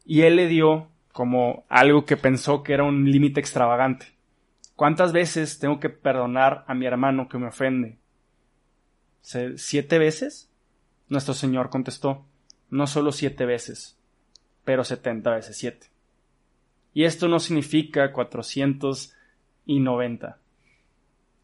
Y 0.05 0.23
él 0.23 0.37
le 0.37 0.47
dio 0.47 0.89
como 1.13 1.65
algo 1.69 2.05
que 2.05 2.17
pensó 2.17 2.63
que 2.63 2.73
era 2.73 2.85
un 2.85 3.11
límite 3.11 3.41
extravagante. 3.41 4.20
¿Cuántas 4.81 5.13
veces 5.13 5.59
tengo 5.59 5.79
que 5.79 5.91
perdonar 5.91 6.65
a 6.67 6.73
mi 6.73 6.87
hermano 6.87 7.29
que 7.29 7.37
me 7.37 7.49
ofende? 7.49 7.99
¿Se- 9.21 9.59
¿Siete 9.59 9.99
veces? 9.99 10.49
Nuestro 11.11 11.35
Señor 11.35 11.69
contestó, 11.69 12.25
no 12.71 12.87
solo 12.87 13.13
siete 13.13 13.45
veces, 13.45 13.99
pero 14.65 14.83
setenta 14.83 15.35
veces 15.35 15.59
siete. 15.59 15.89
Y 16.95 17.05
esto 17.05 17.29
no 17.29 17.41
significa 17.41 18.11
cuatrocientos 18.11 19.13
y 19.67 19.81
noventa. 19.81 20.39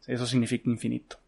Eso 0.07 0.25
significa 0.25 0.71
infinito. 0.71 1.19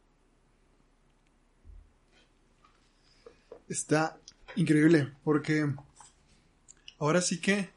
Está 3.67 4.17
increíble 4.55 5.13
porque 5.23 5.71
ahora 6.97 7.21
sí 7.21 7.39
que 7.39 7.69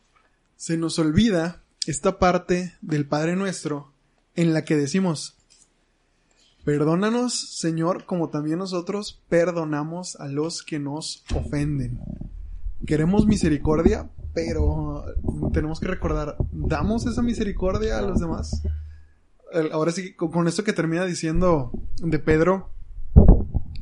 se 0.57 0.79
nos 0.79 0.99
olvida 0.99 1.63
esta 1.87 2.19
parte 2.19 2.73
del 2.81 3.07
Padre 3.07 3.37
Nuestro 3.37 3.92
en 4.35 4.55
la 4.55 4.65
que 4.65 4.77
decimos, 4.77 5.37
perdónanos 6.65 7.59
Señor 7.59 8.05
como 8.07 8.31
también 8.31 8.59
nosotros 8.59 9.21
perdonamos 9.29 10.17
a 10.17 10.29
los 10.29 10.63
que 10.63 10.79
nos 10.79 11.25
ofenden. 11.35 12.01
Queremos 12.87 13.27
misericordia, 13.27 14.11
pero 14.35 15.05
tenemos 15.53 15.81
que 15.81 15.89
recordar, 15.89 16.37
¿damos 16.51 17.07
esa 17.07 17.23
misericordia 17.23 17.99
a 17.99 18.03
los 18.03 18.21
demás? 18.21 18.63
Ahora 19.73 19.93
sí, 19.93 20.15
con 20.15 20.49
esto 20.49 20.65
que 20.65 20.73
termina 20.73 21.05
diciendo 21.05 21.71
de 21.99 22.19
Pedro, 22.19 22.71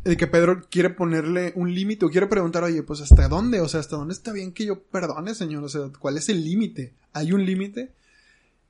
de 0.04 0.16
que 0.16 0.26
Pedro 0.26 0.66
quiere 0.68 0.90
ponerle 0.90 1.52
un 1.56 1.74
límite 1.74 2.06
o 2.06 2.10
quiere 2.10 2.26
preguntar, 2.26 2.64
oye, 2.64 2.82
pues 2.82 3.00
hasta 3.00 3.28
dónde, 3.28 3.60
o 3.60 3.68
sea, 3.68 3.80
hasta 3.80 3.96
dónde 3.96 4.14
está 4.14 4.32
bien 4.32 4.52
que 4.52 4.64
yo 4.64 4.82
perdone, 4.82 5.34
Señor, 5.34 5.62
o 5.62 5.68
sea, 5.68 5.82
¿cuál 5.98 6.16
es 6.16 6.28
el 6.28 6.42
límite? 6.42 6.94
¿Hay 7.12 7.32
un 7.32 7.44
límite? 7.44 7.92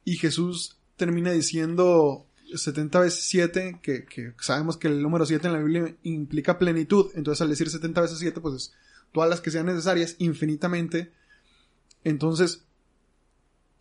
Y 0.04 0.16
Jesús 0.16 0.79
termina 1.00 1.32
diciendo 1.32 2.26
70 2.54 3.00
veces 3.00 3.24
7, 3.24 3.80
que, 3.82 4.34
sabemos 4.38 4.76
que 4.76 4.86
el 4.86 5.00
número 5.00 5.24
7 5.24 5.46
en 5.46 5.52
la 5.54 5.58
Biblia 5.60 5.96
implica 6.02 6.58
plenitud, 6.58 7.10
entonces 7.14 7.40
al 7.40 7.48
decir 7.48 7.70
70 7.70 8.02
veces 8.02 8.18
7, 8.18 8.38
pues 8.42 8.54
es 8.54 8.74
todas 9.12 9.30
las 9.30 9.40
que 9.40 9.50
sean 9.50 9.64
necesarias, 9.64 10.16
infinitamente. 10.18 11.10
Entonces, 12.04 12.66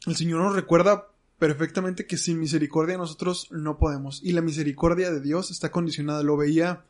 el 0.07 0.15
Señor 0.15 0.41
nos 0.41 0.55
recuerda 0.55 1.09
perfectamente 1.39 2.07
que 2.07 2.15
sin 2.15 2.39
misericordia 2.39 2.97
nosotros 2.97 3.49
no 3.51 3.77
podemos. 3.77 4.21
Y 4.23 4.31
la 4.31 4.41
misericordia 4.41 5.11
de 5.11 5.19
Dios 5.19 5.51
está 5.51 5.71
condicionada. 5.71 6.23
Lo 6.23 6.37
veía, 6.37 6.85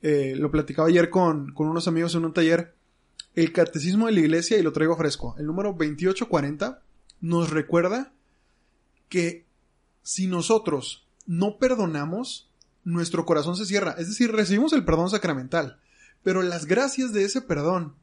eh, 0.00 0.34
lo 0.36 0.52
platicaba 0.52 0.88
ayer 0.88 1.10
con, 1.10 1.52
con 1.54 1.66
unos 1.66 1.88
amigos 1.88 2.14
en 2.14 2.24
un 2.24 2.32
taller. 2.32 2.76
El 3.34 3.52
catecismo 3.52 4.06
de 4.06 4.12
la 4.12 4.20
iglesia, 4.20 4.58
y 4.58 4.62
lo 4.62 4.72
traigo 4.72 4.96
fresco, 4.96 5.34
el 5.38 5.46
número 5.46 5.70
2840, 5.70 6.82
nos 7.20 7.50
recuerda 7.50 8.12
que 9.08 9.44
si 10.02 10.26
nosotros 10.26 11.06
no 11.26 11.58
perdonamos, 11.58 12.50
nuestro 12.84 13.24
corazón 13.24 13.56
se 13.56 13.66
cierra. 13.66 13.94
Es 13.98 14.08
decir, 14.08 14.32
recibimos 14.32 14.72
el 14.72 14.84
perdón 14.84 15.10
sacramental. 15.10 15.78
Pero 16.22 16.42
las 16.42 16.66
gracias 16.66 17.12
de 17.12 17.24
ese 17.24 17.40
perdón 17.40 17.94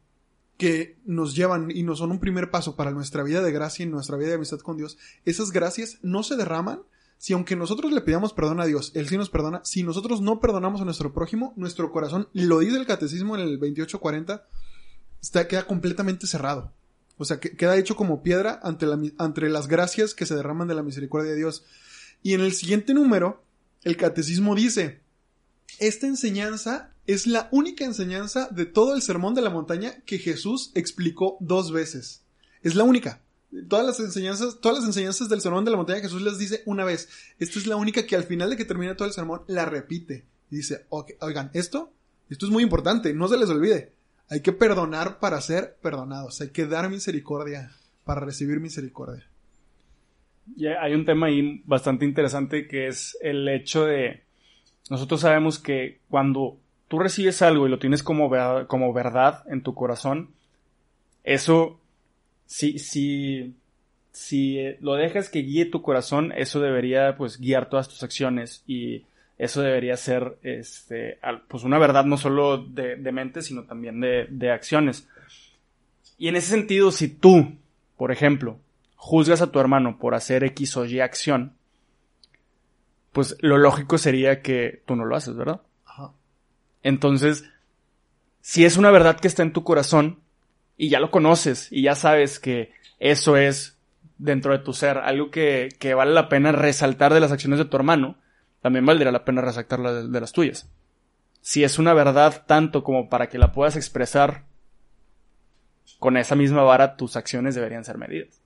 que 0.57 0.97
nos 1.05 1.35
llevan 1.35 1.71
y 1.71 1.83
nos 1.83 1.99
son 1.99 2.11
un 2.11 2.19
primer 2.19 2.51
paso 2.51 2.75
para 2.75 2.91
nuestra 2.91 3.23
vida 3.23 3.41
de 3.41 3.51
gracia 3.51 3.83
y 3.83 3.89
nuestra 3.89 4.17
vida 4.17 4.29
de 4.29 4.35
amistad 4.35 4.59
con 4.59 4.75
Dios, 4.75 4.97
esas 5.23 5.51
gracias 5.51 5.99
no 6.01 6.21
se 6.21 6.35
derraman 6.35 6.81
si 7.17 7.33
aunque 7.33 7.57
nosotros 7.57 7.91
le 7.91 8.01
pidamos 8.01 8.33
perdón 8.33 8.61
a 8.61 8.65
Dios, 8.65 8.91
Él 8.95 9.07
sí 9.07 9.17
nos 9.17 9.29
perdona, 9.29 9.61
si 9.65 9.83
nosotros 9.83 10.21
no 10.21 10.39
perdonamos 10.39 10.81
a 10.81 10.85
nuestro 10.85 11.13
prójimo, 11.13 11.53
nuestro 11.57 11.91
corazón, 11.91 12.29
lo 12.33 12.59
dice 12.59 12.77
el 12.77 12.85
catecismo 12.85 13.35
en 13.35 13.41
el 13.41 13.59
2840, 13.59 14.47
está, 15.21 15.47
queda 15.47 15.67
completamente 15.67 16.27
cerrado. 16.27 16.71
O 17.17 17.25
sea, 17.25 17.41
que, 17.41 17.57
queda 17.57 17.75
hecho 17.75 17.97
como 17.97 18.23
piedra 18.23 18.61
ante, 18.63 18.85
ante 19.17 19.49
las 19.49 19.67
gracias 19.67 20.13
que 20.13 20.25
se 20.25 20.35
derraman 20.35 20.69
de 20.69 20.75
la 20.75 20.83
misericordia 20.83 21.31
de 21.31 21.37
Dios. 21.37 21.65
Y 22.21 22.33
en 22.33 22.41
el 22.41 22.53
siguiente 22.53 22.93
número, 22.93 23.43
el 23.83 23.97
catecismo 23.97 24.55
dice, 24.55 25.01
esta 25.79 26.07
enseñanza 26.07 26.93
es 27.07 27.25
la 27.25 27.47
única 27.51 27.85
enseñanza 27.85 28.49
de 28.51 28.65
todo 28.65 28.93
el 28.93 29.01
sermón 29.01 29.33
de 29.33 29.41
la 29.41 29.49
montaña 29.49 30.01
que 30.05 30.19
Jesús 30.19 30.71
explicó 30.75 31.37
dos 31.39 31.71
veces. 31.71 32.21
Es 32.61 32.75
la 32.75 32.83
única. 32.83 33.21
Todas 33.67 33.85
las 33.85 33.99
enseñanzas, 33.99 34.59
todas 34.61 34.79
las 34.79 34.87
enseñanzas 34.87 35.27
del 35.29 35.41
sermón 35.41 35.65
de 35.65 35.71
la 35.71 35.77
montaña 35.77 36.01
Jesús 36.01 36.21
les 36.21 36.37
dice 36.37 36.61
una 36.65 36.83
vez. 36.83 37.09
Esta 37.39 37.57
es 37.57 37.65
la 37.65 37.77
única 37.77 38.05
que 38.05 38.15
al 38.15 38.25
final 38.25 38.51
de 38.51 38.57
que 38.57 38.65
termina 38.65 38.95
todo 38.95 39.07
el 39.07 39.13
sermón 39.13 39.41
la 39.47 39.65
repite. 39.65 40.25
Y 40.51 40.57
dice, 40.57 40.85
"Ok, 40.89 41.11
oigan, 41.21 41.49
esto, 41.53 41.91
esto 42.29 42.45
es 42.45 42.51
muy 42.51 42.61
importante, 42.61 43.13
no 43.13 43.27
se 43.27 43.37
les 43.37 43.49
olvide. 43.49 43.93
Hay 44.29 44.41
que 44.41 44.53
perdonar 44.53 45.19
para 45.19 45.41
ser 45.41 45.77
perdonados. 45.81 46.41
Hay 46.41 46.49
que 46.49 46.67
dar 46.67 46.89
misericordia 46.89 47.71
para 48.03 48.21
recibir 48.21 48.59
misericordia. 48.59 49.28
Hay 50.81 50.93
un 50.93 51.05
tema 51.05 51.27
ahí 51.27 51.61
bastante 51.65 52.05
interesante 52.05 52.67
que 52.67 52.87
es 52.87 53.17
el 53.21 53.47
hecho 53.47 53.85
de 53.85 54.21
nosotros 54.89 55.21
sabemos 55.21 55.59
que 55.59 55.99
cuando 56.09 56.57
tú 56.87 56.97
recibes 56.99 57.41
algo 57.41 57.67
y 57.67 57.69
lo 57.69 57.79
tienes 57.79 58.01
como, 58.03 58.29
ver- 58.29 58.65
como 58.67 58.91
verdad 58.91 59.43
en 59.49 59.61
tu 59.61 59.75
corazón, 59.75 60.29
eso, 61.23 61.79
si, 62.47 62.79
si, 62.79 63.53
si 64.11 64.57
lo 64.81 64.95
dejas 64.95 65.29
que 65.29 65.39
guíe 65.43 65.65
tu 65.65 65.81
corazón, 65.81 66.33
eso 66.35 66.59
debería 66.59 67.15
pues 67.15 67.39
guiar 67.39 67.69
todas 67.69 67.87
tus 67.87 68.01
acciones 68.03 68.63
y 68.65 69.03
eso 69.37 69.61
debería 69.61 69.95
ser 69.95 70.37
este, 70.41 71.19
pues 71.47 71.63
una 71.63 71.77
verdad 71.77 72.05
no 72.05 72.17
solo 72.17 72.57
de, 72.57 72.95
de 72.95 73.11
mente, 73.11 73.41
sino 73.41 73.63
también 73.63 74.01
de, 74.01 74.25
de 74.29 74.51
acciones. 74.51 75.07
Y 76.17 76.27
en 76.27 76.35
ese 76.35 76.47
sentido, 76.51 76.91
si 76.91 77.07
tú, 77.07 77.53
por 77.95 78.11
ejemplo, 78.11 78.57
juzgas 79.01 79.41
a 79.41 79.49
tu 79.49 79.61
hermano 79.61 79.97
por 79.97 80.13
hacer 80.13 80.43
X 80.43 80.75
o 80.75 80.83
Y 80.83 80.99
acción, 80.99 81.53
pues 83.13 83.37
lo 83.39 83.57
lógico 83.57 83.97
sería 83.97 84.41
que 84.41 84.83
tú 84.85 84.97
no 84.97 85.05
lo 85.05 85.15
haces, 85.15 85.37
¿verdad? 85.37 85.61
Ajá. 85.85 86.11
Entonces, 86.83 87.45
si 88.41 88.65
es 88.65 88.75
una 88.75 88.91
verdad 88.91 89.17
que 89.17 89.29
está 89.29 89.41
en 89.41 89.53
tu 89.53 89.63
corazón 89.63 90.19
y 90.75 90.89
ya 90.89 90.99
lo 90.99 91.11
conoces 91.11 91.71
y 91.71 91.83
ya 91.83 91.95
sabes 91.95 92.41
que 92.41 92.73
eso 92.99 93.37
es 93.37 93.79
dentro 94.17 94.51
de 94.51 94.59
tu 94.59 94.73
ser, 94.73 94.97
algo 94.97 95.31
que, 95.31 95.69
que 95.79 95.93
vale 95.93 96.11
la 96.13 96.27
pena 96.27 96.51
resaltar 96.51 97.13
de 97.13 97.21
las 97.21 97.31
acciones 97.31 97.57
de 97.57 97.65
tu 97.65 97.77
hermano, 97.77 98.17
también 98.61 98.85
valdría 98.85 99.13
la 99.13 99.23
pena 99.23 99.41
resaltar 99.41 99.79
de, 99.79 100.09
de 100.09 100.21
las 100.21 100.33
tuyas. 100.33 100.69
Si 101.39 101.63
es 101.63 101.79
una 101.79 101.93
verdad 101.93 102.43
tanto 102.45 102.83
como 102.83 103.07
para 103.07 103.29
que 103.29 103.37
la 103.37 103.53
puedas 103.53 103.77
expresar 103.77 104.43
con 105.99 106.17
esa 106.17 106.35
misma 106.35 106.63
vara, 106.63 106.97
tus 106.97 107.15
acciones 107.15 107.55
deberían 107.55 107.85
ser 107.85 107.97
medidas. 107.97 108.38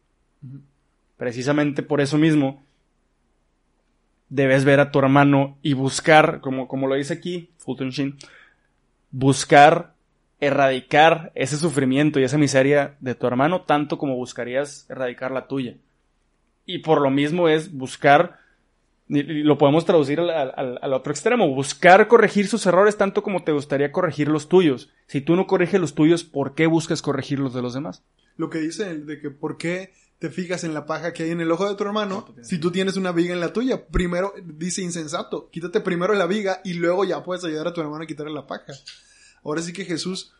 Precisamente 1.17 1.83
por 1.83 2.01
eso 2.01 2.17
mismo, 2.17 2.63
debes 4.29 4.65
ver 4.65 4.79
a 4.79 4.91
tu 4.91 4.99
hermano 4.99 5.57
y 5.61 5.73
buscar, 5.73 6.41
como, 6.41 6.67
como 6.67 6.87
lo 6.87 6.95
dice 6.95 7.13
aquí, 7.13 7.51
Fulton 7.57 7.91
Sheen, 7.91 8.17
buscar 9.11 9.93
erradicar 10.39 11.31
ese 11.35 11.55
sufrimiento 11.55 12.19
y 12.19 12.23
esa 12.23 12.37
miseria 12.37 12.97
de 12.99 13.15
tu 13.15 13.27
hermano 13.27 13.61
tanto 13.61 13.97
como 13.97 14.15
buscarías 14.15 14.85
erradicar 14.89 15.31
la 15.31 15.47
tuya. 15.47 15.77
Y 16.65 16.79
por 16.79 16.99
lo 17.01 17.09
mismo 17.09 17.47
es 17.47 17.71
buscar, 17.71 18.39
lo 19.07 19.57
podemos 19.57 19.85
traducir 19.85 20.19
al, 20.19 20.29
al- 20.81 20.93
otro 20.93 21.11
extremo, 21.13 21.47
buscar 21.53 22.07
corregir 22.07 22.47
sus 22.47 22.65
errores 22.65 22.97
tanto 22.97 23.21
como 23.23 23.43
te 23.43 23.51
gustaría 23.51 23.91
corregir 23.91 24.27
los 24.27 24.49
tuyos. 24.49 24.89
Si 25.07 25.21
tú 25.21 25.35
no 25.35 25.45
corriges 25.47 25.79
los 25.79 25.93
tuyos, 25.93 26.23
¿por 26.23 26.55
qué 26.55 26.67
buscas 26.67 27.01
corregir 27.01 27.39
los 27.39 27.53
de 27.53 27.61
los 27.61 27.73
demás? 27.73 28.03
Lo 28.35 28.49
que 28.49 28.59
dice 28.59 28.97
de 28.97 29.19
que 29.21 29.29
por 29.29 29.57
qué 29.57 29.93
te 30.23 30.29
fijas 30.29 30.63
en 30.63 30.73
la 30.73 30.85
paja 30.85 31.11
que 31.11 31.23
hay 31.23 31.31
en 31.31 31.41
el 31.41 31.51
ojo 31.51 31.67
de 31.67 31.75
tu 31.75 31.83
hermano 31.83 32.33
si 32.43 32.57
tú 32.57 32.71
tienes 32.71 32.95
una 32.95 33.11
viga 33.11 33.33
en 33.33 33.41
la 33.41 33.51
tuya. 33.51 33.87
Primero, 33.87 34.33
dice 34.41 34.81
insensato, 34.81 35.49
quítate 35.49 35.81
primero 35.81 36.13
la 36.13 36.27
viga 36.27 36.61
y 36.63 36.75
luego 36.75 37.03
ya 37.03 37.25
puedes 37.25 37.43
ayudar 37.43 37.67
a 37.67 37.73
tu 37.73 37.81
hermano 37.81 38.05
a 38.05 38.07
quitarle 38.07 38.31
la 38.31 38.47
paja. 38.47 38.71
Ahora 39.43 39.61
sí 39.61 39.73
que 39.73 39.83
Jesús, 39.83 40.31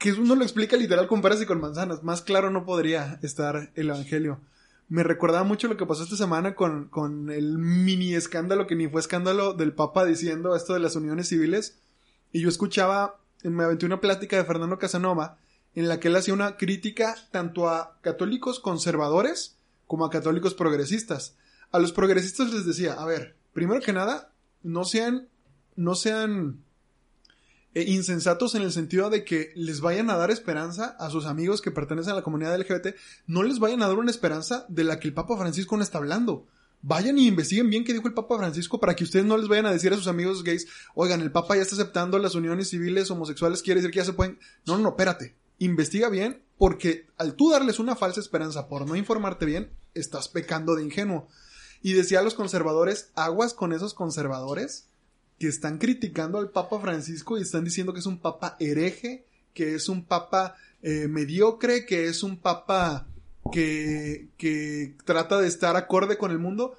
Jesús 0.00 0.26
no 0.26 0.34
lo 0.34 0.44
explica 0.44 0.78
literal 0.78 1.06
con 1.08 1.20
peras 1.20 1.42
y 1.42 1.44
con 1.44 1.60
manzanas. 1.60 2.02
Más 2.02 2.22
claro 2.22 2.50
no 2.50 2.64
podría 2.64 3.20
estar 3.22 3.70
el 3.74 3.90
evangelio. 3.90 4.40
Me 4.88 5.02
recordaba 5.02 5.44
mucho 5.44 5.68
lo 5.68 5.76
que 5.76 5.84
pasó 5.84 6.04
esta 6.04 6.16
semana 6.16 6.54
con, 6.54 6.88
con 6.88 7.28
el 7.28 7.58
mini 7.58 8.14
escándalo 8.14 8.66
que 8.66 8.76
ni 8.76 8.88
fue 8.88 9.02
escándalo 9.02 9.52
del 9.52 9.74
Papa 9.74 10.06
diciendo 10.06 10.56
esto 10.56 10.72
de 10.72 10.80
las 10.80 10.96
uniones 10.96 11.28
civiles. 11.28 11.76
Y 12.32 12.40
yo 12.40 12.48
escuchaba, 12.48 13.20
me 13.42 13.64
aventé 13.64 13.84
una 13.84 14.00
plática 14.00 14.38
de 14.38 14.44
Fernando 14.44 14.78
Casanova 14.78 15.36
en 15.78 15.86
la 15.86 16.00
que 16.00 16.08
él 16.08 16.16
hacía 16.16 16.34
una 16.34 16.56
crítica 16.56 17.14
tanto 17.30 17.68
a 17.68 18.00
católicos 18.00 18.58
conservadores 18.58 19.58
como 19.86 20.04
a 20.04 20.10
católicos 20.10 20.52
progresistas. 20.54 21.36
A 21.70 21.78
los 21.78 21.92
progresistas 21.92 22.52
les 22.52 22.66
decía, 22.66 22.94
a 22.94 23.04
ver, 23.04 23.36
primero 23.52 23.80
que 23.80 23.92
nada, 23.92 24.32
no 24.64 24.84
sean, 24.84 25.28
no 25.76 25.94
sean 25.94 26.64
eh, 27.74 27.84
insensatos 27.86 28.56
en 28.56 28.62
el 28.62 28.72
sentido 28.72 29.08
de 29.08 29.22
que 29.22 29.52
les 29.54 29.80
vayan 29.80 30.10
a 30.10 30.16
dar 30.16 30.32
esperanza 30.32 30.96
a 30.98 31.10
sus 31.10 31.26
amigos 31.26 31.62
que 31.62 31.70
pertenecen 31.70 32.14
a 32.14 32.16
la 32.16 32.22
comunidad 32.22 32.58
LGBT, 32.58 32.96
no 33.28 33.44
les 33.44 33.60
vayan 33.60 33.80
a 33.84 33.86
dar 33.86 33.98
una 33.98 34.10
esperanza 34.10 34.66
de 34.68 34.82
la 34.82 34.98
que 34.98 35.06
el 35.06 35.14
Papa 35.14 35.36
Francisco 35.36 35.76
no 35.76 35.84
está 35.84 35.98
hablando. 35.98 36.48
Vayan 36.82 37.18
y 37.18 37.28
investiguen 37.28 37.70
bien 37.70 37.84
qué 37.84 37.92
dijo 37.92 38.08
el 38.08 38.14
Papa 38.14 38.36
Francisco 38.36 38.80
para 38.80 38.96
que 38.96 39.04
ustedes 39.04 39.26
no 39.26 39.38
les 39.38 39.46
vayan 39.46 39.66
a 39.66 39.72
decir 39.72 39.92
a 39.92 39.96
sus 39.96 40.08
amigos 40.08 40.42
gays, 40.42 40.66
oigan, 40.96 41.20
el 41.20 41.30
Papa 41.30 41.54
ya 41.54 41.62
está 41.62 41.76
aceptando 41.76 42.18
las 42.18 42.34
uniones 42.34 42.68
civiles 42.68 43.12
homosexuales, 43.12 43.62
quiere 43.62 43.80
decir 43.80 43.92
que 43.92 43.98
ya 43.98 44.04
se 44.04 44.12
pueden... 44.12 44.40
No, 44.66 44.76
no, 44.76 44.82
no, 44.82 44.88
espérate. 44.88 45.36
Investiga 45.58 46.08
bien 46.08 46.42
porque 46.56 47.06
al 47.16 47.34
tú 47.34 47.50
darles 47.50 47.78
una 47.78 47.96
falsa 47.96 48.20
esperanza 48.20 48.68
por 48.68 48.86
no 48.86 48.96
informarte 48.96 49.46
bien, 49.46 49.70
estás 49.94 50.28
pecando 50.28 50.74
de 50.74 50.84
ingenuo. 50.84 51.28
Y 51.82 51.92
decía 51.92 52.20
a 52.20 52.22
los 52.22 52.34
conservadores, 52.34 53.10
aguas 53.14 53.54
con 53.54 53.72
esos 53.72 53.94
conservadores 53.94 54.88
que 55.38 55.46
están 55.46 55.78
criticando 55.78 56.38
al 56.38 56.50
Papa 56.50 56.80
Francisco 56.80 57.38
y 57.38 57.42
están 57.42 57.64
diciendo 57.64 57.92
que 57.92 58.00
es 58.00 58.06
un 58.06 58.18
Papa 58.18 58.56
hereje, 58.58 59.26
que 59.54 59.76
es 59.76 59.88
un 59.88 60.04
Papa 60.04 60.56
eh, 60.82 61.06
mediocre, 61.08 61.86
que 61.86 62.06
es 62.06 62.24
un 62.24 62.38
Papa 62.38 63.06
que, 63.52 64.28
que 64.36 64.96
trata 65.04 65.40
de 65.40 65.46
estar 65.46 65.76
acorde 65.76 66.18
con 66.18 66.32
el 66.32 66.40
mundo. 66.40 66.76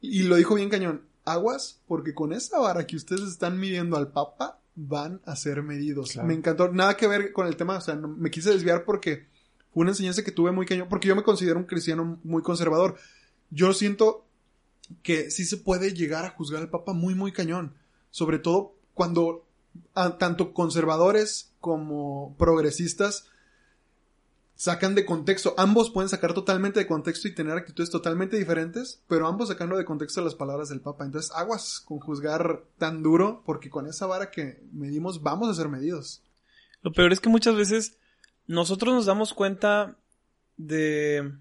Y 0.00 0.22
lo 0.22 0.36
dijo 0.36 0.54
bien 0.54 0.70
cañón, 0.70 1.02
aguas, 1.24 1.82
porque 1.86 2.14
con 2.14 2.32
esa 2.32 2.58
vara 2.58 2.86
que 2.86 2.96
ustedes 2.96 3.22
están 3.22 3.60
midiendo 3.60 3.96
al 3.98 4.10
Papa, 4.10 4.57
van 4.80 5.20
a 5.24 5.34
ser 5.34 5.62
medidos. 5.62 6.12
Claro. 6.12 6.28
Me 6.28 6.34
encantó, 6.34 6.70
nada 6.72 6.96
que 6.96 7.08
ver 7.08 7.32
con 7.32 7.46
el 7.48 7.56
tema, 7.56 7.78
o 7.78 7.80
sea, 7.80 7.96
no- 7.96 8.06
me 8.08 8.30
quise 8.30 8.50
desviar 8.50 8.84
porque 8.84 9.26
fue 9.74 9.82
una 9.82 9.90
enseñanza 9.90 10.22
que 10.22 10.30
tuve 10.30 10.52
muy 10.52 10.66
cañón, 10.66 10.86
porque 10.88 11.08
yo 11.08 11.16
me 11.16 11.24
considero 11.24 11.58
un 11.58 11.64
cristiano 11.66 12.20
muy 12.22 12.42
conservador. 12.42 12.96
Yo 13.50 13.72
siento 13.74 14.24
que 15.02 15.30
sí 15.30 15.44
se 15.44 15.56
puede 15.56 15.92
llegar 15.94 16.24
a 16.24 16.30
juzgar 16.30 16.62
al 16.62 16.70
Papa 16.70 16.92
muy, 16.92 17.14
muy 17.14 17.32
cañón. 17.32 17.74
Sobre 18.10 18.38
todo 18.38 18.74
cuando 18.94 19.44
a- 19.94 20.16
tanto 20.16 20.52
conservadores 20.54 21.50
como 21.60 22.34
progresistas 22.38 23.26
sacan 24.58 24.96
de 24.96 25.06
contexto. 25.06 25.54
Ambos 25.56 25.88
pueden 25.88 26.08
sacar 26.08 26.34
totalmente 26.34 26.80
de 26.80 26.86
contexto 26.88 27.28
y 27.28 27.34
tener 27.34 27.56
actitudes 27.56 27.90
totalmente 27.90 28.36
diferentes, 28.36 29.00
pero 29.06 29.28
ambos 29.28 29.48
sacando 29.48 29.76
de 29.76 29.84
contexto 29.84 30.20
las 30.20 30.34
palabras 30.34 30.68
del 30.68 30.80
Papa. 30.80 31.04
Entonces, 31.04 31.30
aguas 31.32 31.80
con 31.80 32.00
juzgar 32.00 32.64
tan 32.76 33.04
duro, 33.04 33.44
porque 33.46 33.70
con 33.70 33.86
esa 33.86 34.06
vara 34.06 34.32
que 34.32 34.60
medimos 34.72 35.22
vamos 35.22 35.48
a 35.48 35.54
ser 35.54 35.68
medidos. 35.68 36.24
Lo 36.82 36.92
peor 36.92 37.12
es 37.12 37.20
que 37.20 37.28
muchas 37.28 37.54
veces 37.54 37.98
nosotros 38.48 38.92
nos 38.92 39.06
damos 39.06 39.32
cuenta 39.32 39.96
de, 40.56 41.34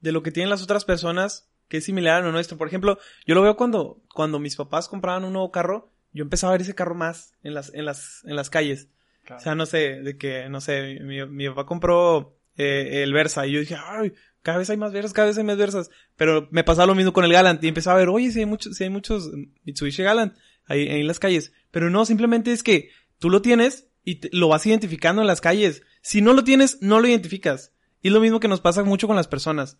de 0.00 0.12
lo 0.12 0.24
que 0.24 0.32
tienen 0.32 0.50
las 0.50 0.62
otras 0.62 0.84
personas 0.84 1.46
que 1.68 1.76
es 1.76 1.84
similar 1.84 2.20
a 2.20 2.26
lo 2.26 2.32
nuestro. 2.32 2.58
Por 2.58 2.66
ejemplo, 2.66 2.98
yo 3.26 3.36
lo 3.36 3.42
veo 3.42 3.56
cuando, 3.56 4.02
cuando 4.12 4.40
mis 4.40 4.56
papás 4.56 4.88
compraban 4.88 5.24
un 5.24 5.34
nuevo 5.34 5.52
carro, 5.52 5.88
yo 6.12 6.24
empezaba 6.24 6.52
a 6.52 6.54
ver 6.54 6.62
ese 6.62 6.74
carro 6.74 6.96
más 6.96 7.32
en 7.44 7.54
las, 7.54 7.72
en 7.74 7.84
las, 7.84 8.24
en 8.24 8.34
las 8.34 8.50
calles. 8.50 8.88
O 9.30 9.40
sea, 9.40 9.54
no 9.54 9.66
sé, 9.66 10.00
de 10.00 10.16
que, 10.16 10.48
no 10.48 10.60
sé, 10.60 10.98
mi, 11.02 11.24
mi 11.26 11.48
papá 11.48 11.66
compró 11.66 12.36
eh, 12.56 13.02
el 13.02 13.12
Versa 13.12 13.46
y 13.46 13.52
yo 13.52 13.60
dije, 13.60 13.76
ay, 13.76 14.12
cada 14.42 14.58
vez 14.58 14.68
hay 14.68 14.76
más 14.76 14.92
Versas, 14.92 15.12
cada 15.12 15.28
vez 15.28 15.38
hay 15.38 15.44
más 15.44 15.56
Versas. 15.56 15.90
Pero 16.16 16.48
me 16.50 16.64
pasaba 16.64 16.86
lo 16.86 16.94
mismo 16.94 17.12
con 17.12 17.24
el 17.24 17.32
Galant 17.32 17.64
y 17.64 17.68
empezaba 17.68 17.96
a 17.96 17.98
ver, 17.98 18.08
oye, 18.08 18.30
si 18.30 18.40
hay 18.40 18.46
muchos, 18.46 18.76
si 18.76 18.84
hay 18.84 18.90
muchos 18.90 19.30
Mitsubishi 19.64 20.02
Galant 20.02 20.36
ahí, 20.66 20.86
en 20.86 21.06
las 21.06 21.18
calles. 21.18 21.52
Pero 21.70 21.90
no, 21.90 22.04
simplemente 22.04 22.52
es 22.52 22.62
que 22.62 22.90
tú 23.18 23.30
lo 23.30 23.42
tienes 23.42 23.88
y 24.04 24.20
lo 24.36 24.48
vas 24.48 24.66
identificando 24.66 25.22
en 25.22 25.28
las 25.28 25.40
calles. 25.40 25.82
Si 26.02 26.20
no 26.20 26.34
lo 26.34 26.44
tienes, 26.44 26.78
no 26.82 27.00
lo 27.00 27.08
identificas. 27.08 27.72
Y 28.02 28.08
es 28.08 28.14
lo 28.14 28.20
mismo 28.20 28.38
que 28.38 28.48
nos 28.48 28.60
pasa 28.60 28.84
mucho 28.84 29.06
con 29.06 29.16
las 29.16 29.28
personas. 29.28 29.78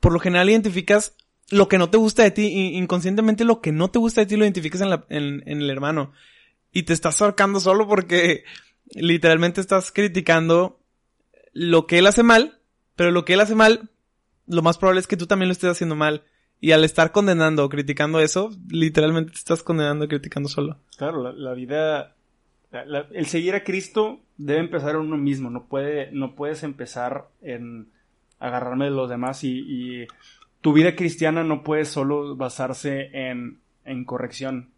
Por 0.00 0.12
lo 0.12 0.18
general 0.18 0.50
identificas 0.50 1.14
lo 1.50 1.68
que 1.68 1.78
no 1.78 1.90
te 1.90 1.98
gusta 1.98 2.24
de 2.24 2.32
ti, 2.32 2.46
inconscientemente 2.76 3.44
lo 3.44 3.60
que 3.60 3.70
no 3.70 3.90
te 3.90 4.00
gusta 4.00 4.22
de 4.22 4.26
ti 4.26 4.36
lo 4.36 4.44
identificas 4.44 4.80
en, 4.80 4.90
la, 4.90 5.06
en 5.08 5.42
el 5.46 5.70
hermano. 5.70 6.12
Y 6.72 6.82
te 6.82 6.92
estás 6.92 7.22
ahorcando 7.22 7.60
solo 7.60 7.86
porque 7.86 8.44
literalmente 8.92 9.60
estás 9.60 9.92
criticando 9.92 10.80
lo 11.52 11.86
que 11.86 11.98
él 11.98 12.06
hace 12.06 12.22
mal, 12.22 12.58
pero 12.96 13.10
lo 13.10 13.24
que 13.24 13.34
él 13.34 13.40
hace 13.40 13.54
mal, 13.54 13.90
lo 14.46 14.62
más 14.62 14.78
probable 14.78 15.00
es 15.00 15.06
que 15.06 15.16
tú 15.16 15.26
también 15.26 15.48
lo 15.48 15.52
estés 15.52 15.70
haciendo 15.70 15.96
mal. 15.96 16.24
Y 16.62 16.72
al 16.72 16.84
estar 16.84 17.10
condenando 17.12 17.64
o 17.64 17.68
criticando 17.70 18.20
eso, 18.20 18.50
literalmente 18.68 19.32
te 19.32 19.38
estás 19.38 19.62
condenando 19.62 20.04
y 20.04 20.08
criticando 20.08 20.48
solo. 20.48 20.76
Claro, 20.98 21.22
la, 21.22 21.32
la 21.32 21.54
vida, 21.54 22.16
la- 22.70 22.84
la- 22.84 23.06
el 23.12 23.26
seguir 23.26 23.54
a 23.54 23.64
Cristo 23.64 24.20
debe 24.36 24.60
empezar 24.60 24.90
en 24.90 25.00
uno 25.00 25.16
mismo. 25.16 25.48
No 25.48 25.64
puede, 25.66 26.10
no 26.12 26.34
puedes 26.34 26.62
empezar 26.62 27.28
en 27.40 27.88
agarrarme 28.38 28.86
de 28.86 28.90
los 28.90 29.08
demás 29.08 29.42
y, 29.44 29.58
y 30.02 30.06
tu 30.60 30.74
vida 30.74 30.94
cristiana 30.96 31.44
no 31.44 31.62
puede 31.62 31.86
solo 31.86 32.36
basarse 32.36 33.08
en, 33.14 33.60
en 33.86 34.04
corrección, 34.04 34.68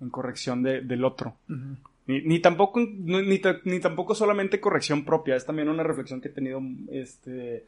en 0.00 0.10
corrección 0.10 0.64
de- 0.64 0.80
del 0.80 1.04
otro. 1.04 1.36
Ni, 2.06 2.20
ni 2.22 2.40
tampoco, 2.40 2.80
ni, 2.80 3.40
ni 3.64 3.80
tampoco 3.80 4.14
solamente 4.14 4.60
corrección 4.60 5.04
propia, 5.04 5.36
es 5.36 5.46
también 5.46 5.68
una 5.68 5.82
reflexión 5.84 6.20
que 6.20 6.28
he 6.28 6.32
tenido 6.32 6.60
este, 6.90 7.64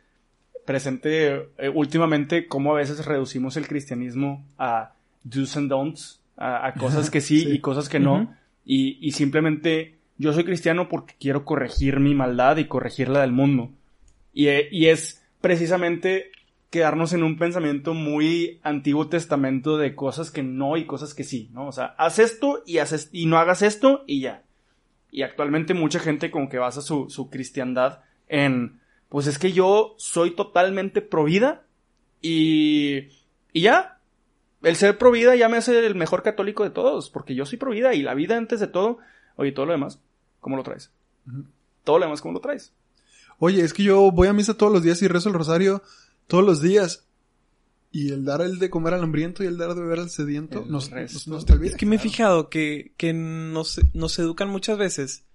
presente 0.64 1.48
eh, 1.58 1.68
últimamente, 1.72 2.46
cómo 2.46 2.72
a 2.74 2.78
veces 2.78 3.04
reducimos 3.06 3.56
el 3.56 3.68
cristianismo 3.68 4.44
a 4.58 4.92
do's 5.22 5.56
and 5.56 5.68
don'ts, 5.70 6.20
a, 6.36 6.66
a 6.66 6.74
cosas 6.74 7.10
que 7.10 7.20
sí, 7.20 7.40
Sí. 7.40 7.50
y 7.52 7.60
cosas 7.60 7.88
que 7.88 8.00
no, 8.00 8.34
y, 8.64 8.98
y 9.00 9.12
simplemente 9.12 9.94
yo 10.18 10.32
soy 10.32 10.44
cristiano 10.44 10.88
porque 10.88 11.14
quiero 11.20 11.44
corregir 11.44 12.00
mi 12.00 12.14
maldad 12.14 12.56
y 12.56 12.64
corregir 12.66 13.08
la 13.08 13.20
del 13.20 13.32
mundo. 13.32 13.70
Y, 14.32 14.48
eh, 14.48 14.68
y 14.72 14.86
es 14.86 15.22
precisamente 15.40 16.32
quedarnos 16.74 17.12
en 17.12 17.22
un 17.22 17.38
pensamiento 17.38 17.94
muy 17.94 18.58
antiguo 18.64 19.06
testamento 19.06 19.78
de 19.78 19.94
cosas 19.94 20.32
que 20.32 20.42
no 20.42 20.76
y 20.76 20.86
cosas 20.86 21.14
que 21.14 21.22
sí, 21.22 21.48
¿no? 21.52 21.68
O 21.68 21.72
sea, 21.72 21.94
haz 21.98 22.18
esto 22.18 22.64
y, 22.66 22.78
haces, 22.78 23.10
y 23.12 23.26
no 23.26 23.38
hagas 23.38 23.62
esto 23.62 24.02
y 24.08 24.22
ya. 24.22 24.42
Y 25.12 25.22
actualmente 25.22 25.72
mucha 25.72 26.00
gente 26.00 26.32
como 26.32 26.48
que 26.48 26.58
basa 26.58 26.80
su, 26.80 27.08
su 27.10 27.30
cristiandad 27.30 28.00
en, 28.26 28.80
pues 29.08 29.28
es 29.28 29.38
que 29.38 29.52
yo 29.52 29.94
soy 29.98 30.32
totalmente 30.32 31.00
pro 31.00 31.22
vida 31.22 31.62
y, 32.20 33.10
y 33.52 33.60
ya. 33.60 34.00
El 34.60 34.74
ser 34.74 34.98
pro 34.98 35.12
vida 35.12 35.36
ya 35.36 35.48
me 35.48 35.58
hace 35.58 35.86
el 35.86 35.94
mejor 35.94 36.24
católico 36.24 36.64
de 36.64 36.70
todos, 36.70 37.08
porque 37.08 37.36
yo 37.36 37.46
soy 37.46 37.56
pro 37.56 37.70
vida 37.70 37.94
y 37.94 38.02
la 38.02 38.14
vida 38.14 38.36
antes 38.36 38.58
de 38.58 38.66
todo. 38.66 38.98
Oye, 39.36 39.52
todo 39.52 39.66
lo 39.66 39.72
demás, 39.72 40.00
¿cómo 40.40 40.56
lo 40.56 40.64
traes? 40.64 40.90
Todo 41.84 42.00
lo 42.00 42.06
demás, 42.06 42.20
¿cómo 42.20 42.34
lo 42.34 42.40
traes? 42.40 42.72
Oye, 43.38 43.62
es 43.62 43.72
que 43.72 43.84
yo 43.84 44.10
voy 44.10 44.26
a 44.26 44.32
misa 44.32 44.54
todos 44.54 44.72
los 44.72 44.82
días 44.82 45.00
y 45.02 45.06
rezo 45.06 45.28
el 45.28 45.36
rosario 45.36 45.84
todos 46.26 46.44
los 46.44 46.60
días. 46.60 47.06
Y 47.90 48.10
el 48.10 48.24
dar 48.24 48.40
el 48.42 48.58
de 48.58 48.70
comer 48.70 48.94
al 48.94 49.04
hambriento 49.04 49.44
y 49.44 49.46
el 49.46 49.56
dar 49.56 49.74
de 49.74 49.80
beber 49.80 50.00
al 50.00 50.10
sediento 50.10 50.64
El 50.64 50.72
nos, 50.72 50.90
resto. 50.90 51.14
nos, 51.14 51.28
nos 51.28 51.46
te 51.46 51.52
olvida. 51.52 51.70
Es 51.70 51.76
que 51.76 51.86
me 51.86 51.94
he 51.96 52.00
fijado 52.00 52.50
que, 52.50 52.92
que 52.96 53.12
nos, 53.12 53.80
nos 53.92 54.18
educan 54.18 54.48
muchas 54.48 54.76
veces 54.78 55.26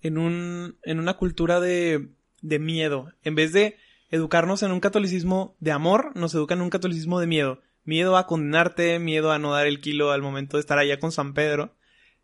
en 0.00 0.16
un, 0.16 0.78
en 0.82 0.98
una 0.98 1.18
cultura 1.18 1.60
de, 1.60 2.08
de 2.40 2.58
miedo. 2.58 3.12
En 3.22 3.34
vez 3.34 3.52
de 3.52 3.76
educarnos 4.10 4.62
en 4.62 4.70
un 4.72 4.80
catolicismo 4.80 5.56
de 5.60 5.72
amor, 5.72 6.12
nos 6.14 6.34
educan 6.34 6.58
en 6.58 6.64
un 6.64 6.70
catolicismo 6.70 7.20
de 7.20 7.26
miedo. 7.26 7.60
Miedo 7.84 8.16
a 8.16 8.26
condenarte, 8.26 8.98
miedo 8.98 9.30
a 9.30 9.38
no 9.38 9.52
dar 9.52 9.66
el 9.66 9.80
kilo 9.80 10.10
al 10.10 10.22
momento 10.22 10.56
de 10.56 10.62
estar 10.62 10.78
allá 10.78 10.98
con 10.98 11.12
San 11.12 11.34
Pedro. 11.34 11.74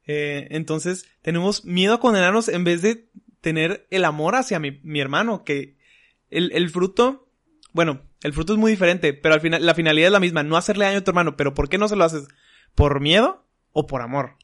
Eh, 0.07 0.49
entonces, 0.53 1.05
tenemos 1.21 1.67
miedo 1.67 1.95
a 1.95 2.01
condenarnos 2.01 2.49
en 2.49 2.65
vez 2.65 2.81
de 2.81 3.11
tener 3.43 3.87
el 3.91 4.07
amor 4.07 4.37
hacia 4.37 4.59
mi, 4.59 4.81
mi 4.83 5.01
hermano, 5.01 5.45
que 5.45 5.77
el, 6.31 6.51
el 6.53 6.71
fruto, 6.71 7.29
bueno, 7.73 8.01
el 8.23 8.33
fruto 8.33 8.53
es 8.53 8.59
muy 8.59 8.71
diferente, 8.71 9.13
pero 9.13 9.35
al 9.35 9.41
final, 9.41 9.65
la 9.65 9.75
finalidad 9.75 10.07
es 10.07 10.13
la 10.13 10.21
misma, 10.21 10.43
no 10.43 10.57
hacerle 10.57 10.85
daño 10.85 10.99
a 10.99 11.05
tu 11.05 11.11
hermano, 11.11 11.37
pero 11.37 11.55
¿por 11.55 11.69
qué 11.69 11.79
no 11.79 11.89
se 11.89 11.97
lo 11.97 12.05
haces? 12.05 12.29
¿Por 12.75 13.01
miedo 13.01 13.45
o 13.73 13.87
por 13.87 14.03
amor? 14.03 14.37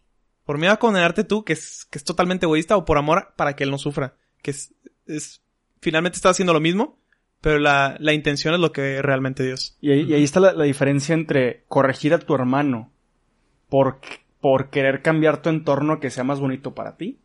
Por 0.45 0.59
miedo 0.59 0.73
a 0.73 0.79
condenarte 0.79 1.25
tú, 1.25 1.45
que 1.45 1.53
es, 1.53 1.87
que 1.91 1.99
es 1.99 2.05
totalmente 2.05 2.47
egoísta, 2.47 2.77
o 2.77 2.85
por 2.85 2.99
amor 2.99 3.33
para 3.37 3.55
que 3.55 3.65
él 3.65 3.71
no 3.71 3.79
sufra, 3.79 4.15
que 4.43 4.51
es, 4.51 4.75
es, 5.07 5.43
finalmente 5.81 6.17
está 6.17 6.31
haciendo 6.31 6.53
lo 6.53 6.61
mismo, 6.61 6.99
pero 7.41 7.59
la, 7.59 7.97
la 8.01 8.13
intención 8.13 8.55
es 8.55 8.61
lo 8.61 8.73
que 8.73 9.01
realmente 9.01 9.45
Dios. 9.45 9.77
Y 9.81 9.93
ahí, 9.93 10.03
y 10.03 10.15
ahí 10.15 10.25
está 10.25 10.41
la, 10.41 10.53
la 10.53 10.65
diferencia 10.65 11.15
entre 11.15 11.65
corregir 11.69 12.15
a 12.15 12.19
tu 12.19 12.35
hermano 12.35 12.91
por, 13.69 14.01
por 14.41 14.71
querer 14.71 15.03
cambiar 15.03 15.41
tu 15.41 15.51
entorno 15.51 15.95
a 15.95 16.01
que 16.01 16.11
sea 16.11 16.25
más 16.25 16.41
bonito 16.41 16.75
para 16.75 16.97
ti, 16.97 17.21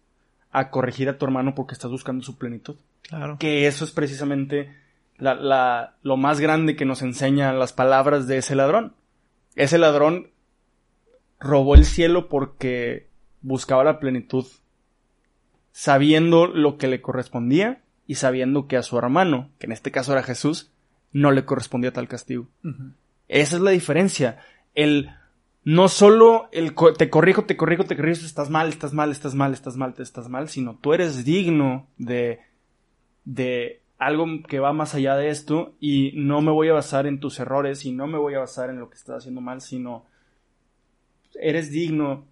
a 0.52 0.70
corregir 0.70 1.10
a 1.10 1.18
tu 1.18 1.26
hermano 1.26 1.56
porque 1.56 1.74
estás 1.74 1.90
buscando 1.90 2.24
su 2.24 2.38
plenitud. 2.38 2.76
Claro. 3.02 3.38
Que 3.40 3.66
eso 3.66 3.86
es 3.86 3.92
precisamente 3.92 4.83
la, 5.24 5.36
la, 5.36 5.96
lo 6.04 6.18
más 6.18 6.40
grande 6.40 6.76
que 6.76 6.86
nos 6.86 7.02
enseñan 7.02 7.58
las 7.58 7.72
palabras 7.74 8.28
de 8.28 8.38
ese 8.38 8.56
ladrón. 8.56 8.94
Ese 9.56 9.78
ladrón 9.78 10.32
robó 11.40 11.76
el 11.76 11.86
cielo 11.86 12.28
porque 12.30 13.08
buscaba 13.42 13.84
la 13.84 14.00
plenitud, 14.00 14.46
sabiendo 15.72 16.48
lo 16.48 16.78
que 16.78 16.88
le 16.88 17.02
correspondía 17.02 17.82
y 18.06 18.16
sabiendo 18.16 18.68
que 18.68 18.78
a 18.78 18.84
su 18.84 18.98
hermano, 18.98 19.50
que 19.60 19.66
en 19.68 19.72
este 19.72 19.92
caso 19.92 20.12
era 20.14 20.24
Jesús, 20.24 20.72
no 21.12 21.32
le 21.32 21.46
correspondía 21.46 21.94
tal 21.94 22.08
castigo. 22.08 22.48
Esa 23.28 23.56
es 23.56 23.62
la 23.62 23.72
diferencia. 23.72 24.40
El 24.76 25.10
no 25.64 25.88
solo 25.88 26.50
el 26.52 26.74
co- 26.74 26.94
te 26.94 27.10
corrijo, 27.10 27.46
te 27.46 27.56
corrijo, 27.56 27.86
te 27.86 27.96
corrijo, 27.96 28.26
estás 28.26 28.50
mal, 28.50 28.68
estás 28.68 28.94
mal, 28.94 29.12
estás 29.12 29.34
mal, 29.36 29.54
estás 29.54 29.78
mal, 29.78 29.94
te 29.94 30.04
estás 30.04 30.28
mal, 30.28 30.50
sino 30.50 30.76
tú 30.82 30.94
eres 30.94 31.24
digno 31.24 31.88
de 31.98 32.40
de 33.26 33.82
algo 34.06 34.26
que 34.48 34.60
va 34.60 34.74
más 34.74 34.96
allá 34.96 35.16
de 35.16 35.30
esto 35.30 35.74
y 35.80 36.12
no 36.16 36.42
me 36.42 36.52
voy 36.52 36.70
a 36.70 36.74
basar 36.74 37.08
en 37.08 37.20
tus 37.20 37.40
errores 37.40 37.86
y 37.86 37.92
no 37.92 38.08
me 38.08 38.18
voy 38.18 38.36
a 38.36 38.40
basar 38.40 38.70
en 38.70 38.80
lo 38.80 38.90
que 38.90 38.96
estás 38.96 39.18
haciendo 39.18 39.42
mal, 39.42 39.62
sino 39.62 40.06
eres 41.36 41.72
digno 41.72 42.26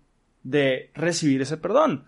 de 0.43 0.91
recibir 0.93 1.41
ese 1.41 1.57
perdón. 1.57 2.05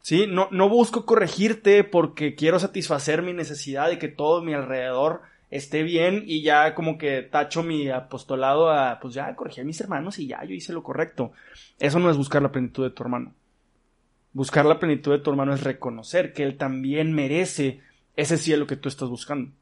¿Sí? 0.00 0.26
No, 0.28 0.48
no 0.52 0.68
busco 0.68 1.04
corregirte 1.04 1.84
porque 1.84 2.34
quiero 2.34 2.58
satisfacer 2.58 3.22
mi 3.22 3.32
necesidad 3.32 3.88
de 3.88 3.98
que 3.98 4.08
todo 4.08 4.42
mi 4.42 4.54
alrededor 4.54 5.22
esté 5.50 5.82
bien 5.82 6.24
y 6.26 6.42
ya 6.42 6.74
como 6.74 6.98
que 6.98 7.22
tacho 7.22 7.62
mi 7.62 7.88
apostolado 7.88 8.70
a, 8.70 9.00
pues 9.00 9.14
ya 9.14 9.34
corregí 9.34 9.60
a 9.60 9.64
mis 9.64 9.80
hermanos 9.80 10.18
y 10.18 10.26
ya 10.26 10.44
yo 10.44 10.54
hice 10.54 10.72
lo 10.72 10.82
correcto. 10.82 11.32
Eso 11.78 11.98
no 11.98 12.10
es 12.10 12.16
buscar 12.16 12.42
la 12.42 12.52
plenitud 12.52 12.84
de 12.84 12.90
tu 12.90 13.02
hermano. 13.02 13.34
Buscar 14.32 14.66
la 14.66 14.78
plenitud 14.78 15.12
de 15.12 15.18
tu 15.18 15.30
hermano 15.30 15.54
es 15.54 15.64
reconocer 15.64 16.32
que 16.32 16.44
él 16.44 16.56
también 16.56 17.12
merece 17.12 17.80
ese 18.18 18.36
cielo 18.36 18.66
que 18.66 18.76
tú 18.76 18.88
estás 18.88 19.08
buscando. 19.08 19.52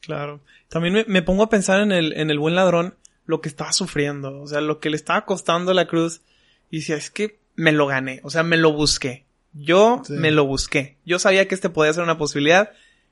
Claro. 0.00 0.40
También 0.68 0.94
me, 0.94 1.04
me 1.06 1.22
pongo 1.22 1.42
a 1.42 1.48
pensar 1.50 1.80
en 1.80 1.92
el, 1.92 2.12
en 2.14 2.30
el 2.30 2.38
buen 2.38 2.54
ladrón, 2.54 2.94
lo 3.26 3.40
que 3.40 3.48
estaba 3.48 3.72
sufriendo, 3.72 4.40
o 4.40 4.46
sea, 4.46 4.60
lo 4.60 4.78
que 4.80 4.88
le 4.88 4.96
estaba 4.96 5.24
costando 5.26 5.74
la 5.74 5.86
cruz. 5.86 6.22
Y 6.70 6.78
decía, 6.78 6.96
es 6.96 7.10
que 7.10 7.38
me 7.56 7.72
lo 7.72 7.86
gané, 7.86 8.20
o 8.22 8.30
sea, 8.30 8.42
me 8.44 8.56
lo 8.56 8.72
busqué. 8.72 9.26
Yo 9.52 10.00
Sí. 10.06 10.14
me 10.14 10.30
lo 10.30 10.46
busqué. 10.46 10.96
Yo 11.04 11.18
sabía 11.18 11.46
que 11.46 11.54
este 11.54 11.68
podía 11.68 11.92
ser 11.92 12.04
una 12.04 12.16
posibilidad 12.18 12.70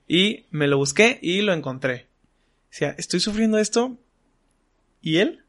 y 0.09 0.47
me 0.51 0.67
lo 0.69 0.79
busqué 0.79 1.19
y 1.21 1.43
lo 1.43 1.53
encontré. 1.53 2.07
O 2.65 2.73
sea, 2.73 2.95
estoy 2.97 3.21
sufriendo 3.21 3.59
esto. 3.59 3.99
¿Y 5.03 5.17
él? 5.19 5.45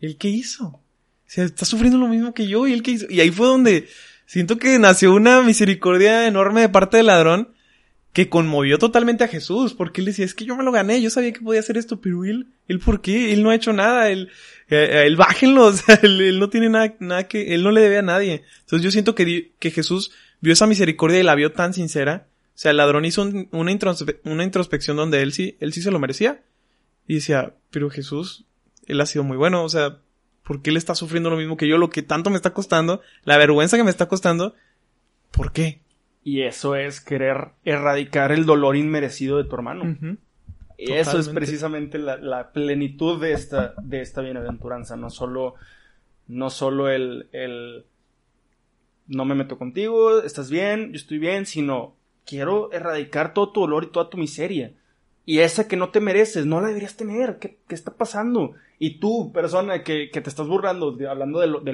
¿Él 0.00 0.16
qué 0.16 0.28
hizo? 0.28 0.66
O 0.66 0.82
sea, 1.26 1.44
está 1.44 1.64
sufriendo 1.66 1.98
lo 1.98 2.08
mismo 2.08 2.32
que 2.32 2.46
yo 2.48 2.66
y 2.66 2.72
él 2.72 2.82
qué 2.82 2.92
hizo. 2.92 3.06
Y 3.10 3.20
ahí 3.20 3.30
fue 3.30 3.46
donde 3.46 3.88
siento 4.26 4.56
que 4.58 4.78
nació 4.78 5.12
una 5.14 5.42
misericordia 5.42 6.26
enorme 6.26 6.62
de 6.62 6.68
parte 6.70 6.96
del 6.96 7.06
ladrón 7.06 7.52
que 8.12 8.28
conmovió 8.28 8.78
totalmente 8.78 9.24
a 9.24 9.28
Jesús, 9.28 9.74
porque 9.74 10.00
él 10.00 10.06
decía, 10.06 10.24
es 10.24 10.34
que 10.34 10.44
yo 10.44 10.56
me 10.56 10.64
lo 10.64 10.72
gané, 10.72 11.00
yo 11.00 11.10
sabía 11.10 11.32
que 11.32 11.40
podía 11.40 11.60
hacer 11.60 11.76
esto, 11.76 12.00
pero 12.00 12.24
él, 12.24 12.48
él 12.66 12.80
por 12.80 13.00
qué, 13.00 13.32
él 13.32 13.42
no 13.42 13.50
ha 13.50 13.54
hecho 13.54 13.72
nada, 13.72 14.10
él, 14.10 14.30
eh, 14.70 15.04
él 15.06 15.16
bájenlo, 15.16 15.70
él, 16.02 16.20
él 16.20 16.38
no 16.40 16.48
tiene 16.50 16.68
nada, 16.68 16.94
nada 17.00 17.28
que, 17.28 17.54
él 17.54 17.62
no 17.62 17.70
le 17.70 17.80
debe 17.80 17.98
a 17.98 18.02
nadie. 18.02 18.42
Entonces 18.60 18.82
yo 18.82 18.90
siento 18.90 19.14
que, 19.14 19.52
que 19.58 19.70
Jesús 19.70 20.10
vio 20.40 20.52
esa 20.52 20.66
misericordia 20.66 21.20
y 21.20 21.22
la 21.22 21.34
vio 21.34 21.52
tan 21.52 21.74
sincera, 21.74 22.26
o 22.54 22.58
sea, 22.58 22.72
el 22.72 22.78
ladrón 22.78 23.04
hizo 23.04 23.22
un- 23.22 23.48
una, 23.52 23.72
una 24.24 24.42
introspección 24.44 24.96
donde 24.96 25.22
él 25.22 25.32
sí, 25.32 25.56
él 25.60 25.72
sí 25.72 25.80
se 25.82 25.90
lo 25.92 25.98
merecía, 26.00 26.42
y 27.06 27.14
decía, 27.16 27.54
pero 27.70 27.88
Jesús, 27.90 28.44
él 28.86 29.00
ha 29.00 29.06
sido 29.06 29.22
muy 29.22 29.36
bueno, 29.36 29.62
o 29.62 29.68
sea, 29.68 29.98
¿por 30.42 30.60
qué 30.62 30.70
él 30.70 30.76
está 30.76 30.94
sufriendo 30.94 31.30
lo 31.30 31.36
mismo 31.36 31.56
que 31.56 31.68
yo, 31.68 31.78
lo 31.78 31.90
que 31.90 32.02
tanto 32.02 32.30
me 32.30 32.36
está 32.36 32.52
costando, 32.52 33.00
la 33.24 33.36
vergüenza 33.38 33.76
que 33.76 33.84
me 33.84 33.90
está 33.90 34.08
costando? 34.08 34.54
¿Por 35.30 35.52
qué? 35.52 35.82
Y 36.28 36.42
eso 36.42 36.76
es 36.76 37.00
querer 37.00 37.48
erradicar 37.64 38.32
el 38.32 38.44
dolor 38.44 38.76
inmerecido 38.76 39.38
de 39.38 39.44
tu 39.44 39.54
hermano. 39.56 39.96
Y 40.76 40.92
eso 40.92 41.18
es 41.18 41.28
precisamente 41.30 41.98
la, 41.98 42.16
la 42.18 42.52
plenitud 42.52 43.20
de 43.20 43.32
esta, 43.32 43.74
de 43.82 44.00
esta 44.02 44.20
bienaventuranza. 44.20 44.96
No 44.96 45.08
solo, 45.10 45.54
no 46.26 46.50
solo 46.50 46.88
el, 46.90 47.28
el 47.32 47.84
no 49.06 49.24
me 49.24 49.34
meto 49.34 49.56
contigo, 49.58 50.20
estás 50.22 50.50
bien, 50.50 50.90
yo 50.90 50.96
estoy 50.96 51.18
bien, 51.18 51.46
sino 51.46 51.94
quiero 52.26 52.70
erradicar 52.72 53.32
todo 53.32 53.50
tu 53.52 53.60
dolor 53.62 53.84
y 53.84 53.92
toda 53.92 54.10
tu 54.10 54.18
miseria. 54.18 54.72
Y 55.24 55.38
esa 55.40 55.66
que 55.66 55.76
no 55.76 55.88
te 55.90 56.00
mereces, 56.00 56.44
no 56.46 56.60
la 56.60 56.68
deberías 56.68 56.96
tener. 56.96 57.38
¿Qué, 57.38 57.58
qué 57.68 57.74
está 57.74 57.92
pasando? 57.94 58.52
Y 58.78 58.98
tú, 58.98 59.32
persona 59.32 59.82
que, 59.82 60.10
que 60.10 60.20
te 60.20 60.28
estás 60.28 60.46
burlando, 60.46 60.92
de- 60.92 61.08
hablando 61.08 61.40
del, 61.40 61.64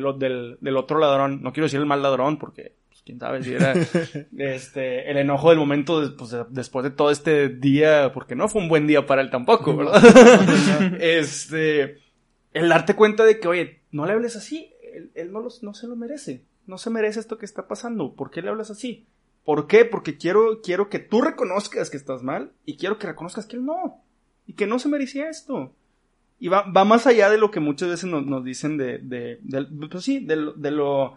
del 0.60 0.76
otro 0.76 0.98
ladrón, 0.98 1.42
no 1.42 1.52
quiero 1.52 1.66
decir 1.66 1.80
el 1.80 1.86
mal 1.86 2.02
ladrón 2.02 2.38
porque, 2.38 2.72
quién 3.04 3.18
sabe 3.20 3.42
si 3.42 3.52
era 3.54 3.72
este, 4.38 5.10
el 5.10 5.16
enojo 5.18 5.50
del 5.50 5.58
momento 5.58 6.00
de- 6.00 6.16
pues, 6.16 6.30
de- 6.30 6.44
después 6.50 6.82
de 6.84 6.90
todo 6.90 7.10
este 7.10 7.48
día, 7.48 8.12
porque 8.12 8.34
no 8.34 8.48
fue 8.48 8.62
un 8.62 8.68
buen 8.68 8.86
día 8.86 9.06
para 9.06 9.22
él 9.22 9.30
tampoco, 9.30 9.76
¿verdad? 9.76 10.02
este, 11.00 11.98
el 12.52 12.68
darte 12.68 12.94
cuenta 12.94 13.24
de 13.24 13.40
que, 13.40 13.48
oye, 13.48 13.80
no 13.92 14.06
le 14.06 14.12
hables 14.12 14.36
así, 14.36 14.70
él, 14.94 15.10
él 15.14 15.32
no, 15.32 15.40
los- 15.40 15.62
no 15.62 15.74
se 15.74 15.86
lo 15.86 15.96
merece, 15.96 16.42
no 16.66 16.78
se 16.78 16.90
merece 16.90 17.20
esto 17.20 17.38
que 17.38 17.44
está 17.46 17.66
pasando, 17.68 18.14
¿por 18.14 18.30
qué 18.30 18.42
le 18.42 18.48
hablas 18.50 18.70
así? 18.70 19.06
¿Por 19.44 19.66
qué? 19.66 19.84
Porque 19.84 20.16
quiero, 20.16 20.60
quiero 20.62 20.88
que 20.88 20.98
tú 20.98 21.20
reconozcas 21.20 21.90
que 21.90 21.98
estás 21.98 22.22
mal 22.22 22.52
y 22.64 22.76
quiero 22.76 22.98
que 22.98 23.06
reconozcas 23.06 23.44
que 23.46 23.56
él 23.56 23.64
no, 23.66 24.02
y 24.46 24.54
que 24.54 24.66
no 24.66 24.78
se 24.78 24.88
merecía 24.88 25.28
esto. 25.28 25.72
Y 26.40 26.48
va, 26.48 26.62
va 26.70 26.84
más 26.84 27.06
allá 27.06 27.30
de 27.30 27.38
lo 27.38 27.50
que 27.50 27.60
muchas 27.60 27.88
veces 27.90 28.10
nos, 28.10 28.26
nos 28.26 28.44
dicen 28.44 28.76
de, 28.76 28.98
de, 28.98 29.38
de- 29.42 29.88
pues 29.88 30.04
sí, 30.04 30.20
de 30.20 30.36
lo, 30.36 30.52
de 30.54 30.70
lo- 30.70 31.16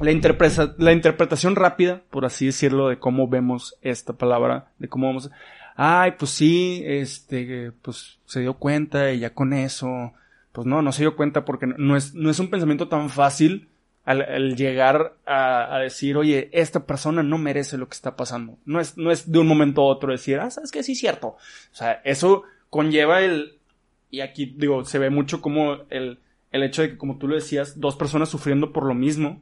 la, 0.00 0.10
interpreta- 0.10 0.74
la 0.78 0.92
interpretación 0.92 1.56
rápida, 1.56 2.02
por 2.10 2.24
así 2.24 2.46
decirlo, 2.46 2.88
de 2.88 2.98
cómo 2.98 3.28
vemos 3.28 3.76
esta 3.82 4.12
palabra, 4.12 4.72
de 4.78 4.88
cómo 4.88 5.06
vamos, 5.06 5.30
ay, 5.76 6.12
pues 6.18 6.30
sí, 6.30 6.82
este, 6.84 7.72
pues 7.82 8.18
se 8.26 8.40
dio 8.40 8.54
cuenta 8.54 9.12
y 9.12 9.20
ya 9.20 9.34
con 9.34 9.52
eso, 9.52 10.12
pues 10.52 10.66
no, 10.66 10.82
no 10.82 10.92
se 10.92 11.02
dio 11.02 11.16
cuenta 11.16 11.44
porque 11.44 11.66
no, 11.66 11.96
es, 11.96 12.14
no 12.14 12.30
es 12.30 12.38
un 12.38 12.48
pensamiento 12.50 12.88
tan 12.88 13.10
fácil 13.10 13.68
al, 14.04 14.22
al 14.22 14.56
llegar 14.56 15.14
a, 15.26 15.74
a 15.74 15.78
decir, 15.80 16.16
oye, 16.16 16.48
esta 16.52 16.86
persona 16.86 17.22
no 17.22 17.38
merece 17.38 17.78
lo 17.78 17.88
que 17.88 17.94
está 17.94 18.16
pasando. 18.16 18.58
No 18.64 18.78
es, 18.80 18.98
no 18.98 19.10
es 19.10 19.30
de 19.32 19.38
un 19.38 19.46
momento 19.46 19.80
a 19.80 19.86
otro 19.86 20.12
decir, 20.12 20.38
ah, 20.38 20.50
sabes 20.50 20.70
que 20.70 20.82
sí 20.82 20.92
es 20.92 20.98
cierto. 20.98 21.28
O 21.28 21.38
sea, 21.74 22.02
eso 22.04 22.42
conlleva 22.70 23.22
el, 23.22 23.54
y 24.10 24.20
aquí 24.20 24.46
digo, 24.56 24.84
se 24.84 24.98
ve 24.98 25.10
mucho 25.10 25.40
como 25.40 25.78
el, 25.90 26.18
el 26.52 26.62
hecho 26.62 26.82
de 26.82 26.90
que, 26.90 26.98
como 26.98 27.16
tú 27.18 27.26
lo 27.28 27.34
decías, 27.34 27.80
dos 27.80 27.96
personas 27.96 28.28
sufriendo 28.28 28.72
por 28.72 28.84
lo 28.84 28.94
mismo, 28.94 29.40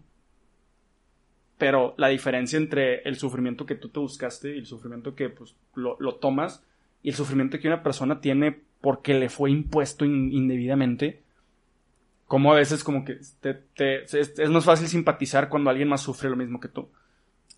pero 1.62 1.94
la 1.96 2.08
diferencia 2.08 2.56
entre 2.56 3.02
el 3.02 3.14
sufrimiento 3.14 3.66
que 3.66 3.76
tú 3.76 3.88
te 3.88 4.00
buscaste 4.00 4.52
y 4.52 4.58
el 4.58 4.66
sufrimiento 4.66 5.14
que 5.14 5.28
pues 5.28 5.54
lo, 5.76 5.96
lo 6.00 6.16
tomas 6.16 6.60
y 7.04 7.10
el 7.10 7.14
sufrimiento 7.14 7.60
que 7.60 7.68
una 7.68 7.84
persona 7.84 8.20
tiene 8.20 8.58
porque 8.80 9.14
le 9.14 9.28
fue 9.28 9.52
impuesto 9.52 10.04
in- 10.04 10.32
indebidamente, 10.32 11.22
como 12.26 12.50
a 12.52 12.56
veces 12.56 12.82
como 12.82 13.04
que 13.04 13.20
te- 13.40 13.54
te- 13.76 14.02
es, 14.02 14.12
es 14.12 14.50
más 14.50 14.64
fácil 14.64 14.88
simpatizar 14.88 15.48
cuando 15.48 15.70
alguien 15.70 15.86
más 15.88 16.00
sufre 16.00 16.28
lo 16.30 16.34
mismo 16.34 16.58
que 16.58 16.66
tú. 16.66 16.88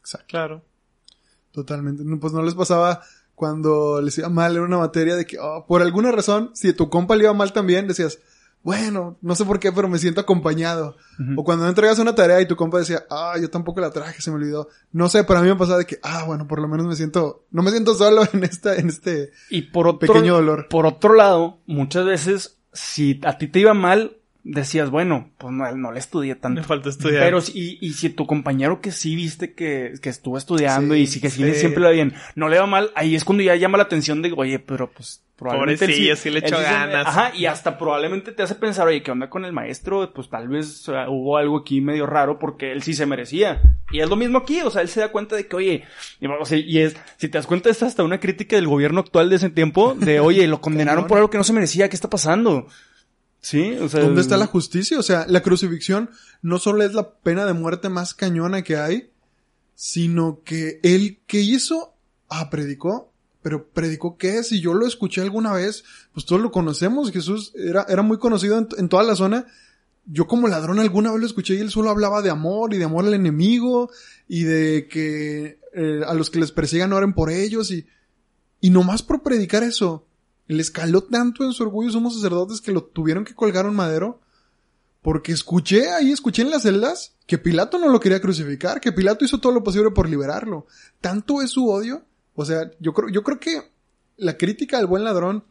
Exacto. 0.01 0.27
Claro. 0.29 0.63
Totalmente. 1.53 2.05
No, 2.05 2.21
Pues 2.21 2.35
no 2.35 2.43
les 2.43 2.55
pasaba 2.55 3.01
cuando 3.35 4.03
les 4.03 4.19
iba 4.19 4.29
mal 4.29 4.55
en 4.55 4.65
una 4.65 4.77
materia 4.77 5.17
de 5.17 5.25
que, 5.25 5.39
oh, 5.41 5.65
por 5.67 5.81
alguna 5.81 6.13
razón, 6.13 6.51
si 6.53 6.69
a 6.69 6.77
tu 6.77 6.91
compa 6.91 7.17
le 7.17 7.25
iba 7.25 7.33
mal 7.33 7.55
también, 7.55 7.89
decías, 7.89 8.21
bueno, 8.65 9.19
no 9.21 9.35
sé 9.35 9.45
por 9.45 9.61
qué, 9.61 9.71
pero 9.73 9.89
me 9.89 9.99
siento 9.99 10.23
acompañado. 10.23 10.97
O 11.37 11.45
cuando 11.45 11.65
no 11.65 11.69
entregas 11.69 11.99
una 11.99 12.15
tarea 12.15 12.41
y 12.41 12.49
tu 12.49 12.57
compa 12.57 12.79
decía, 12.79 13.05
ah, 13.11 13.35
yo 13.41 13.51
tampoco 13.51 13.81
la 13.83 13.91
traje, 13.91 14.23
se 14.23 14.31
me 14.31 14.37
olvidó. 14.37 14.69
No 14.91 15.11
sé, 15.11 15.23
para 15.23 15.43
mí 15.43 15.49
me 15.49 15.55
pasaba 15.57 15.79
de 15.79 15.85
que, 15.85 15.99
ah, 16.03 16.25
bueno, 16.27 16.49
por 16.49 16.63
lo 16.63 16.67
menos 16.67 16.87
me 16.87 16.97
siento, 16.97 17.45
no 17.51 17.63
me 17.63 17.71
siento 17.71 17.95
solo 17.95 18.23
en 18.33 18.43
esta, 18.43 18.75
en 18.77 18.89
este 18.89 19.33
Y 19.51 19.63
por 19.63 19.87
otro, 19.87 20.01
pequeño 20.13 20.35
dolor. 20.35 20.69
por 20.71 20.87
otro 20.87 21.13
lado, 21.13 21.59
muchas 21.67 22.07
veces, 22.07 22.59
si 22.73 23.21
a 23.25 23.37
ti 23.37 23.49
te 23.49 23.61
iba 23.61 23.75
mal, 23.75 24.17
decías, 24.45 24.91
bueno, 24.91 25.31
pues 25.39 25.53
no, 25.53 25.75
no 25.75 25.91
le 25.91 25.99
estudié 25.99 26.35
tanto. 26.37 26.61
Me 26.61 26.67
falta 26.67 26.91
estudiar. 26.91 27.25
Pero 27.25 27.41
si, 27.41 27.53
y, 27.59 27.79
y 27.81 27.93
si 27.95 28.11
tu 28.11 28.27
compañero 28.27 28.81
que 28.81 28.93
sí 28.93 29.17
viste 29.17 29.55
que, 29.55 29.95
que 30.01 30.11
estuvo 30.11 30.37
estudiando 30.39 30.95
Sí, 30.95 31.01
y 31.01 31.07
sí 31.07 31.21
que 31.21 31.31
sí, 31.31 31.55
siempre 31.55 31.83
va 31.83 31.91
bien, 31.91 32.15
no 32.37 32.49
le 32.49 32.59
va 32.59 32.67
mal, 32.67 32.91
ahí 32.95 33.15
es 33.15 33.25
cuando 33.25 33.43
ya 33.43 33.57
llama 33.57 33.79
la 33.79 33.85
atención 33.85 34.21
de, 34.23 34.33
oye, 34.37 34.59
pero 34.59 34.91
pues 34.91 35.23
probablemente 35.37 35.87
Pobrecillo, 35.87 36.17
sí 36.17 36.31
le 36.31 36.41
echó 36.41 36.59
ganas. 36.59 37.07
Ajá, 37.07 37.33
y 37.35 37.47
hasta 37.47 37.79
probablemente 37.79 38.33
te 38.33 38.43
hace 38.43 38.55
pensar, 38.55 38.87
oye, 38.87 39.03
¿qué 39.03 39.11
onda 39.11 39.31
con 39.31 39.45
el 39.45 39.53
maestro? 39.53 40.13
Pues 40.13 40.29
tal 40.29 40.49
vez 40.49 40.87
hubo 41.09 41.39
algo 41.39 41.59
aquí 41.59 41.81
medio 41.81 42.07
raro 42.07 42.39
porque 42.39 42.71
él 42.71 42.83
sí 42.83 42.93
se 42.95 43.07
merecía. 43.07 43.63
Y 43.91 44.01
es 44.01 44.09
lo 44.09 44.17
mismo 44.17 44.39
aquí, 44.39 44.61
o 44.61 44.71
sea, 44.71 44.83
él 44.83 44.89
se 44.89 45.01
da 45.01 45.11
cuenta 45.11 45.37
de 45.37 45.47
que, 45.47 45.57
oye, 45.57 45.85
y, 46.21 46.27
o 46.27 46.45
sea, 46.45 46.59
y 46.59 46.79
es, 46.81 46.97
si 47.17 47.29
te 47.29 47.39
das 47.39 47.47
cuenta, 47.47 47.71
es 47.71 47.83
hasta 47.83 48.05
una 48.05 48.21
crítica 48.21 48.57
del 48.57 48.69
gobierno 48.69 49.01
actual 49.01 49.31
de 49.31 49.37
ese 49.37 49.51
tiempo, 49.51 49.95
de, 49.95 50.21
oye, 50.21 50.47
lo 50.47 50.61
condenaron 50.61 51.07
por 51.07 51.17
algo 51.17 51.31
que 51.31 51.39
no 51.39 51.45
se 51.45 51.53
merecía, 51.53 51.89
¿qué 51.89 51.97
está 51.97 52.11
pasando? 52.11 52.69
Sí, 53.45 53.77
o 53.79 53.91
sea. 53.91 54.01
¿Dónde 54.01 54.23
está 54.23 54.39
la 54.39 54.47
justicia? 54.47 54.99
O 54.99 55.03
sea, 55.03 55.27
la 55.29 55.43
crucifixión 55.43 56.09
no 56.41 56.59
solo 56.59 56.83
es 56.83 56.95
la 56.95 57.17
pena 57.17 57.45
de 57.45 57.53
muerte 57.53 57.91
más 57.91 58.15
cañona 58.15 58.63
que 58.63 58.79
hay, 58.79 59.11
sino 59.75 60.41
que 60.47 60.81
él 60.83 61.21
que 61.27 61.43
hizo, 61.43 61.93
ah, 62.31 62.49
predicó, 62.49 63.13
pero 63.43 63.69
predicó 63.69 64.17
qué, 64.17 64.43
si 64.45 64.63
yo 64.63 64.73
lo 64.73 64.87
escuché 64.87 65.21
alguna 65.21 65.53
vez, 65.53 65.85
pues 66.15 66.25
todos 66.25 66.41
lo 66.41 66.51
conocemos, 66.51 67.13
Jesús 67.13 67.53
era, 67.55 67.85
era 67.87 68.01
muy 68.01 68.17
conocido 68.17 68.57
en, 68.57 68.67
en 68.79 68.89
toda 68.89 69.03
la 69.03 69.15
zona. 69.15 69.47
Yo 70.07 70.27
como 70.27 70.49
ladrón 70.49 70.79
alguna 70.79 71.11
vez 71.13 71.21
lo 71.21 71.27
escuché 71.27 71.57
y 71.57 71.59
él 71.59 71.71
solo 71.71 71.91
hablaba 71.91 72.23
de 72.23 72.31
amor 72.31 72.73
y 72.73 72.79
de 72.79 72.85
amor 72.85 73.05
al 73.05 73.13
enemigo 73.13 73.91
y 74.27 74.45
de 74.45 74.89
que 74.89 75.59
eh, 75.75 76.01
a 76.07 76.15
los 76.15 76.31
que 76.31 76.41
les 76.41 76.51
persigan 76.51 76.95
oren 76.95 77.13
por 77.13 77.31
ellos 77.31 77.71
y, 77.71 77.87
y 78.63 78.71
nomás 78.71 79.03
por 79.03 79.23
predicar 79.23 79.63
eso, 79.63 80.07
le 80.47 80.63
escaló 80.63 81.03
tanto 81.03 81.45
en 81.45 81.53
su 81.53 81.63
orgullo 81.63 81.91
somos 81.91 82.15
sacerdotes 82.15 82.61
que 82.61 82.73
lo 82.73 82.85
tuvieron 82.85 83.25
que 83.25 83.35
colgar 83.35 83.67
un 83.67 83.77
madero. 83.77 84.21
Porque 85.03 85.33
escuché 85.33 85.91
ahí, 85.91 86.13
escuché 86.13 86.41
en 86.41 86.51
las 86.51 86.63
celdas 86.63 87.13
que 87.27 87.37
Pilato 87.37 87.79
no 87.79 87.89
lo 87.89 88.01
quería 88.01 88.23
crucificar, 88.23 88.81
que 88.81 88.91
Pilato 88.91 89.25
hizo 89.25 89.39
todo 89.39 89.53
lo 89.53 89.63
posible 89.63 89.91
por 89.91 90.09
liberarlo. 90.09 90.67
Tanto 91.03 91.43
es 91.43 91.51
su 91.51 91.69
odio. 91.69 92.07
O 92.35 92.47
sea, 92.47 92.71
yo 92.81 92.95
creo, 92.95 93.11
yo 93.11 93.23
creo 93.23 93.39
que 93.39 93.71
la 94.17 94.39
crítica 94.39 94.79
al 94.79 94.87
buen 94.87 95.05
ladrón, 95.05 95.45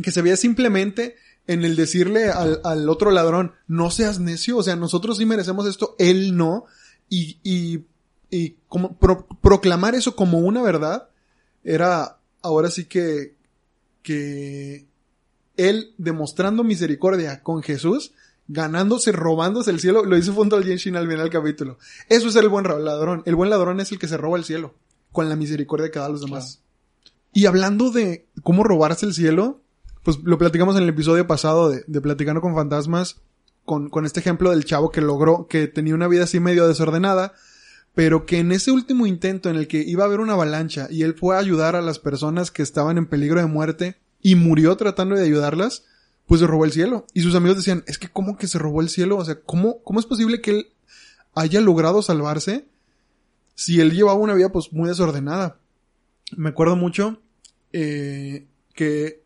que 0.00 0.12
se 0.12 0.22
veía 0.22 0.36
simplemente 0.36 1.16
en 1.48 1.64
el 1.64 1.74
decirle 1.74 2.30
al, 2.30 2.60
al 2.62 2.88
otro 2.88 3.10
ladrón, 3.10 3.52
no 3.66 3.90
seas 3.90 4.20
necio, 4.20 4.58
o 4.58 4.62
sea, 4.62 4.76
nosotros 4.76 5.16
sí 5.16 5.26
merecemos 5.26 5.66
esto, 5.66 5.96
él 5.98 6.36
no, 6.36 6.66
y, 7.08 7.38
y, 7.42 7.86
y 8.30 8.56
como 8.68 8.96
pro- 8.96 9.26
proclamar 9.40 9.94
eso 9.94 10.14
como 10.14 10.38
una 10.38 10.62
verdad, 10.62 11.08
era 11.64 12.18
ahora 12.42 12.70
sí 12.70 12.84
que, 12.84 13.34
que 14.02 14.86
él 15.56 15.94
demostrando 15.98 16.64
misericordia 16.64 17.42
con 17.42 17.62
Jesús, 17.62 18.12
ganándose, 18.46 19.12
robándose 19.12 19.70
el 19.70 19.80
cielo, 19.80 20.04
lo 20.04 20.16
hizo 20.16 20.32
junto 20.32 20.56
al 20.56 20.64
Genshin 20.64 20.96
al 20.96 21.06
final 21.06 21.24
del 21.24 21.32
capítulo. 21.32 21.78
Eso 22.08 22.28
es 22.28 22.36
el 22.36 22.48
buen 22.48 22.64
ladrón. 22.64 23.22
El 23.26 23.34
buen 23.34 23.50
ladrón 23.50 23.80
es 23.80 23.92
el 23.92 23.98
que 23.98 24.08
se 24.08 24.16
roba 24.16 24.38
el 24.38 24.44
cielo, 24.44 24.74
con 25.12 25.28
la 25.28 25.36
misericordia 25.36 25.90
que 25.90 25.98
da 25.98 26.06
a 26.06 26.10
los 26.10 26.22
demás. 26.22 26.60
Y 27.32 27.46
hablando 27.46 27.90
de 27.90 28.26
cómo 28.42 28.64
robarse 28.64 29.04
el 29.04 29.14
cielo, 29.14 29.60
pues 30.02 30.18
lo 30.22 30.38
platicamos 30.38 30.76
en 30.76 30.84
el 30.84 30.88
episodio 30.88 31.26
pasado 31.26 31.68
de, 31.68 31.84
de 31.86 32.00
Platicando 32.00 32.40
con 32.40 32.54
Fantasmas, 32.54 33.20
con, 33.64 33.90
con 33.90 34.06
este 34.06 34.20
ejemplo 34.20 34.50
del 34.50 34.64
chavo 34.64 34.90
que 34.90 35.02
logró, 35.02 35.46
que 35.46 35.66
tenía 35.66 35.94
una 35.94 36.08
vida 36.08 36.24
así 36.24 36.40
medio 36.40 36.66
desordenada, 36.66 37.34
pero 37.94 38.26
que 38.26 38.38
en 38.38 38.52
ese 38.52 38.70
último 38.70 39.06
intento 39.06 39.50
en 39.50 39.56
el 39.56 39.66
que 39.66 39.78
iba 39.78 40.04
a 40.04 40.06
haber 40.06 40.20
una 40.20 40.34
avalancha 40.34 40.88
y 40.90 41.02
él 41.02 41.14
fue 41.14 41.36
a 41.36 41.40
ayudar 41.40 41.76
a 41.76 41.82
las 41.82 41.98
personas 41.98 42.50
que 42.50 42.62
estaban 42.62 42.98
en 42.98 43.06
peligro 43.06 43.40
de 43.40 43.46
muerte 43.46 43.96
y 44.20 44.34
murió 44.34 44.76
tratando 44.76 45.16
de 45.16 45.24
ayudarlas, 45.24 45.84
pues 46.26 46.40
se 46.40 46.46
robó 46.46 46.64
el 46.64 46.72
cielo. 46.72 47.06
Y 47.14 47.22
sus 47.22 47.34
amigos 47.34 47.56
decían, 47.56 47.84
es 47.86 47.98
que 47.98 48.08
¿cómo 48.08 48.36
que 48.36 48.46
se 48.46 48.58
robó 48.58 48.80
el 48.80 48.88
cielo? 48.88 49.16
O 49.16 49.24
sea, 49.24 49.40
¿cómo, 49.40 49.82
cómo 49.82 50.00
es 50.00 50.06
posible 50.06 50.40
que 50.40 50.50
él 50.50 50.68
haya 51.34 51.60
logrado 51.60 52.02
salvarse 52.02 52.66
si 53.54 53.80
él 53.80 53.92
llevaba 53.92 54.18
una 54.18 54.34
vida 54.34 54.50
pues 54.52 54.72
muy 54.72 54.88
desordenada? 54.88 55.58
Me 56.36 56.50
acuerdo 56.50 56.76
mucho 56.76 57.20
eh, 57.72 58.46
que 58.74 59.22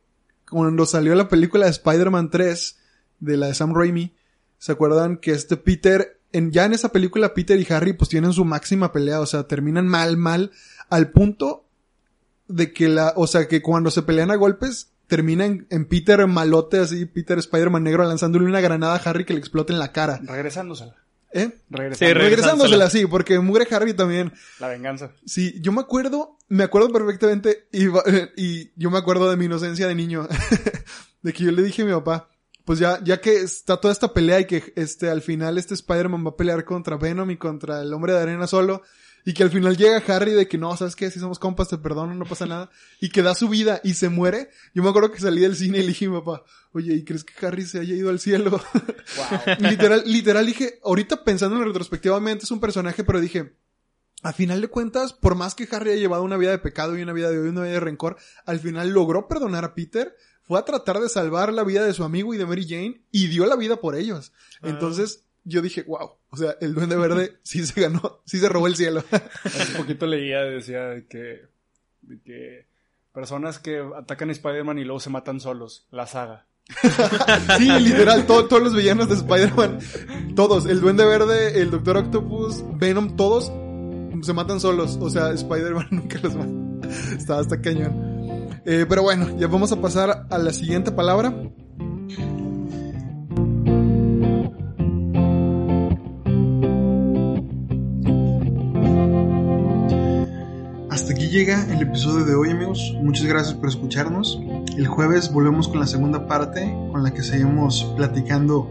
cuando 0.49 0.87
salió 0.87 1.15
la 1.15 1.29
película 1.29 1.67
de 1.67 1.73
Spider-Man 1.73 2.31
3, 2.31 2.79
de 3.21 3.37
la 3.37 3.47
de 3.47 3.55
Sam 3.55 3.75
Raimi, 3.75 4.15
¿se 4.59 4.73
acuerdan 4.73 5.17
que 5.17 5.33
este 5.33 5.57
Peter, 5.57 6.21
en, 6.33 6.51
ya 6.51 6.65
en 6.65 6.73
esa 6.73 6.91
película 6.91 7.35
Peter 7.35 7.59
y 7.59 7.73
Harry 7.73 7.93
pues 7.93 8.11
tienen 8.11 8.33
su 8.33 8.45
máxima 8.45 8.93
pelea, 8.93 9.21
o 9.21 9.27
sea, 9.27 9.45
terminan 9.45 9.87
mal, 9.87 10.17
mal, 10.17 10.51
al 10.91 11.11
punto 11.11 11.65
de 12.49 12.73
que 12.73 12.89
la, 12.89 13.13
o 13.17 13.27
sea, 13.27 13.49
que 13.49 13.63
cuando 13.63 13.91
se 13.91 14.03
pelean 14.03 14.31
a 14.31 14.37
golpes, 14.37 14.93
termina 15.07 15.45
en, 15.45 15.67
en 15.71 15.87
Peter 15.87 16.27
malote 16.27 16.79
así, 16.79 17.07
Peter 17.07 17.39
Spider-Man 17.39 17.83
negro 17.83 18.05
lanzándole 18.05 18.47
una 18.47 18.61
granada 18.61 18.95
a 18.95 19.11
Harry 19.11 19.25
que 19.25 19.35
le 19.35 19.41
explota 19.41 19.73
en 19.73 19.79
la 19.79 19.93
cara. 19.93 20.21
Regresándosela. 20.23 20.97
¿Eh? 21.35 21.51
Regresándosela. 21.71 21.97
Sí, 21.97 22.15
Regresándosela 22.15 22.85
así, 22.85 23.07
porque 23.07 23.39
mugre 23.39 23.67
Harry 23.71 23.95
también. 23.95 24.33
La 24.61 24.69
venganza. 24.69 25.13
Sí, 25.25 25.59
yo 25.61 25.73
me 25.73 25.81
acuerdo, 25.81 26.37
me 26.49 26.65
acuerdo 26.65 26.93
perfectamente, 26.93 27.69
y, 27.73 27.87
y 28.37 28.73
yo 28.77 28.91
me 28.91 28.99
acuerdo 28.99 29.31
de 29.31 29.37
mi 29.37 29.47
inocencia 29.47 29.87
de 29.87 29.95
niño, 29.95 30.29
de 31.23 31.33
que 31.33 31.45
yo 31.45 31.53
le 31.53 31.63
dije 31.63 31.83
a 31.83 31.85
mi 31.87 31.93
papá, 31.93 32.29
pues 32.65 32.79
ya, 32.79 33.03
ya 33.03 33.21
que 33.21 33.37
está 33.37 33.79
toda 33.79 33.93
esta 33.93 34.13
pelea 34.13 34.41
y 34.41 34.47
que 34.47 34.73
este, 34.77 35.11
al 35.11 35.23
final 35.23 35.59
este 35.59 35.75
Spider-Man 35.75 36.25
va 36.25 36.31
a 36.31 36.37
pelear 36.37 36.65
contra 36.65 36.97
Venom 36.97 37.31
y 37.31 37.37
contra 37.37 37.83
el 37.83 37.93
hombre 37.93 38.13
de 38.13 38.21
arena 38.21 38.47
solo, 38.47 38.83
y 39.25 39.35
que 39.35 39.43
al 39.43 39.51
final 39.51 39.77
llega 39.77 40.03
Harry 40.09 40.33
de 40.33 40.49
que 40.49 40.59
no, 40.59 40.77
¿sabes 40.77 40.97
qué? 40.97 41.11
Si 41.11 41.21
somos 41.21 41.39
compas, 41.39 41.69
te 41.69 41.79
perdono, 41.79 42.15
no 42.15 42.25
pasa 42.25 42.47
nada, 42.47 42.71
y 43.01 43.11
que 43.11 43.23
da 43.23 43.35
su 43.35 43.49
vida 43.49 43.81
y 43.85 43.95
se 43.95 44.09
muere, 44.09 44.51
yo 44.75 44.83
me 44.83 44.91
acuerdo 44.91 45.13
que 45.13 45.21
salí 45.21 45.41
del 45.41 45.57
cine 45.57 45.79
y 45.79 45.83
le 45.83 45.89
dije 45.89 46.07
a 46.07 46.11
mi 46.11 46.19
papá, 46.19 46.45
oye, 46.73 46.95
¿y 46.95 47.05
crees 47.05 47.25
que 47.25 47.47
Harry 47.47 47.65
se 47.65 47.81
haya 47.81 47.95
ido 47.95 48.11
al 48.11 48.19
cielo? 48.19 48.61
literal, 49.59 50.03
literal 50.07 50.47
dije, 50.47 50.81
ahorita 50.83 51.25
pensando 51.25 51.57
en 51.57 51.65
retrospectivamente 51.65 52.45
es 52.45 52.51
un 52.51 52.61
personaje, 52.61 53.05
pero 53.05 53.21
dije, 53.21 53.55
a 54.23 54.33
final 54.33 54.61
de 54.61 54.69
cuentas, 54.69 55.13
por 55.13 55.35
más 55.35 55.55
que 55.55 55.69
Harry 55.71 55.91
haya 55.91 56.01
llevado 56.01 56.23
una 56.23 56.37
vida 56.37 56.51
de 56.51 56.59
pecado 56.59 56.97
y 56.97 57.03
una 57.03 57.13
vida 57.13 57.31
de 57.31 57.39
odio 57.39 57.47
y 57.47 57.51
una 57.51 57.63
vida 57.63 57.73
de 57.73 57.81
rencor, 57.81 58.17
al 58.47 58.61
final 58.61 58.91
logró 58.91 59.27
perdonar 59.27 59.65
a 59.65 59.75
Peter, 59.75 60.17
fue 60.43 60.59
a 60.59 60.65
tratar 60.65 60.99
de 61.01 61.09
salvar 61.09 61.53
la 61.53 61.65
vida 61.65 61.85
de 61.85 61.95
su 61.95 62.05
amigo 62.05 62.35
y 62.35 62.37
de 62.39 62.47
Mary 62.47 62.67
Jane 62.69 63.01
y 63.11 63.29
dio 63.29 63.47
la 63.47 63.57
vida 63.57 63.77
por 63.77 63.95
ellos. 63.95 64.33
Entonces, 64.63 65.25
yo 65.45 65.63
dije, 65.63 65.83
wow, 65.85 66.13
o 66.31 66.37
sea, 66.37 66.57
el 66.61 66.75
duende 66.75 66.97
verde 66.97 67.39
sí 67.43 67.65
se 67.67 67.81
ganó, 67.81 68.21
sí 68.25 68.39
se 68.39 68.49
robó 68.49 68.67
el 68.67 68.77
cielo. 68.77 69.03
Hace 69.45 69.73
poquito 69.79 70.07
leía, 70.07 70.41
decía 70.41 70.85
de 70.87 71.07
que, 71.07 71.43
de 72.03 72.21
que 72.23 72.67
personas 73.13 73.59
que 73.59 73.83
atacan 73.97 74.29
a 74.31 74.33
Spider-Man 74.33 74.79
y 74.79 74.85
luego 74.85 75.01
se 75.01 75.11
matan 75.11 75.41
solos. 75.41 75.87
La 75.91 76.07
saga. 76.07 76.47
sí, 77.59 77.69
literal, 77.81 78.25
to- 78.27 78.47
todos 78.47 78.63
los 78.63 78.75
villanos 78.75 79.09
de 79.09 79.17
Spider-Man, 79.17 80.35
todos, 80.37 80.67
el 80.67 80.81
duende 80.81 81.05
verde, 81.05 81.61
el 81.61 81.71
Doctor 81.73 81.97
Octopus, 81.99 82.63
Venom, 82.79 83.17
todos 83.17 83.53
se 84.23 84.33
matan 84.33 84.61
solos. 84.61 84.97
O 85.01 85.11
sea, 85.11 85.33
Spider-Man 85.33 85.89
nunca 85.91 86.19
los 86.23 86.35
mata. 86.37 86.89
Está 87.17 87.39
hasta 87.41 87.61
cañón. 87.61 88.12
Eh, 88.65 88.87
pero 88.89 89.03
bueno, 89.03 89.37
ya 89.39 89.49
vamos 89.49 89.73
a 89.73 89.81
pasar 89.81 90.27
a 90.31 90.39
la 90.39 90.53
siguiente 90.53 90.93
palabra. 90.93 91.35
Hasta 100.91 101.13
aquí 101.13 101.29
llega 101.29 101.67
el 101.73 101.83
episodio 101.83 102.25
de 102.25 102.35
hoy, 102.37 102.51
amigos. 102.51 102.95
Muchas 103.03 103.27
gracias 103.27 103.55
por 103.55 103.69
escucharnos. 103.69 104.41
El 104.77 104.87
jueves 104.87 105.33
volvemos 105.33 105.67
con 105.67 105.81
la 105.81 105.87
segunda 105.87 106.29
parte, 106.29 106.73
con 106.93 107.03
la 107.03 107.13
que 107.13 107.23
seguimos 107.23 107.93
platicando 107.97 108.71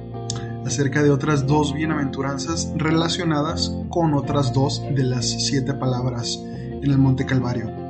acerca 0.65 1.03
de 1.03 1.09
otras 1.09 1.45
dos 1.47 1.73
bienaventuranzas 1.73 2.71
relacionadas 2.75 3.75
con 3.89 4.13
otras 4.13 4.53
dos 4.53 4.81
de 4.95 5.03
las 5.03 5.25
siete 5.25 5.73
palabras 5.73 6.39
en 6.45 6.89
el 6.89 6.97
Monte 6.97 7.25
Calvario. 7.25 7.80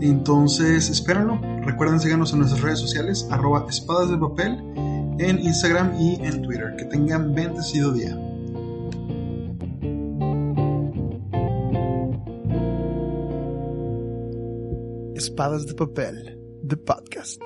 Entonces, 0.00 0.88
espérenlo. 0.88 1.40
Recuerden 1.64 2.00
seguirnos 2.00 2.32
en 2.32 2.40
nuestras 2.40 2.62
redes 2.62 2.78
sociales, 2.78 3.26
arroba 3.30 3.66
espadas 3.68 4.10
de 4.10 4.18
papel, 4.18 4.58
en 5.18 5.38
Instagram 5.40 6.00
y 6.00 6.14
en 6.24 6.42
Twitter. 6.42 6.76
Que 6.76 6.84
tengan 6.84 7.34
bendecido 7.34 7.92
día. 7.92 8.16
Espadas 15.14 15.66
de 15.66 15.74
papel, 15.74 16.38
the 16.66 16.76
podcast. 16.76 17.42